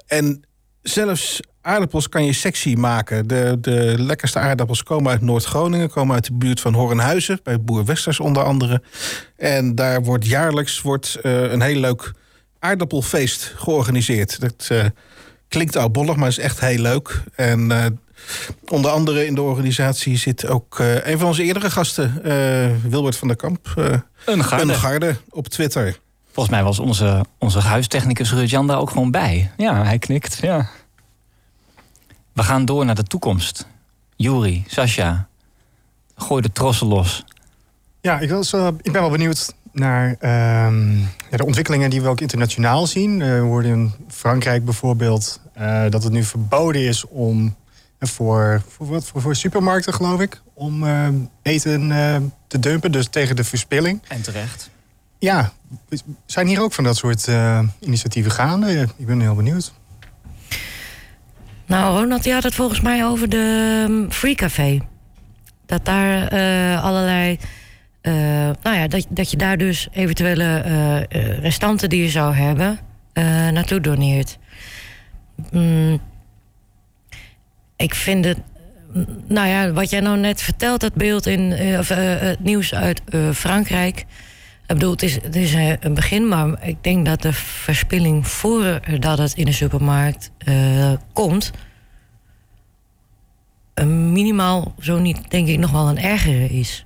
en 0.08 0.44
zelfs 0.82 1.40
aardappels 1.64 2.10
kan 2.10 2.26
je 2.26 2.34
sexy 2.34 2.74
maken. 2.74 3.28
De, 3.28 3.58
de 3.62 3.96
lekkerste 3.98 4.40
aardappels 4.40 4.84
komen 4.84 5.12
uit 5.12 5.22
Noord-Groningen, 5.22 5.90
komen 5.90 6.16
uit 6.16 6.26
de 6.26 6.34
buurt 6.34 6.60
van 6.62 6.74
Hornhuizen, 6.74 7.40
bij 7.44 7.62
Boer 7.62 7.86
Westers 7.86 8.20
onder 8.20 8.44
andere. 8.44 8.82
En 9.38 9.76
daar 9.76 10.04
wordt 10.04 10.26
jaarlijks 10.26 10.82
wordt, 10.82 11.18
uh, 11.24 11.52
een 11.52 11.62
heel 11.62 11.80
leuk 11.80 12.12
aardappelfeest 12.60 13.54
georganiseerd. 13.56 14.40
Dat 14.40 14.70
uh, 14.72 14.84
klinkt 15.48 15.76
oudbollig, 15.76 16.16
maar 16.16 16.28
is 16.28 16.38
echt 16.40 16.60
heel 16.60 16.80
leuk. 16.80 17.22
En 17.36 17.70
uh, 17.70 17.86
Onder 18.68 18.92
andere 18.92 19.26
in 19.26 19.36
de 19.36 19.42
organisatie 19.42 20.18
zit 20.18 20.48
ook 20.48 20.80
eh, 20.80 21.08
een 21.08 21.18
van 21.18 21.28
onze 21.28 21.44
eerdere 21.44 21.72
gasten, 21.72 22.22
eh, 22.24 22.90
Wilbert 22.90 23.18
van 23.18 23.28
der 23.28 23.38
Kamp. 23.38 23.74
eh, 23.78 23.86
Een 24.26 24.44
garde. 24.44 24.72
Een 24.74 24.80
garde 24.80 25.16
op 25.30 25.48
Twitter. 25.48 26.00
Volgens 26.32 26.56
mij 26.56 26.64
was 26.64 26.80
onze, 26.80 27.26
onze 27.40 27.60
huistechnicus 27.60 28.32
Rut-Jan 28.34 28.68
daar 28.68 28.78
ook 28.80 28.90
gewoon 28.90 29.12
bij. 29.12 29.52
Ja, 29.58 29.84
hij 29.84 30.00
knikt. 30.00 30.38
Ja. 30.42 30.70
We 32.34 32.44
gaan 32.44 32.66
door 32.66 32.86
naar 32.86 32.96
de 32.96 33.04
toekomst. 33.04 33.68
Juri, 34.16 34.64
Sascha, 34.68 35.28
gooi 36.16 36.42
de 36.42 36.52
trossen 36.52 36.88
los. 36.88 37.24
Ja, 38.02 38.20
ik, 38.20 38.30
was, 38.30 38.54
ik 38.54 38.92
ben 38.92 39.02
wel 39.02 39.10
benieuwd 39.10 39.54
naar 39.74 40.16
ehm, 40.20 40.98
ja, 40.98 41.38
de 41.38 41.46
ontwikkelingen 41.46 41.90
die 41.90 42.02
we 42.02 42.08
ook 42.08 42.22
internationaal 42.22 42.88
zien. 42.88 43.22
Eh, 43.22 43.28
we 43.28 43.40
hoorden 43.40 43.72
in 43.72 43.94
Frankrijk 44.08 44.66
bijvoorbeeld 44.66 45.42
eh, 45.54 45.84
dat 45.90 46.04
het 46.04 46.14
nu 46.14 46.24
verboden 46.24 46.82
is 46.82 47.08
om 47.08 47.56
eh, 47.98 48.10
voor, 48.10 48.62
voor, 48.68 48.88
wat, 48.88 49.06
voor, 49.06 49.22
voor 49.22 49.36
supermarkten, 49.36 49.94
geloof 49.94 50.20
ik, 50.20 50.42
om 50.54 50.86
eten 51.42 51.90
te 52.48 52.60
dumpen, 52.60 52.92
dus 52.92 53.08
tegen 53.08 53.36
de 53.36 53.44
verspilling. 53.44 54.02
En 54.08 54.22
terecht. 54.22 54.70
Ja, 55.20 55.52
zijn 56.26 56.48
hier 56.48 56.62
ook 56.62 56.74
van 56.74 56.84
dat 56.84 56.98
soort 56.98 57.28
initiatieven 57.80 58.32
gaande? 58.32 58.88
Ik 58.98 59.06
ben 59.06 59.20
heel 59.20 59.36
benieuwd. 59.36 59.74
Nou, 61.74 62.00
Ronald, 62.00 62.30
had 62.30 62.44
het 62.44 62.56
volgens 62.56 62.82
mij 62.82 63.06
over 63.06 63.30
de 63.30 63.86
um, 63.90 64.12
Free 64.12 64.36
Café. 64.36 64.80
Dat 65.66 65.86
daar 65.86 66.28
eh, 66.28 66.84
allerlei. 66.84 67.38
eh, 68.02 68.14
nou 68.62 68.76
ja, 68.76 68.88
dat, 68.88 69.06
dat 69.10 69.32
je 69.32 69.38
daar 69.38 69.58
dus 69.58 69.88
eventuele 69.92 70.44
eh, 70.44 71.40
restanten 71.40 71.90
die 71.90 72.04
je 72.04 72.10
zou 72.10 72.34
hebben. 72.34 72.80
naartoe 73.54 73.80
doneert. 73.80 74.38
Mm, 75.52 76.02
ik 77.76 77.96
vind 77.96 78.26
het. 78.26 78.38
Nou 79.28 79.48
ja, 79.48 79.72
wat 79.72 79.90
jij 79.90 80.00
nou 80.00 80.18
net 80.18 80.42
vertelt, 80.42 80.82
dat 80.82 80.94
beeld 80.94 81.26
in. 81.26 81.52
het 81.52 82.40
nieuws 82.40 82.74
uit 82.74 83.02
Frankrijk. 83.34 84.06
Ik 84.74 84.80
bedoel, 84.80 84.94
het 84.94 85.04
is, 85.04 85.14
het 85.14 85.36
is 85.36 85.54
eh, 85.54 85.74
een 85.80 85.94
begin, 85.94 86.28
maar 86.28 86.68
ik 86.68 86.84
denk 86.84 87.06
dat 87.06 87.22
de 87.22 87.34
verspilling 87.34 88.28
voordat 88.28 89.18
het 89.18 89.34
in 89.34 89.46
de 89.46 89.52
supermarkt 89.52 90.32
eh, 90.38 90.92
komt, 91.14 91.52
een 93.74 94.12
minimaal, 94.12 94.74
zo 94.80 95.00
niet, 95.00 95.32
denk 95.32 95.48
ik, 95.48 95.60
nog 95.60 95.72
wel 95.72 95.90
een 95.90 96.00
ergere 96.00 96.50
is. 96.50 96.86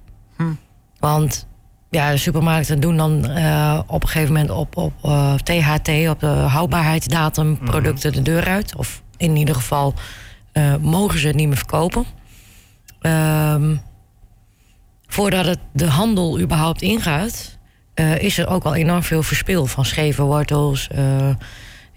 Want 1.00 1.48
ja, 1.90 2.12
de 2.12 2.18
supermarkten 2.18 2.80
doen 2.80 2.98
dan 2.98 3.26
eh, 3.26 3.80
op 3.88 4.04
een 4.04 4.10
gegeven 4.10 4.34
moment 4.34 4.52
op, 4.52 4.78
op 4.78 4.94
THT, 5.44 5.90
op 6.10 6.20
de 6.20 6.28
houdbaarheidsdatum, 6.28 7.58
producten 7.58 8.12
de 8.12 8.22
deur 8.22 8.48
uit. 8.48 8.76
Of 8.76 9.02
in 9.18 9.36
ieder 9.36 9.56
geval 9.56 9.94
mogen 10.82 11.20
ze 11.20 11.28
het 11.28 11.36
niet 11.36 11.48
meer 11.48 11.58
verkopen. 11.58 12.06
Ehm, 13.02 13.76
voordat 15.08 15.46
het 15.46 15.60
de 15.74 15.88
handel 15.88 16.40
überhaupt 16.40 16.82
ingaat, 16.82 17.57
eh, 17.98 18.22
is 18.22 18.38
er 18.38 18.48
ook 18.48 18.64
al 18.64 18.76
enorm 18.76 19.04
veel 19.04 19.24
verspil 19.24 19.66
van 19.66 19.86
scheve 19.86 20.24
wortels. 20.24 20.88
eh, 20.88 21.30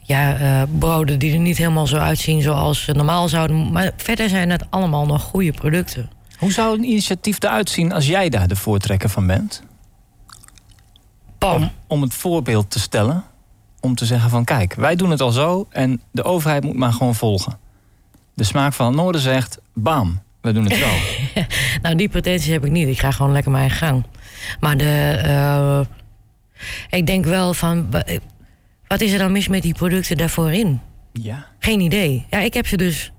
ja, 0.02 0.36
eh, 0.36 0.62
broden 0.78 1.18
die 1.18 1.32
er 1.32 1.38
niet 1.38 1.56
helemaal 1.56 1.86
zo 1.86 1.96
uitzien 1.96 2.42
zoals 2.42 2.82
ze 2.82 2.92
normaal 2.92 3.28
zouden. 3.28 3.72
Maar 3.72 3.92
verder 3.96 4.28
zijn 4.28 4.50
het 4.50 4.64
allemaal 4.70 5.06
nog 5.06 5.22
goede 5.22 5.52
producten. 5.52 6.10
Hoe 6.38 6.52
zou 6.52 6.78
een 6.78 6.84
initiatief 6.84 7.42
eruit 7.42 7.70
zien 7.70 7.92
als 7.92 8.06
jij 8.06 8.28
daar 8.28 8.48
de 8.48 8.56
voortrekker 8.56 9.08
van 9.08 9.26
bent? 9.26 9.62
Pam. 11.38 11.62
Om, 11.62 11.70
om 11.86 12.02
het 12.02 12.14
voorbeeld 12.14 12.70
te 12.70 12.80
stellen. 12.80 13.24
Om 13.80 13.94
te 13.94 14.06
zeggen 14.06 14.30
van 14.30 14.44
kijk, 14.44 14.74
wij 14.74 14.96
doen 14.96 15.10
het 15.10 15.20
al 15.20 15.30
zo 15.30 15.66
en 15.70 16.00
de 16.10 16.22
overheid 16.22 16.64
moet 16.64 16.76
maar 16.76 16.92
gewoon 16.92 17.14
volgen. 17.14 17.58
De 18.34 18.44
smaak 18.44 18.72
van 18.72 18.86
het 18.86 18.94
noorden 18.96 19.20
zegt, 19.20 19.58
bam, 19.74 20.20
we 20.40 20.52
doen 20.52 20.64
het 20.64 20.74
zo. 20.74 20.88
Nou, 21.82 21.94
die 21.96 22.08
pretentie 22.08 22.52
heb 22.52 22.64
ik 22.64 22.70
niet. 22.70 22.88
Ik 22.88 22.98
ga 23.00 23.10
gewoon 23.10 23.32
lekker 23.32 23.50
mijn 23.52 23.70
gang. 23.70 24.04
Maar 24.60 24.76
de, 24.76 25.20
eh, 25.22 25.80
ik 26.90 27.06
denk 27.06 27.24
wel 27.24 27.54
van, 27.54 27.90
wa- 27.90 28.04
wat 28.86 29.00
is 29.00 29.12
er 29.12 29.18
dan 29.18 29.32
mis 29.32 29.48
met 29.48 29.62
die 29.62 29.74
producten 29.74 30.16
daarvoor 30.16 30.52
in? 30.52 30.80
ja. 31.12 31.46
Geen 31.58 31.80
idee. 31.80 32.26
Ja, 32.30 32.38
ik 32.38 32.54
heb 32.54 32.66
ze 32.66 32.76
dus, 32.76 33.12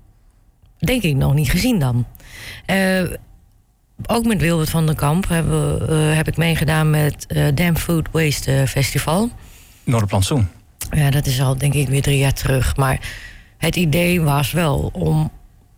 denk 0.78 1.02
ik, 1.02 1.16
nog 1.16 1.34
niet 1.34 1.50
gezien 1.50 1.78
dan. 1.78 2.06
Eh, 2.66 3.02
ook 4.06 4.24
met 4.26 4.40
Wilbert 4.40 4.70
van 4.70 4.86
den 4.86 4.96
Kamp 4.96 5.28
hebben, 5.28 5.88
eh, 5.88 6.16
heb 6.16 6.28
ik 6.28 6.36
meegedaan 6.36 6.90
met 6.90 7.26
eh 7.26 7.46
Damn 7.54 7.76
Food 7.76 8.08
Waste 8.12 8.52
eh, 8.56 8.66
Festival. 8.66 9.30
Noorderplantsoen. 9.84 10.48
Ja, 10.90 11.10
dat 11.10 11.26
is 11.26 11.40
al 11.40 11.56
denk 11.58 11.74
ik 11.74 11.88
weer 11.88 12.02
drie 12.02 12.18
jaar 12.18 12.32
terug. 12.32 12.76
Maar 12.76 12.98
het 13.58 13.76
idee 13.76 14.20
was 14.20 14.52
wel 14.52 14.90
om 14.92 15.30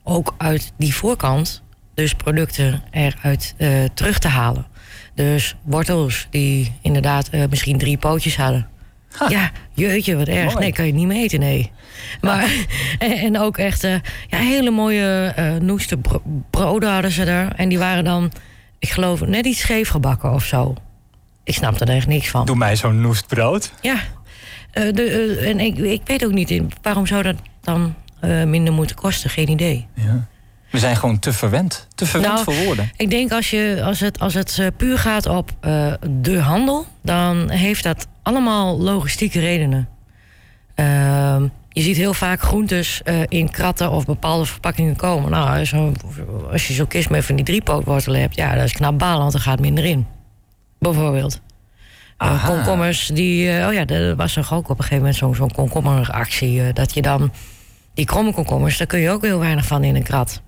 ook 0.03 0.35
uit 0.38 0.73
die 0.79 0.94
voorkant 0.94 1.62
dus 1.94 2.14
producten 2.14 2.83
eruit 2.90 3.54
eh, 3.57 3.85
terug 3.94 4.18
te 4.18 4.28
halen. 4.28 4.66
Dus 5.14 5.54
wortels 5.62 6.26
die 6.30 6.72
inderdaad 6.83 7.28
eh, 7.28 7.42
misschien 7.50 7.78
drie 7.78 7.98
pootjes 7.98 8.37
hadden. 8.37 8.66
Ja, 9.28 9.50
jeetje, 9.72 10.16
wat 10.16 10.28
erg. 10.28 10.44
Mooi. 10.52 10.59
Nee, 10.59 10.72
kan 10.72 10.87
je 10.87 10.92
niet 10.92 11.07
meer 11.07 11.22
eten, 11.22 11.40
nee. 11.40 11.70
Maar, 12.20 12.50
en, 12.98 13.12
en 13.12 13.38
ook 13.38 13.59
echt 13.59 13.85
eh, 13.85 13.94
ja, 14.28 14.38
hele 14.38 14.70
mooie 14.70 15.33
eh 15.37 15.54
noeste 15.57 15.96
bro- 15.96 16.22
broden 16.50 16.92
hadden 16.92 17.11
ze 17.11 17.24
er. 17.24 17.52
En 17.57 17.68
die 17.68 17.78
waren 17.78 18.04
dan, 18.04 18.33
ik 18.78 18.88
geloof, 18.90 19.20
net 19.20 19.46
iets 19.46 19.61
scheef 19.61 19.88
gebakken 19.88 20.33
of 20.33 20.44
zo. 20.44 20.74
Ik 21.44 21.54
snapte 21.54 21.85
er 21.85 21.96
echt 21.96 22.07
niks 22.07 22.28
van. 22.28 22.46
Doe 22.46 22.57
mij 22.57 22.76
zo'n 22.76 23.00
noestbrood. 23.00 23.72
Ja, 23.80 23.96
Eh, 24.70 24.92
de, 24.92 25.37
en 25.46 25.61
ik, 25.61 25.78
ik 25.78 26.00
weet 26.04 26.24
ook 26.24 26.33
niet, 26.33 26.61
waarom 26.83 27.07
zou 27.07 27.22
dat 27.22 27.37
dan 27.61 27.94
minder 28.46 28.72
moeten 28.72 28.96
kosten? 28.96 29.30
Geen 29.30 29.48
idee. 29.50 29.87
Ja. 29.94 30.26
We 30.74 30.80
zijn 30.80 30.96
gewoon 30.96 31.18
te 31.18 31.32
verwend. 31.32 31.87
Te 31.94 32.06
verwend 32.06 32.32
Nou, 32.32 32.44
voor 32.44 32.64
woorden. 32.64 32.90
Ik 32.96 33.10
denk 33.10 33.32
als, 33.32 33.50
je, 33.50 33.82
als 33.84 34.00
het, 34.00 34.18
als 34.18 34.34
het 34.34 34.58
eh, 34.58 34.66
puur 34.76 34.98
gaat 34.98 35.26
op 35.26 35.50
eh, 35.60 35.92
de 36.10 36.38
handel, 36.38 36.87
dan 37.02 37.50
heeft 37.50 37.82
dat 37.82 38.06
allemaal 38.22 38.78
logistieke 38.78 39.40
redenen. 39.40 39.88
Ehm, 40.74 41.42
je 41.68 41.82
ziet 41.82 41.96
heel 41.96 42.14
vaak 42.14 42.40
groentes 42.40 43.02
eh, 43.02 43.20
in 43.28 43.50
kratten 43.50 43.90
of 43.90 44.04
bepaalde 44.04 44.44
verpakkingen 44.44 44.96
komen. 44.96 45.30
Nou, 45.30 45.64
zo, 45.64 45.92
als 46.50 46.66
je 46.66 46.72
zo'n 46.72 46.87
kist 46.87 47.10
met 47.10 47.24
van 47.24 47.37
die 47.37 47.44
driepootwortelen 47.44 48.20
hebt, 48.20 48.37
ja, 48.37 48.54
dat 48.54 48.64
is 48.64 48.72
knap 48.72 48.98
balen, 48.98 49.22
want 49.22 49.34
er 49.34 49.40
gaat 49.40 49.60
minder 49.60 49.84
in. 49.84 50.06
Bijvoorbeeld. 50.78 51.40
Aha. 52.16 52.48
komkommers, 52.48 53.06
die, 53.06 53.48
oh 53.48 53.72
ja, 53.72 53.87
er 53.87 54.16
was 54.16 54.37
er 54.37 54.48
ook 54.50 54.68
op 54.68 54.70
een 54.70 54.76
gegeven 54.76 54.96
moment 54.96 55.16
zo'n 55.16 55.34
zo'n 55.34 55.52
komkommeractie. 55.52 56.72
dat 56.72 56.94
je 56.94 57.02
dan, 57.02 57.32
die 57.94 58.04
kromme 58.04 58.32
komkommers, 58.32 58.78
daar 58.78 58.87
kun 58.87 59.00
je 59.00 59.10
ook 59.10 59.22
heel 59.22 59.38
weinig 59.38 59.66
van 59.66 59.84
in 59.84 59.96
een 59.96 60.02
krat. 60.02 60.42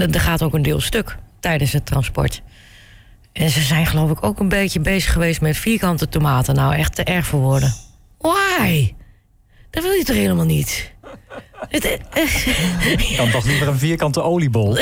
Er 0.00 0.14
er 0.14 0.20
gaat 0.20 0.42
ook 0.42 0.54
een 0.54 0.62
deel 0.62 0.80
stuk 0.80 1.16
tijdens 1.40 1.72
het 1.72 1.86
transport. 1.86 2.42
En 3.32 3.50
ze 3.50 3.60
zijn 3.60 3.86
geloof 3.86 4.10
ik 4.10 4.24
ook 4.24 4.38
een 4.40 4.48
beetje 4.48 4.80
bezig 4.80 5.12
geweest 5.12 5.40
met 5.40 5.56
vierkante 5.56 6.08
tomaten. 6.08 6.54
Nou, 6.54 6.74
echt 6.74 6.94
te 6.94 7.04
erg 7.04 7.26
voor 7.26 7.40
woorden. 7.40 7.72
Why? 8.18 8.94
Dat 9.70 9.82
wil 9.82 9.92
je 9.92 10.04
toch 10.04 10.16
helemaal 10.16 10.44
niet? 10.44 10.92
Het, 11.68 11.84
eh, 11.84 13.16
Dan 13.16 13.30
toch 13.30 13.44
liever 13.46 13.68
een 13.68 13.78
vierkante 13.78 14.22
oliebol. 14.30 14.76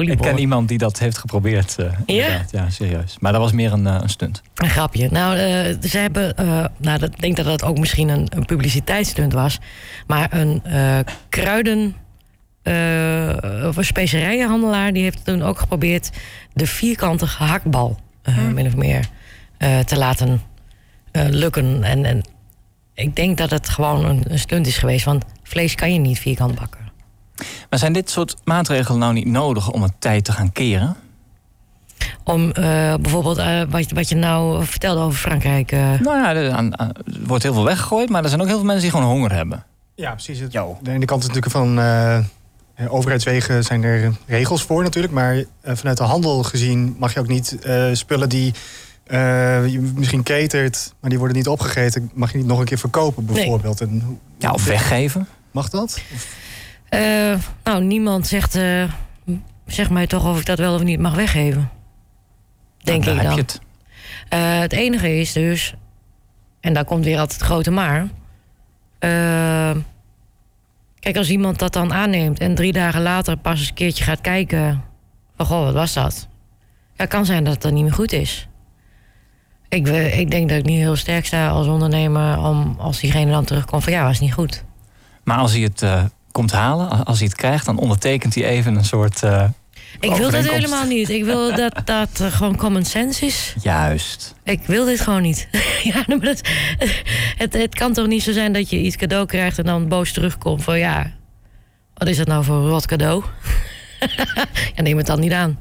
Ik 0.00 0.18
ken 0.18 0.38
iemand 0.38 0.68
die 0.68 0.78
dat 0.78 0.98
heeft 0.98 1.18
geprobeerd. 1.18 1.76
eh, 1.78 1.86
inderdaad. 2.06 2.50
ja, 2.50 2.70
serieus. 2.70 3.16
Maar 3.20 3.32
dat 3.32 3.40
was 3.40 3.52
meer 3.52 3.72
een, 3.72 3.86
eh, 3.86 3.98
een 4.00 4.08
stunt. 4.08 4.42
Een 4.54 4.68
grapje. 4.70 5.08
Nou, 5.10 5.36
eh, 5.36 5.88
ze 5.90 5.98
hebben. 5.98 6.36
eh, 6.36 6.64
nou, 6.76 7.04
ik 7.04 7.20
denk 7.20 7.36
dat 7.36 7.44
dat 7.44 7.62
ook 7.64 7.78
misschien 7.78 8.08
een, 8.08 8.26
een 8.36 8.44
publiciteitsstunt 8.44 9.32
was. 9.32 9.58
Maar 10.06 10.32
een 10.32 10.60
eh, 10.64 10.98
kruiden. 11.28 11.94
Eh, 12.68 13.66
of 13.68 13.76
een 13.76 13.84
specerijenhandelaar. 13.84 14.92
die 14.92 15.02
heeft 15.02 15.24
toen 15.24 15.42
ook 15.42 15.58
geprobeerd. 15.58 16.10
de 16.52 16.66
vierkante 16.66 17.26
gehaktbal. 17.26 17.98
eh, 18.22 18.38
min 18.38 18.66
of 18.66 18.76
meer. 18.76 19.08
eh, 19.58 19.78
te 19.78 19.96
laten 19.98 20.40
eh, 21.10 21.24
lukken. 21.28 21.82
En, 21.84 22.04
en 22.04 22.22
ik 22.94 23.16
denk 23.16 23.38
dat 23.38 23.50
het 23.50 23.68
gewoon 23.68 24.04
een, 24.04 24.22
een 24.28 24.38
stunt 24.38 24.66
is 24.66 24.78
geweest. 24.78 25.04
Want 25.04 25.24
vlees 25.42 25.74
kan 25.74 25.92
je 25.92 25.98
niet 25.98 26.18
vierkant 26.18 26.54
bakken. 26.54 26.80
Maar 27.70 27.78
zijn 27.78 27.92
dit 27.92 28.10
soort 28.10 28.36
maatregelen 28.44 28.98
nou 28.98 29.12
niet 29.12 29.26
nodig 29.26 29.70
om 29.70 29.82
het 29.82 29.92
tijd 29.98 30.24
te 30.24 30.32
gaan 30.32 30.52
keren? 30.52 30.96
Om 32.24 32.50
eh, 32.50 32.94
bijvoorbeeld. 33.00 33.38
eh, 33.38 33.60
wat, 33.68 33.90
wat 33.90 34.08
je 34.08 34.14
nou 34.14 34.64
vertelde 34.64 35.00
over 35.00 35.18
Frankrijk. 35.18 35.72
eh, 35.72 35.80
Nou 36.00 36.16
ja, 36.18 36.34
er, 36.34 36.50
aan- 36.52 36.78
aan- 36.78 36.92
er 36.94 37.04
wordt 37.26 37.42
heel 37.42 37.52
veel 37.54 37.64
weggegooid, 37.64 38.08
maar 38.08 38.22
er 38.22 38.28
zijn 38.28 38.40
ook 38.40 38.46
heel 38.46 38.56
veel 38.56 38.66
mensen 38.66 38.82
die 38.82 38.90
gewoon 38.90 39.06
honger 39.14 39.32
hebben. 39.32 39.64
Ja, 39.94 40.10
precies. 40.12 40.38
Het- 40.38 40.52
Jo. 40.52 40.78
De 40.82 40.90
ene 40.90 41.04
kant 41.04 41.22
is 41.22 41.28
natuurlijk 41.28 41.54
van 41.54 41.78
overheidswegen 42.88 43.64
zijn 43.64 43.82
er 43.82 44.12
regels 44.26 44.62
voor 44.62 44.82
natuurlijk. 44.82 45.12
Maar 45.14 45.36
eh, 45.60 45.76
vanuit 45.76 45.96
de 45.96 46.02
handel 46.02 46.42
gezien 46.42 46.96
mag 46.98 47.14
je 47.14 47.20
ook 47.20 47.28
niet 47.28 47.58
eh, 47.62 47.88
spullen 47.92 48.28
die 48.28 48.54
eh, 49.06 49.66
je 49.66 49.80
misschien 49.80 50.22
catert, 50.22 50.94
maar 51.00 51.10
die 51.10 51.18
worden 51.18 51.36
niet 51.36 51.48
opgegeten, 51.48 52.10
mag 52.14 52.32
je 52.32 52.38
niet 52.38 52.46
nog 52.46 52.58
een 52.58 52.64
keer 52.64 52.78
verkopen 52.78 53.24
bijvoorbeeld. 53.26 53.80
En, 53.80 54.18
Ja, 54.38 54.50
of 54.52 54.64
weggeven. 54.64 55.28
Mag 55.50 55.68
dat? 55.68 56.00
Eh, 56.88 57.34
nou, 57.64 57.84
niemand 57.84 58.26
zegt, 58.26 58.54
eh, 58.54 58.84
zeg 59.66 59.90
mij 59.90 60.06
toch 60.06 60.26
of 60.28 60.38
ik 60.40 60.46
dat 60.46 60.58
wel 60.58 60.74
of 60.74 60.82
niet 60.82 61.00
mag 61.00 61.14
weggeven. 61.14 61.70
Denk 62.78 63.04
Nou, 63.04 63.16
ik 63.16 63.22
dan. 63.22 63.32
heb 63.32 63.46
je 63.46 63.52
het. 63.52 63.60
Eh, 64.28 64.58
het 64.60 64.72
enige 64.72 65.20
is 65.20 65.32
dus, 65.32 65.74
en 66.60 66.72
daar 66.74 66.84
komt 66.84 67.04
weer 67.04 67.18
altijd 67.18 67.40
het 67.40 67.48
grote 67.48 67.70
maar. 67.70 68.08
Kijk, 71.08 71.20
als 71.20 71.30
iemand 71.30 71.58
dat 71.58 71.72
dan 71.72 71.92
aanneemt 71.92 72.38
en 72.38 72.54
drie 72.54 72.72
dagen 72.72 73.02
later 73.02 73.36
pas 73.36 73.58
eens 73.58 73.68
een 73.68 73.74
keertje 73.74 74.04
gaat 74.04 74.20
kijken. 74.20 74.84
Van 75.36 75.46
goh, 75.46 75.64
wat 75.64 75.74
was 75.74 75.92
dat? 75.92 76.28
Ja, 76.94 77.06
kan 77.06 77.26
zijn 77.26 77.44
dat 77.44 77.52
het 77.52 77.62
dan 77.62 77.74
niet 77.74 77.82
meer 77.82 77.92
goed 77.92 78.12
is. 78.12 78.48
Ik, 79.68 79.88
ik 79.88 80.30
denk 80.30 80.48
dat 80.48 80.58
ik 80.58 80.64
niet 80.64 80.78
heel 80.78 80.96
sterk 80.96 81.26
sta 81.26 81.48
als 81.48 81.66
ondernemer 81.66 82.38
om 82.38 82.76
als 82.78 83.00
diegene 83.00 83.30
dan 83.30 83.44
terugkomt 83.44 83.84
van 83.84 83.92
ja, 83.92 84.04
was 84.04 84.20
niet 84.20 84.32
goed. 84.32 84.64
Maar 85.24 85.38
als 85.38 85.52
hij 85.52 85.60
het 85.60 85.82
eh, 85.82 86.04
komt 86.32 86.52
halen, 86.52 87.04
als 87.04 87.18
hij 87.18 87.26
het 87.26 87.36
krijgt, 87.36 87.66
dan 87.66 87.78
ondertekent 87.78 88.34
hij 88.34 88.44
even 88.44 88.74
een 88.74 88.84
soort. 88.84 89.22
eh, 89.22 89.44
Ik 90.00 90.14
wil 90.14 90.30
dat 90.30 90.48
helemaal 90.48 90.86
niet. 90.86 91.08
Ik 91.08 91.24
wil 91.24 91.56
dat 91.56 91.80
dat 91.84 92.20
eh, 92.20 92.32
gewoon 92.32 92.56
common 92.56 92.84
sense 92.84 93.26
is. 93.26 93.54
juist. 93.62 94.34
Ik 94.44 94.60
wil 94.66 94.84
dit 94.84 95.00
gewoon 95.00 95.22
niet. 95.22 95.48
ja, 95.92 96.04
maar 96.06 96.20
dat, 96.20 96.40
het, 97.42 97.52
het 97.52 97.74
kan 97.74 97.92
toch 97.92 98.06
niet 98.06 98.22
zo 98.22 98.32
zijn 98.32 98.52
dat 98.52 98.70
je 98.70 98.78
iets 98.78 98.96
cadeau 98.96 99.26
krijgt 99.26 99.58
en 99.58 99.64
dan 99.64 99.88
boos 99.88 100.12
terugkomt 100.12 100.64
van 100.64 100.78
ja, 100.78 101.12
wat 101.94 102.08
is 102.08 102.16
dat 102.16 102.26
nou 102.26 102.44
voor 102.44 102.56
een 102.56 102.68
rot 102.68 102.86
cadeau? 102.86 103.24
ja, 104.74 104.82
neem 104.82 104.96
het 104.96 105.06
dan 105.06 105.20
niet 105.20 105.32
aan. 105.32 105.58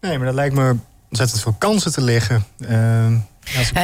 Nee, 0.00 0.18
maar 0.18 0.26
dat 0.26 0.34
lijkt 0.34 0.54
me 0.54 0.76
ontzettend 1.08 1.42
veel 1.42 1.56
kansen 1.58 1.92
te 1.92 2.02
liggen. 2.02 2.44
Ehm, 2.58 3.16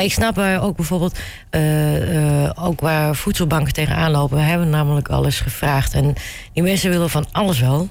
ik 0.00 0.12
snap 0.12 0.38
eh, 0.38 0.64
ook 0.64 0.76
bijvoorbeeld, 0.76 1.18
eh, 1.50 2.44
eh, 2.44 2.50
ook 2.54 2.80
waar 2.80 3.16
voedselbanken 3.16 3.72
tegenaan 3.72 4.10
lopen. 4.10 4.36
We 4.36 4.42
hebben 4.42 4.70
namelijk 4.70 5.08
alles 5.08 5.40
gevraagd. 5.40 5.94
En 5.94 6.14
die 6.52 6.62
mensen 6.62 6.90
willen 6.90 7.10
van 7.10 7.26
alles 7.32 7.60
wel. 7.60 7.88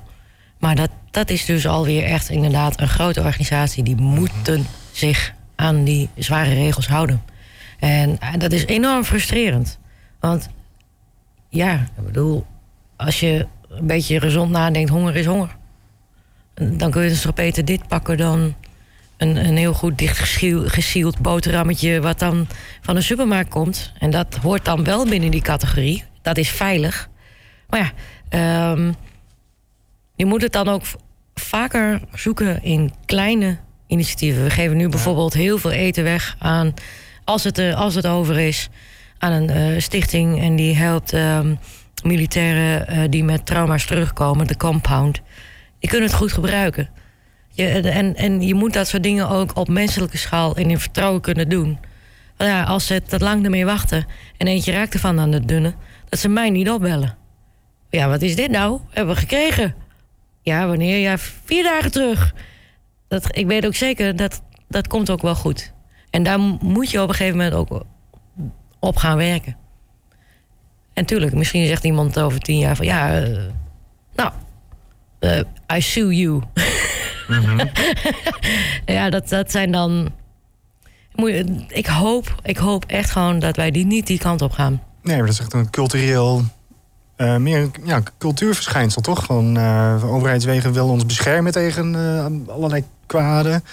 Maar 0.60 0.76
dat, 0.76 0.90
dat 1.12 1.30
is 1.30 1.46
dus 1.46 1.68
alweer 1.68 2.04
echt 2.04 2.30
inderdaad 2.30 2.82
een 2.82 2.88
grote 2.88 3.22
organisatie. 3.22 3.84
Die 3.84 3.96
moeten 3.96 4.68
zich 4.92 5.34
aan 5.56 5.84
die 5.84 6.10
zware 6.16 6.54
regels 6.54 6.88
houden. 6.88 7.22
En 7.80 8.20
dat 8.38 8.52
is 8.52 8.66
enorm 8.66 9.04
frustrerend. 9.04 9.78
Want 10.20 10.50
ja, 11.50 11.74
ik 11.74 12.06
bedoel, 12.06 12.46
als 12.96 13.20
je 13.20 13.48
een 13.70 13.88
beetje 13.88 14.20
gezond 14.20 14.52
nadenkt, 14.52 14.90
honger 14.90 15.16
is 15.16 15.26
honger. 15.26 15.56
Dan 16.54 16.92
kun 16.92 17.04
je 17.04 17.10
dus 17.10 17.22
toch 17.22 17.34
beter 17.34 17.66
dit 17.66 17.88
pakken 17.88 18.18
dan 18.18 18.56
een, 19.18 19.36
een 19.36 19.58
heel 19.58 19.74
goed 19.74 19.98
dichtgesield 19.98 21.20
boterhammetje... 21.20 22.02
wat 22.02 22.20
dan 22.20 22.48
van 22.82 22.96
de 22.96 23.02
supermarkt 23.02 23.50
komt. 23.50 23.92
En 24.00 24.10
dat 24.10 24.36
hoort 24.36 24.66
dan 24.66 24.84
wel 24.84 25.06
binnen 25.06 25.32
die 25.32 25.42
categorie. 25.42 26.04
Dat 26.22 26.38
is 26.38 26.50
veilig. 26.50 27.10
Maar 27.70 27.80
ja, 27.80 27.92
ehm, 28.30 28.92
je 30.16 30.26
moet 30.26 30.42
het 30.42 30.52
dan 30.52 30.68
ook 30.68 30.84
vaker 31.34 32.02
zoeken 32.14 32.64
in 32.64 32.94
kleine 33.06 33.58
initiatieven. 33.88 34.44
We 34.44 34.50
geven 34.50 34.78
nu 34.78 34.90
bijvoorbeeld 34.90 35.34
heel 35.34 35.58
veel 35.58 35.72
eten 35.72 36.04
weg 36.04 36.36
aan... 36.40 36.74
als 37.24 37.44
het, 37.44 37.58
eh, 37.58 37.80
als 37.80 37.96
het 37.96 38.08
over 38.08 38.40
is, 38.40 38.70
aan 39.18 39.32
een 39.32 39.50
eh, 39.50 39.82
stichting... 39.82 40.42
en 40.42 40.56
die 40.56 40.76
helpt 40.76 41.14
ehm, 41.14 41.56
militairen 42.04 42.88
eh, 42.88 43.04
die 43.10 43.24
met 43.24 43.46
trauma's 43.46 43.86
terugkomen, 43.86 44.48
de 44.48 44.58
compound... 44.58 45.22
die 45.80 45.90
kunnen 45.90 46.10
het 46.10 46.18
goed 46.18 46.32
gebruiken. 46.32 46.90
Je, 47.58 47.68
en, 47.90 48.16
en 48.16 48.42
je 48.42 48.54
moet 48.54 48.74
dat 48.74 48.88
soort 48.88 49.04
dingen 49.04 49.30
ook 49.30 49.56
op 49.56 49.68
menselijke 49.68 50.18
schaal 50.18 50.56
en 50.56 50.70
in 50.70 50.80
vertrouwen 50.80 51.22
kunnen 51.22 51.50
doen. 51.50 51.80
Ja, 52.38 52.64
als 52.64 52.86
ze 52.86 53.02
te 53.02 53.20
lang 53.20 53.44
ermee 53.44 53.66
wachten 53.66 54.06
en 54.38 54.48
eentje 54.48 54.72
raakt 54.72 54.94
ervan 54.94 55.20
aan 55.20 55.32
de 55.32 55.46
dunne, 55.46 55.74
dat 56.10 56.20
ze 56.20 56.28
mij 56.28 56.50
niet 56.50 56.70
opbellen. 56.70 57.18
Ja, 57.90 58.08
wat 58.08 58.22
is 58.22 58.36
dit 58.36 58.52
nou? 58.52 58.80
Hebben 58.90 59.16
we 59.16 59.20
gekregen? 59.20 59.76
Ja, 60.42 60.68
wanneer? 60.68 60.98
Ja, 60.98 61.18
vier 61.18 61.64
dagen 61.64 61.92
terug. 61.92 62.34
Dat, 63.08 63.38
ik 63.38 63.48
weet 63.48 63.66
ook 63.66 63.76
zeker 63.76 64.16
dat 64.16 64.42
dat 64.68 64.88
komt 64.88 65.10
ook 65.10 65.22
wel 65.22 65.36
goed. 65.36 65.74
En 66.10 66.24
daar 66.24 66.40
moet 66.40 66.92
je 66.92 67.02
op 67.02 67.10
een 67.10 67.16
gegeven 67.16 67.38
moment 67.38 67.56
ook 67.56 67.86
op 68.80 68.98
gaan 68.98 69.18
werken. 69.18 69.58
En 70.94 71.06
tuurlijk, 71.06 71.34
misschien 71.34 71.68
zegt 71.68 71.84
iemand 71.84 72.20
over 72.20 72.40
tien 72.40 72.58
jaar 72.58 72.76
van 72.76 72.86
ja, 72.86 73.22
eh, 73.22 73.40
nou, 74.16 74.32
eh, 75.20 75.78
I 75.78 75.82
sue 75.82 76.16
you. 76.16 76.42
ja, 78.96 79.10
dat, 79.10 79.30
dat 79.30 79.52
zijn 79.52 79.72
dan. 79.72 80.12
Ik 81.68 81.86
hoop, 81.86 82.36
ik 82.44 82.58
hoop 82.58 82.86
echt 82.86 83.12
gewoon 83.12 83.40
dat 83.40 83.56
wij 83.56 83.72
die 83.72 83.86
niet 83.86 84.08
die 84.08 84.20
kant 84.20 84.42
op 84.42 84.52
gaan. 84.52 84.82
Nee, 85.02 85.16
maar 85.18 85.26
dat 85.26 85.34
is 85.34 85.40
echt 85.40 85.54
een 85.54 85.70
cultureel... 85.70 86.44
eh, 87.16 87.36
meer 87.36 87.62
een 87.62 87.74
ja, 87.84 88.02
cultuurverschijnsel, 88.18 89.02
toch? 89.02 89.24
Van 89.24 89.58
eh, 89.58 90.14
overheidswegen 90.14 90.74
willen 90.74 90.90
ons 90.90 91.06
beschermen 91.06 91.52
tegen 91.52 91.96
eh, 91.96 92.54
allerlei 92.54 92.84
kwaden. 93.06 93.64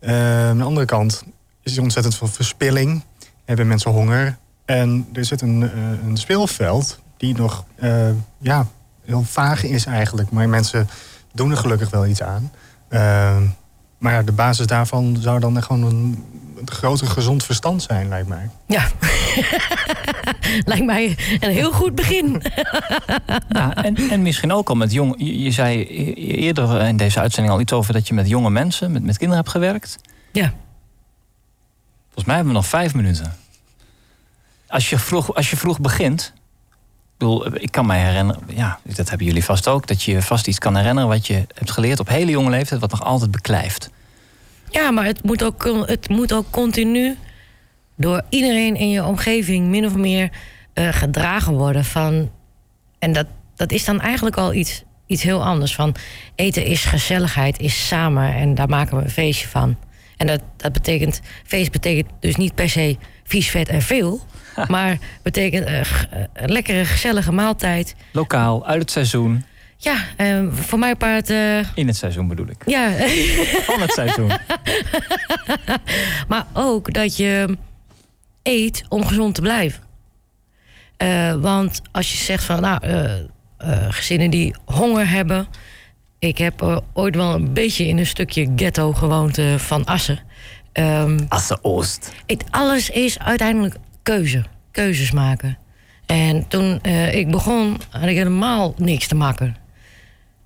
Aan 0.00 0.58
de 0.58 0.64
andere 0.64 0.86
kant 0.86 1.24
is 1.62 1.76
er 1.76 1.82
ontzettend 1.82 2.16
veel 2.16 2.26
verspilling. 2.26 3.02
Hebben 3.44 3.66
mensen 3.66 3.90
honger. 3.90 4.36
En 4.64 5.08
er 5.12 5.24
zit 5.24 5.40
een, 5.40 5.70
een 6.06 6.16
speelveld 6.16 7.00
die 7.16 7.36
nog 7.36 7.64
ja, 8.38 8.66
heel 9.04 9.22
vaag 9.22 9.64
is 9.64 9.86
eigenlijk. 9.86 10.30
Maar 10.30 10.48
mensen 10.48 10.88
doen 11.32 11.50
er 11.50 11.56
gelukkig 11.56 11.90
wel 11.90 12.06
iets 12.06 12.22
aan. 12.22 12.50
Eh, 12.92 13.36
maar 13.98 14.12
ja, 14.12 14.22
de 14.22 14.32
basis 14.32 14.66
daarvan 14.66 15.16
zou 15.20 15.40
dan 15.40 15.62
gewoon 15.62 15.82
een, 15.82 16.24
een 16.56 16.70
groter 16.70 17.06
gezond 17.06 17.44
verstand 17.44 17.82
zijn, 17.82 18.08
lijkt 18.08 18.28
mij. 18.28 18.50
Ja. 18.66 18.88
Lijkt 20.64 20.84
mij 20.84 21.16
een 21.40 21.50
heel 21.50 21.72
goed 21.72 21.94
begin. 21.94 22.42
Ja, 23.48 23.74
en, 23.74 23.96
en 24.10 24.22
misschien 24.22 24.52
ook 24.52 24.68
al 24.68 24.74
met 24.74 24.92
jong. 24.92 25.14
Je, 25.18 25.42
je 25.42 25.50
zei 25.50 25.80
e- 25.80 26.12
eerder 26.14 26.80
in 26.80 26.96
deze 26.96 27.20
uitzending 27.20 27.54
al 27.54 27.60
iets 27.60 27.72
over 27.72 27.92
dat 27.92 28.08
je 28.08 28.14
met 28.14 28.28
jonge 28.28 28.50
mensen, 28.50 28.92
met, 28.92 29.02
met 29.02 29.16
kinderen 29.18 29.42
hebt 29.42 29.54
gewerkt. 29.54 29.98
Ja. 30.32 30.52
Volgens 32.04 32.24
mij 32.24 32.34
hebben 32.34 32.52
we 32.52 32.58
nog 32.58 32.68
vijf 32.68 32.94
minuten. 32.94 33.36
Als 34.68 34.90
je 34.90 34.98
vroeg, 34.98 35.34
als 35.34 35.50
je 35.50 35.56
vroeg 35.56 35.80
begint. 35.80 36.32
Ik, 37.22 37.28
bedoel, 37.28 37.62
ik 37.62 37.70
kan 37.70 37.86
mij 37.86 38.00
herinneren, 38.00 38.42
ja, 38.54 38.78
dat 38.82 39.08
hebben 39.08 39.26
jullie 39.26 39.44
vast 39.44 39.68
ook, 39.68 39.86
dat 39.86 40.02
je 40.02 40.22
vast 40.22 40.46
iets 40.46 40.58
kan 40.58 40.76
herinneren 40.76 41.08
wat 41.08 41.26
je 41.26 41.34
hebt 41.54 41.70
geleerd 41.70 42.00
op 42.00 42.08
hele 42.08 42.30
jonge 42.30 42.50
leeftijd, 42.50 42.80
wat 42.80 42.90
nog 42.90 43.04
altijd 43.04 43.30
beklijft. 43.30 43.90
Ja, 44.70 44.90
maar 44.90 45.04
het 45.04 45.22
moet, 45.24 45.44
ook, 45.44 45.84
het 45.86 46.08
moet 46.08 46.32
ook 46.32 46.50
continu 46.50 47.16
door 47.96 48.22
iedereen 48.28 48.76
in 48.76 48.90
je 48.90 49.04
omgeving 49.04 49.68
min 49.68 49.86
of 49.86 49.94
meer 49.94 50.30
eh, 50.72 50.88
gedragen 50.88 51.52
worden. 51.52 51.84
Van, 51.84 52.30
en 52.98 53.12
dat, 53.12 53.26
dat 53.56 53.72
is 53.72 53.84
dan 53.84 54.00
eigenlijk 54.00 54.36
al 54.36 54.52
iets, 54.52 54.82
iets 55.06 55.22
heel 55.22 55.44
anders. 55.44 55.74
Van 55.74 55.94
eten 56.34 56.64
is 56.64 56.84
gezelligheid, 56.84 57.58
is 57.58 57.86
samen 57.86 58.34
en 58.34 58.54
daar 58.54 58.68
maken 58.68 58.96
we 58.96 59.04
een 59.04 59.10
feestje 59.10 59.48
van. 59.48 59.76
En 60.16 60.26
dat, 60.26 60.40
dat 60.56 60.72
betekent, 60.72 61.20
feest 61.44 61.72
betekent 61.72 62.08
dus 62.20 62.36
niet 62.36 62.54
per 62.54 62.68
se 62.68 62.96
vies, 63.32 63.50
vet 63.50 63.68
en 63.68 63.82
veel. 63.82 64.20
Maar 64.68 64.98
betekent 65.22 65.66
eh, 65.66 65.80
g- 65.80 66.06
eh, 66.10 66.20
een 66.32 66.52
lekkere, 66.52 66.84
gezellige 66.84 67.32
maaltijd. 67.32 67.94
Lokaal, 68.12 68.66
uit 68.66 68.80
het 68.80 68.90
seizoen, 68.90 69.44
Ja, 69.76 69.94
eh, 70.16 70.42
voor 70.52 70.78
mij 70.78 70.94
part. 70.96 71.30
eh, 71.30 71.58
in 71.74 71.86
het 71.86 71.96
seizoen 71.96 72.28
bedoel 72.28 72.46
ik. 72.46 72.62
ja, 72.66 72.90
Van 73.70 73.80
het 73.80 73.92
seizoen. 73.92 74.30
Maar 76.28 76.46
ook 76.52 76.92
dat 76.92 77.16
je 77.16 77.56
eet 78.42 78.84
om 78.88 79.06
gezond 79.06 79.34
te 79.34 79.40
blijven. 79.40 79.82
Eh, 80.96 81.34
want 81.34 81.82
als 81.92 82.10
je 82.12 82.16
zegt 82.18 82.44
van, 82.44 82.60
nou, 82.60 82.78
eh, 82.82 83.14
eh, 83.14 83.24
gezinnen 83.88 84.30
die 84.30 84.54
honger 84.64 85.08
hebben. 85.08 85.46
Ik 86.18 86.38
heb 86.38 86.62
eh, 86.62 86.76
ooit 86.92 87.14
wel 87.14 87.34
een 87.34 87.52
beetje 87.52 87.86
in 87.86 87.98
een 87.98 88.06
stukje 88.06 88.52
ghetto 88.56 88.92
gewoond 88.92 89.38
eh, 89.38 89.54
van 89.54 89.84
Assen. 89.84 90.18
Ehm, 90.72 91.18
Assen 91.28 91.64
Oost. 91.64 92.12
het, 92.26 92.44
alles 92.50 92.90
is 92.90 93.18
uiteindelijk 93.18 93.76
keuze. 94.02 94.44
Keuzes 94.70 95.10
maken. 95.10 95.58
En 96.06 96.48
toen 96.48 96.78
eh, 96.82 97.14
ik 97.14 97.30
begon, 97.30 97.80
had 97.90 98.08
ik 98.08 98.16
helemaal 98.16 98.74
niks 98.76 99.06
te 99.06 99.14
maken. 99.14 99.56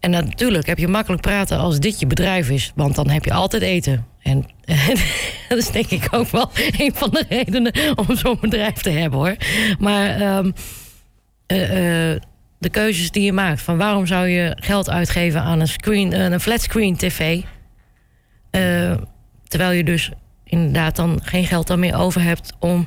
En 0.01 0.11
natuurlijk 0.11 0.67
heb 0.67 0.79
je 0.79 0.89
makkelijk 0.89 1.23
praten 1.23 1.59
als 1.59 1.81
dit 1.81 2.01
je 2.01 2.07
bedrijf 2.07 2.51
is. 2.51 2.73
Want 2.75 2.95
dan 2.95 3.11
heb 3.11 3.25
je 3.25 3.33
altijd 3.33 3.63
eten. 3.63 4.07
En 4.23 4.45
dat 5.49 5.59
is 5.59 5.71
denk 5.71 5.91
ik 5.91 6.09
ook 6.11 6.29
wel 6.29 6.51
een 6.79 6.95
van 6.95 7.11
de 7.11 7.25
redenen 7.29 7.73
om 7.99 8.17
zo'n 8.17 8.39
bedrijf 8.41 8.75
te 8.75 8.91
hebben 8.91 9.19
hoor. 9.19 9.37
Maar 9.79 10.21
ehm, 10.21 10.51
eh, 11.47 12.13
eh, 12.13 12.21
de 12.59 12.69
keuzes 12.69 13.11
die 13.11 13.23
je 13.23 13.33
maakt. 13.33 13.63
Van 13.63 13.77
waarom 13.77 14.07
zou 14.07 14.27
je 14.27 14.57
geld 14.61 14.91
uitgeven 14.91 15.43
aan 15.43 15.61
een, 15.61 15.69
screen, 15.69 16.21
een 16.33 16.41
flatscreen 16.41 16.97
tv. 16.97 17.43
Terwijl 19.49 19.71
je 19.71 19.85
dus 19.85 20.11
inderdaad 20.45 20.97
dan 20.97 21.21
geen 21.23 21.47
geld 21.47 21.67
dan 21.67 21.79
meer 21.79 21.97
over 21.97 22.23
hebt 22.23 22.53
om 22.59 22.87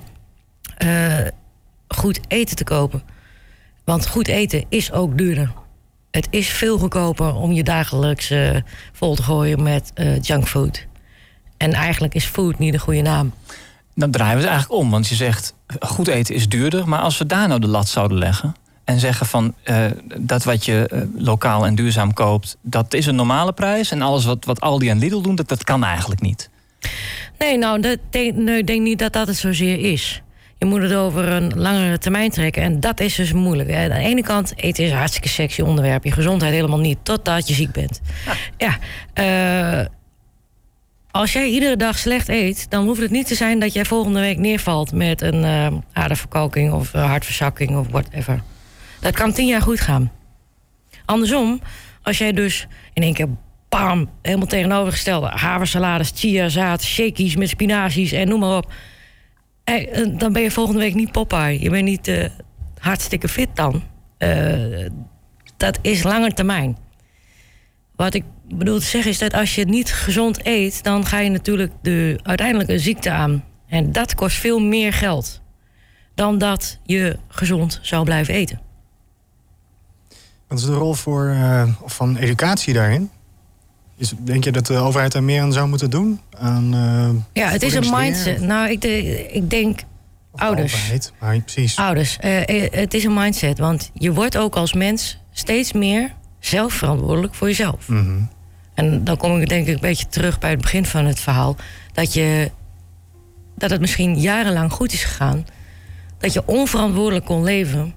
eh, 0.78 1.18
goed 1.88 2.20
eten 2.28 2.56
te 2.56 2.64
kopen. 2.64 3.04
Want 3.84 4.08
goed 4.08 4.28
eten 4.28 4.66
is 4.70 4.92
ook 4.92 5.18
duurder. 5.18 5.52
Het 6.12 6.28
is 6.30 6.50
veel 6.50 6.78
goedkoper 6.78 7.36
om 7.36 7.52
je 7.52 7.64
dagelijks 7.64 8.30
eh, 8.30 8.56
vol 8.92 9.16
te 9.16 9.24
gooien 9.24 9.64
met 9.64 9.92
eh, 9.94 10.22
junkfood. 10.22 10.88
En 11.58 11.74
eigenlijk 11.74 12.14
is 12.14 12.26
food 12.26 12.60
niet 12.60 12.74
de 12.74 12.80
goede 12.80 13.02
naam. 13.02 13.34
Dan 13.96 14.12
draaien 14.12 14.36
we 14.36 14.42
het 14.42 14.50
eigenlijk 14.50 14.82
om, 14.82 14.90
want 14.90 15.08
je 15.08 15.16
zegt 15.16 15.54
goed 15.80 16.08
eten 16.08 16.36
is 16.36 16.50
duurder. 16.50 16.88
Maar 16.88 17.00
als 17.00 17.18
we 17.18 17.26
daar 17.26 17.48
nou 17.48 17.60
de 17.60 17.68
lat 17.68 17.88
zouden 17.88 18.18
leggen 18.18 18.56
en 18.90 19.00
zeggen 19.00 19.26
van 19.26 19.56
eh, 19.64 19.86
dat 20.18 20.44
wat 20.44 20.66
je 20.66 20.88
eh, 20.88 21.02
lokaal 21.18 21.66
en 21.66 21.76
duurzaam 21.76 22.14
koopt, 22.14 22.58
dat 22.62 22.94
is 22.94 23.06
een 23.06 23.16
normale 23.16 23.54
prijs. 23.54 23.92
En 23.92 24.02
alles 24.02 24.26
wat, 24.26 24.46
wat 24.46 24.62
Aldi 24.62 24.90
en 24.90 25.00
Lidl 25.00 25.22
doen, 25.22 25.36
dat, 25.36 25.48
dat 25.48 25.64
kan 25.64 25.84
eigenlijk 25.84 26.22
niet. 26.22 26.50
Nee, 27.38 27.58
nou, 27.58 27.82
dat 27.82 27.98
denk, 28.10 28.36
nee, 28.36 28.58
ik 28.58 28.68
denk 28.68 28.82
niet 28.82 29.00
dat 29.00 29.14
dat 29.14 29.28
het 29.28 29.38
zozeer 29.38 29.92
is. 29.92 30.22
Je 30.58 30.66
moet 30.66 30.82
het 30.82 30.94
over 30.94 31.28
een 31.28 31.52
langere 31.56 31.98
termijn 31.98 32.30
trekken. 32.30 32.64
En 32.64 32.80
dat 32.80 33.00
is 33.00 33.16
dus 33.16 33.34
moeilijk. 33.34 33.74
Aan 33.74 33.90
de 33.90 33.96
ene 33.96 34.24
kant, 34.24 34.54
eten 34.56 34.84
is 34.84 34.92
een 34.92 34.98
hartstikke 34.98 35.30
sexy 35.30 35.62
onderwerp. 35.62 36.04
Je 36.04 36.12
gezondheid 36.12 36.54
helemaal 36.54 36.80
niet, 36.80 36.98
totdat 37.04 37.48
je 37.48 37.54
ziek 37.54 37.72
bent. 37.72 38.02
Ja, 38.58 38.78
uh, 39.80 39.86
als 41.12 41.34
jij 41.34 41.48
iedere 41.48 41.76
dag 41.76 41.98
slecht 41.98 42.30
eet, 42.30 42.70
dan 42.70 42.86
hoeft 42.86 43.02
het 43.02 43.12
niet 43.12 43.28
te 43.28 43.36
zijn 43.36 43.60
dat 43.60 43.74
jij 43.74 43.86
volgende 43.86 44.20
week 44.20 44.38
neervalt 44.38 44.92
met 44.92 45.22
een 45.22 45.44
uh, 45.44 45.68
aderverkalking 45.94 46.74
of 46.74 46.94
uh, 46.94 47.06
hartverzakking 47.06 47.78
of 47.78 47.88
whatever. 47.88 48.42
Dat 49.00 49.16
kan 49.16 49.34
tien 49.34 49.48
jaar 49.48 49.62
goed 49.62 49.80
gaan. 49.80 50.12
Andersom, 51.06 51.62
als 52.04 52.18
jij 52.18 52.32
dus 52.32 52.68
in 52.94 53.04
één 53.04 53.14
keer 53.14 53.28
bam, 53.70 54.10
helemaal 54.22 54.48
tegenovergestelde 54.48 55.28
haversalades, 55.28 56.12
chiazaad, 56.16 56.84
shakies 56.84 57.36
met 57.36 57.50
spinazies 57.50 58.12
en 58.12 58.28
noem 58.28 58.40
maar 58.40 58.58
op. 58.58 58.72
Eh, 59.64 60.08
dan 60.18 60.34
ben 60.34 60.42
je 60.42 60.52
volgende 60.52 60.80
week 60.80 60.94
niet 60.94 61.12
Popeye. 61.12 61.62
Je 61.62 61.70
bent 61.70 61.84
niet 61.84 62.08
uh, 62.08 62.26
hartstikke 62.78 63.28
fit 63.28 63.50
dan. 63.54 63.84
Uh, 64.20 64.90
dat 65.58 65.80
is 65.82 66.04
langer 66.04 66.34
termijn. 66.34 66.78
Wat 67.96 68.14
ik 68.14 68.24
bedoel 68.48 68.80
te 68.80 68.86
zeggen 68.86 69.12
is 69.12 69.18
dat 69.18 69.34
als 69.34 69.56
je 69.56 69.66
niet 69.66 69.94
gezond 69.94 70.46
eet, 70.46 70.84
dan 70.84 71.06
ga 71.06 71.20
je 71.20 71.30
natuurlijk 71.30 71.72
de 71.82 72.20
uiteindelijke 72.24 72.80
ziekte 72.80 73.12
aan. 73.12 73.44
En 73.68 73.92
dat 73.92 74.16
kost 74.16 74.38
veel 74.38 74.60
meer 74.60 74.94
geld 74.94 75.42
dan 76.16 76.38
dat 76.38 76.80
je 76.84 77.18
gezond 77.28 77.80
zou 77.82 78.04
blijven 78.04 78.34
eten. 78.34 78.69
Wat 80.50 80.60
is 80.60 80.66
de 80.66 80.74
rol 80.74 80.94
voor, 80.94 81.26
uh, 81.26 81.64
van 81.86 82.18
educatie 82.18 82.74
daarin? 82.74 83.10
Is, 83.98 84.14
denk 84.18 84.44
je 84.44 84.52
dat 84.52 84.66
de 84.66 84.78
overheid 84.78 85.12
daar 85.12 85.24
meer 85.24 85.42
aan 85.42 85.54
zou 85.54 85.68
moeten 85.68 85.90
doen? 85.90 86.20
Aan, 86.38 86.76
uh, 86.76 87.10
ja, 87.34 87.50
het 87.50 87.64
is 87.64 87.74
een 87.74 87.90
mindset. 87.92 88.42
Nou, 88.42 88.70
ik, 88.70 88.82
de, 88.82 89.28
ik 89.32 89.50
denk 89.50 89.80
of 90.32 90.40
ouders. 90.40 90.74
Overheid, 90.74 91.14
maar 91.20 91.40
precies. 91.40 91.76
Ouders. 91.76 92.18
Uh, 92.24 92.42
het 92.72 92.94
is 92.94 93.04
een 93.04 93.14
mindset. 93.14 93.58
Want 93.58 93.92
je 93.94 94.14
wordt 94.14 94.38
ook 94.38 94.56
als 94.56 94.74
mens 94.74 95.20
steeds 95.32 95.74
meer 95.74 96.14
zelf 96.40 96.74
verantwoordelijk 96.74 97.36
voor 97.36 97.48
jezelf. 97.48 97.88
Mm 97.88 98.06
-hmm. 98.06 98.30
En 98.74 99.04
dan 99.04 99.18
kom 99.18 99.42
ik 99.42 99.50
denk 99.50 99.68
ik 99.68 99.74
een 99.74 99.82
beetje 99.82 100.08
terug 100.08 100.40
bij 100.40 100.50
het 100.50 100.62
begin 100.62 100.86
van 100.86 101.06
het 101.06 101.20
verhaal. 101.20 101.56
Dat, 101.94 102.14
je, 102.14 102.52
dat 103.58 103.70
het 103.70 103.82
misschien 103.82 104.20
jarenlang 104.20 104.72
goed 104.72 104.94
is 104.94 105.04
gegaan. 105.04 105.46
Dat 106.18 106.34
je 106.34 106.44
onverantwoordelijk 106.46 107.26
kon 107.26 107.44
leven. 107.44 107.94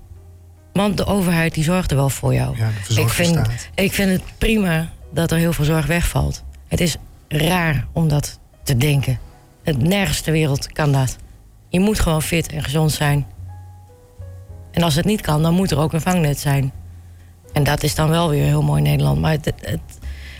Want 0.72 0.96
de 0.96 1.04
overheid 1.04 1.54
die 1.54 1.64
zorgde 1.64 1.94
wel 1.94 2.08
voor 2.08 2.34
jou. 2.34 2.56
Ja, 2.56 2.70
de 2.88 3.00
ik, 3.00 3.08
vind, 3.08 3.28
staat. 3.28 3.68
ik 3.74 3.92
vind 3.92 4.10
het 4.10 4.22
prima 4.38 4.88
dat 5.12 5.30
er 5.30 5.38
heel 5.38 5.52
veel 5.52 5.64
zorg 5.64 5.86
wegvalt. 5.86 6.42
Het 6.68 6.80
is 6.80 6.96
raar 7.28 7.86
om 7.92 8.08
dat 8.08 8.38
te 8.62 8.76
denken. 8.76 9.18
Het 9.62 9.82
nergens 9.82 10.20
ter 10.20 10.32
wereld 10.32 10.72
kan 10.72 10.92
dat. 10.92 11.16
Je 11.68 11.80
moet 11.80 12.00
gewoon 12.00 12.22
fit 12.22 12.52
en 12.52 12.62
gezond 12.62 12.92
zijn. 12.92 13.26
En 14.70 14.82
als 14.82 14.94
het 14.94 15.04
niet 15.04 15.20
kan, 15.20 15.42
dan 15.42 15.54
moet 15.54 15.70
er 15.70 15.78
ook 15.78 15.92
een 15.92 16.00
vangnet 16.00 16.38
zijn. 16.40 16.72
En 17.52 17.64
dat 17.64 17.82
is 17.82 17.94
dan 17.94 18.08
wel 18.08 18.28
weer 18.28 18.44
heel 18.44 18.62
mooi 18.62 18.82
in 18.82 18.88
Nederland. 18.90 19.20
Maar 19.20 19.30
het, 19.30 19.52
het, 19.60 19.80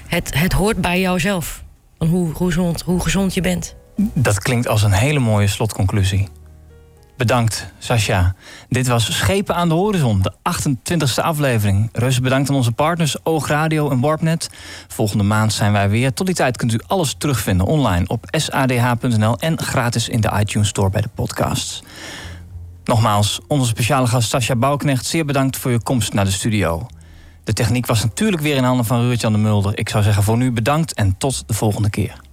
het, 0.06 0.38
het 0.38 0.52
hoort 0.52 0.80
bij 0.80 1.00
jouzelf. 1.00 1.64
Van 1.98 2.06
hoe, 2.06 2.32
hoe, 2.32 2.46
gezond, 2.46 2.82
hoe 2.82 3.00
gezond 3.00 3.34
je 3.34 3.40
bent. 3.40 3.74
Dat 4.14 4.38
klinkt 4.38 4.68
als 4.68 4.82
een 4.82 4.92
hele 4.92 5.18
mooie 5.18 5.46
slotconclusie. 5.46 6.28
Bedankt, 7.22 7.66
Sascha. 7.78 8.34
Dit 8.68 8.86
was 8.86 9.16
Schepen 9.16 9.54
aan 9.54 9.68
de 9.68 9.74
Horizon, 9.74 10.22
de 10.22 10.32
28e 10.32 11.22
aflevering. 11.22 11.88
Rus 11.92 12.20
bedankt 12.20 12.50
aan 12.50 12.56
onze 12.56 12.72
partners 12.72 13.16
Oogradio 13.24 13.90
en 13.90 14.00
Warpnet. 14.00 14.50
Volgende 14.88 15.24
maand 15.24 15.52
zijn 15.52 15.72
wij 15.72 15.90
weer. 15.90 16.12
Tot 16.12 16.26
die 16.26 16.34
tijd 16.34 16.56
kunt 16.56 16.72
u 16.72 16.80
alles 16.86 17.14
terugvinden 17.18 17.66
online 17.66 18.06
op 18.06 18.26
sadh.nl... 18.30 19.38
en 19.38 19.58
gratis 19.58 20.08
in 20.08 20.20
de 20.20 20.32
iTunes 20.38 20.68
Store 20.68 20.90
bij 20.90 21.00
de 21.00 21.08
podcasts. 21.14 21.82
Nogmaals, 22.84 23.40
onze 23.48 23.68
speciale 23.68 24.06
gast 24.06 24.28
Sascha 24.28 24.56
Bouwknecht... 24.56 25.06
zeer 25.06 25.24
bedankt 25.24 25.56
voor 25.56 25.70
je 25.70 25.82
komst 25.82 26.12
naar 26.12 26.24
de 26.24 26.30
studio. 26.30 26.86
De 27.44 27.52
techniek 27.52 27.86
was 27.86 28.02
natuurlijk 28.02 28.42
weer 28.42 28.56
in 28.56 28.64
handen 28.64 28.84
van 28.84 29.00
Ruurtjan 29.00 29.32
de 29.32 29.38
Mulder. 29.38 29.78
Ik 29.78 29.88
zou 29.88 30.02
zeggen 30.02 30.22
voor 30.22 30.36
nu 30.36 30.52
bedankt 30.52 30.94
en 30.94 31.14
tot 31.18 31.44
de 31.46 31.54
volgende 31.54 31.90
keer. 31.90 32.31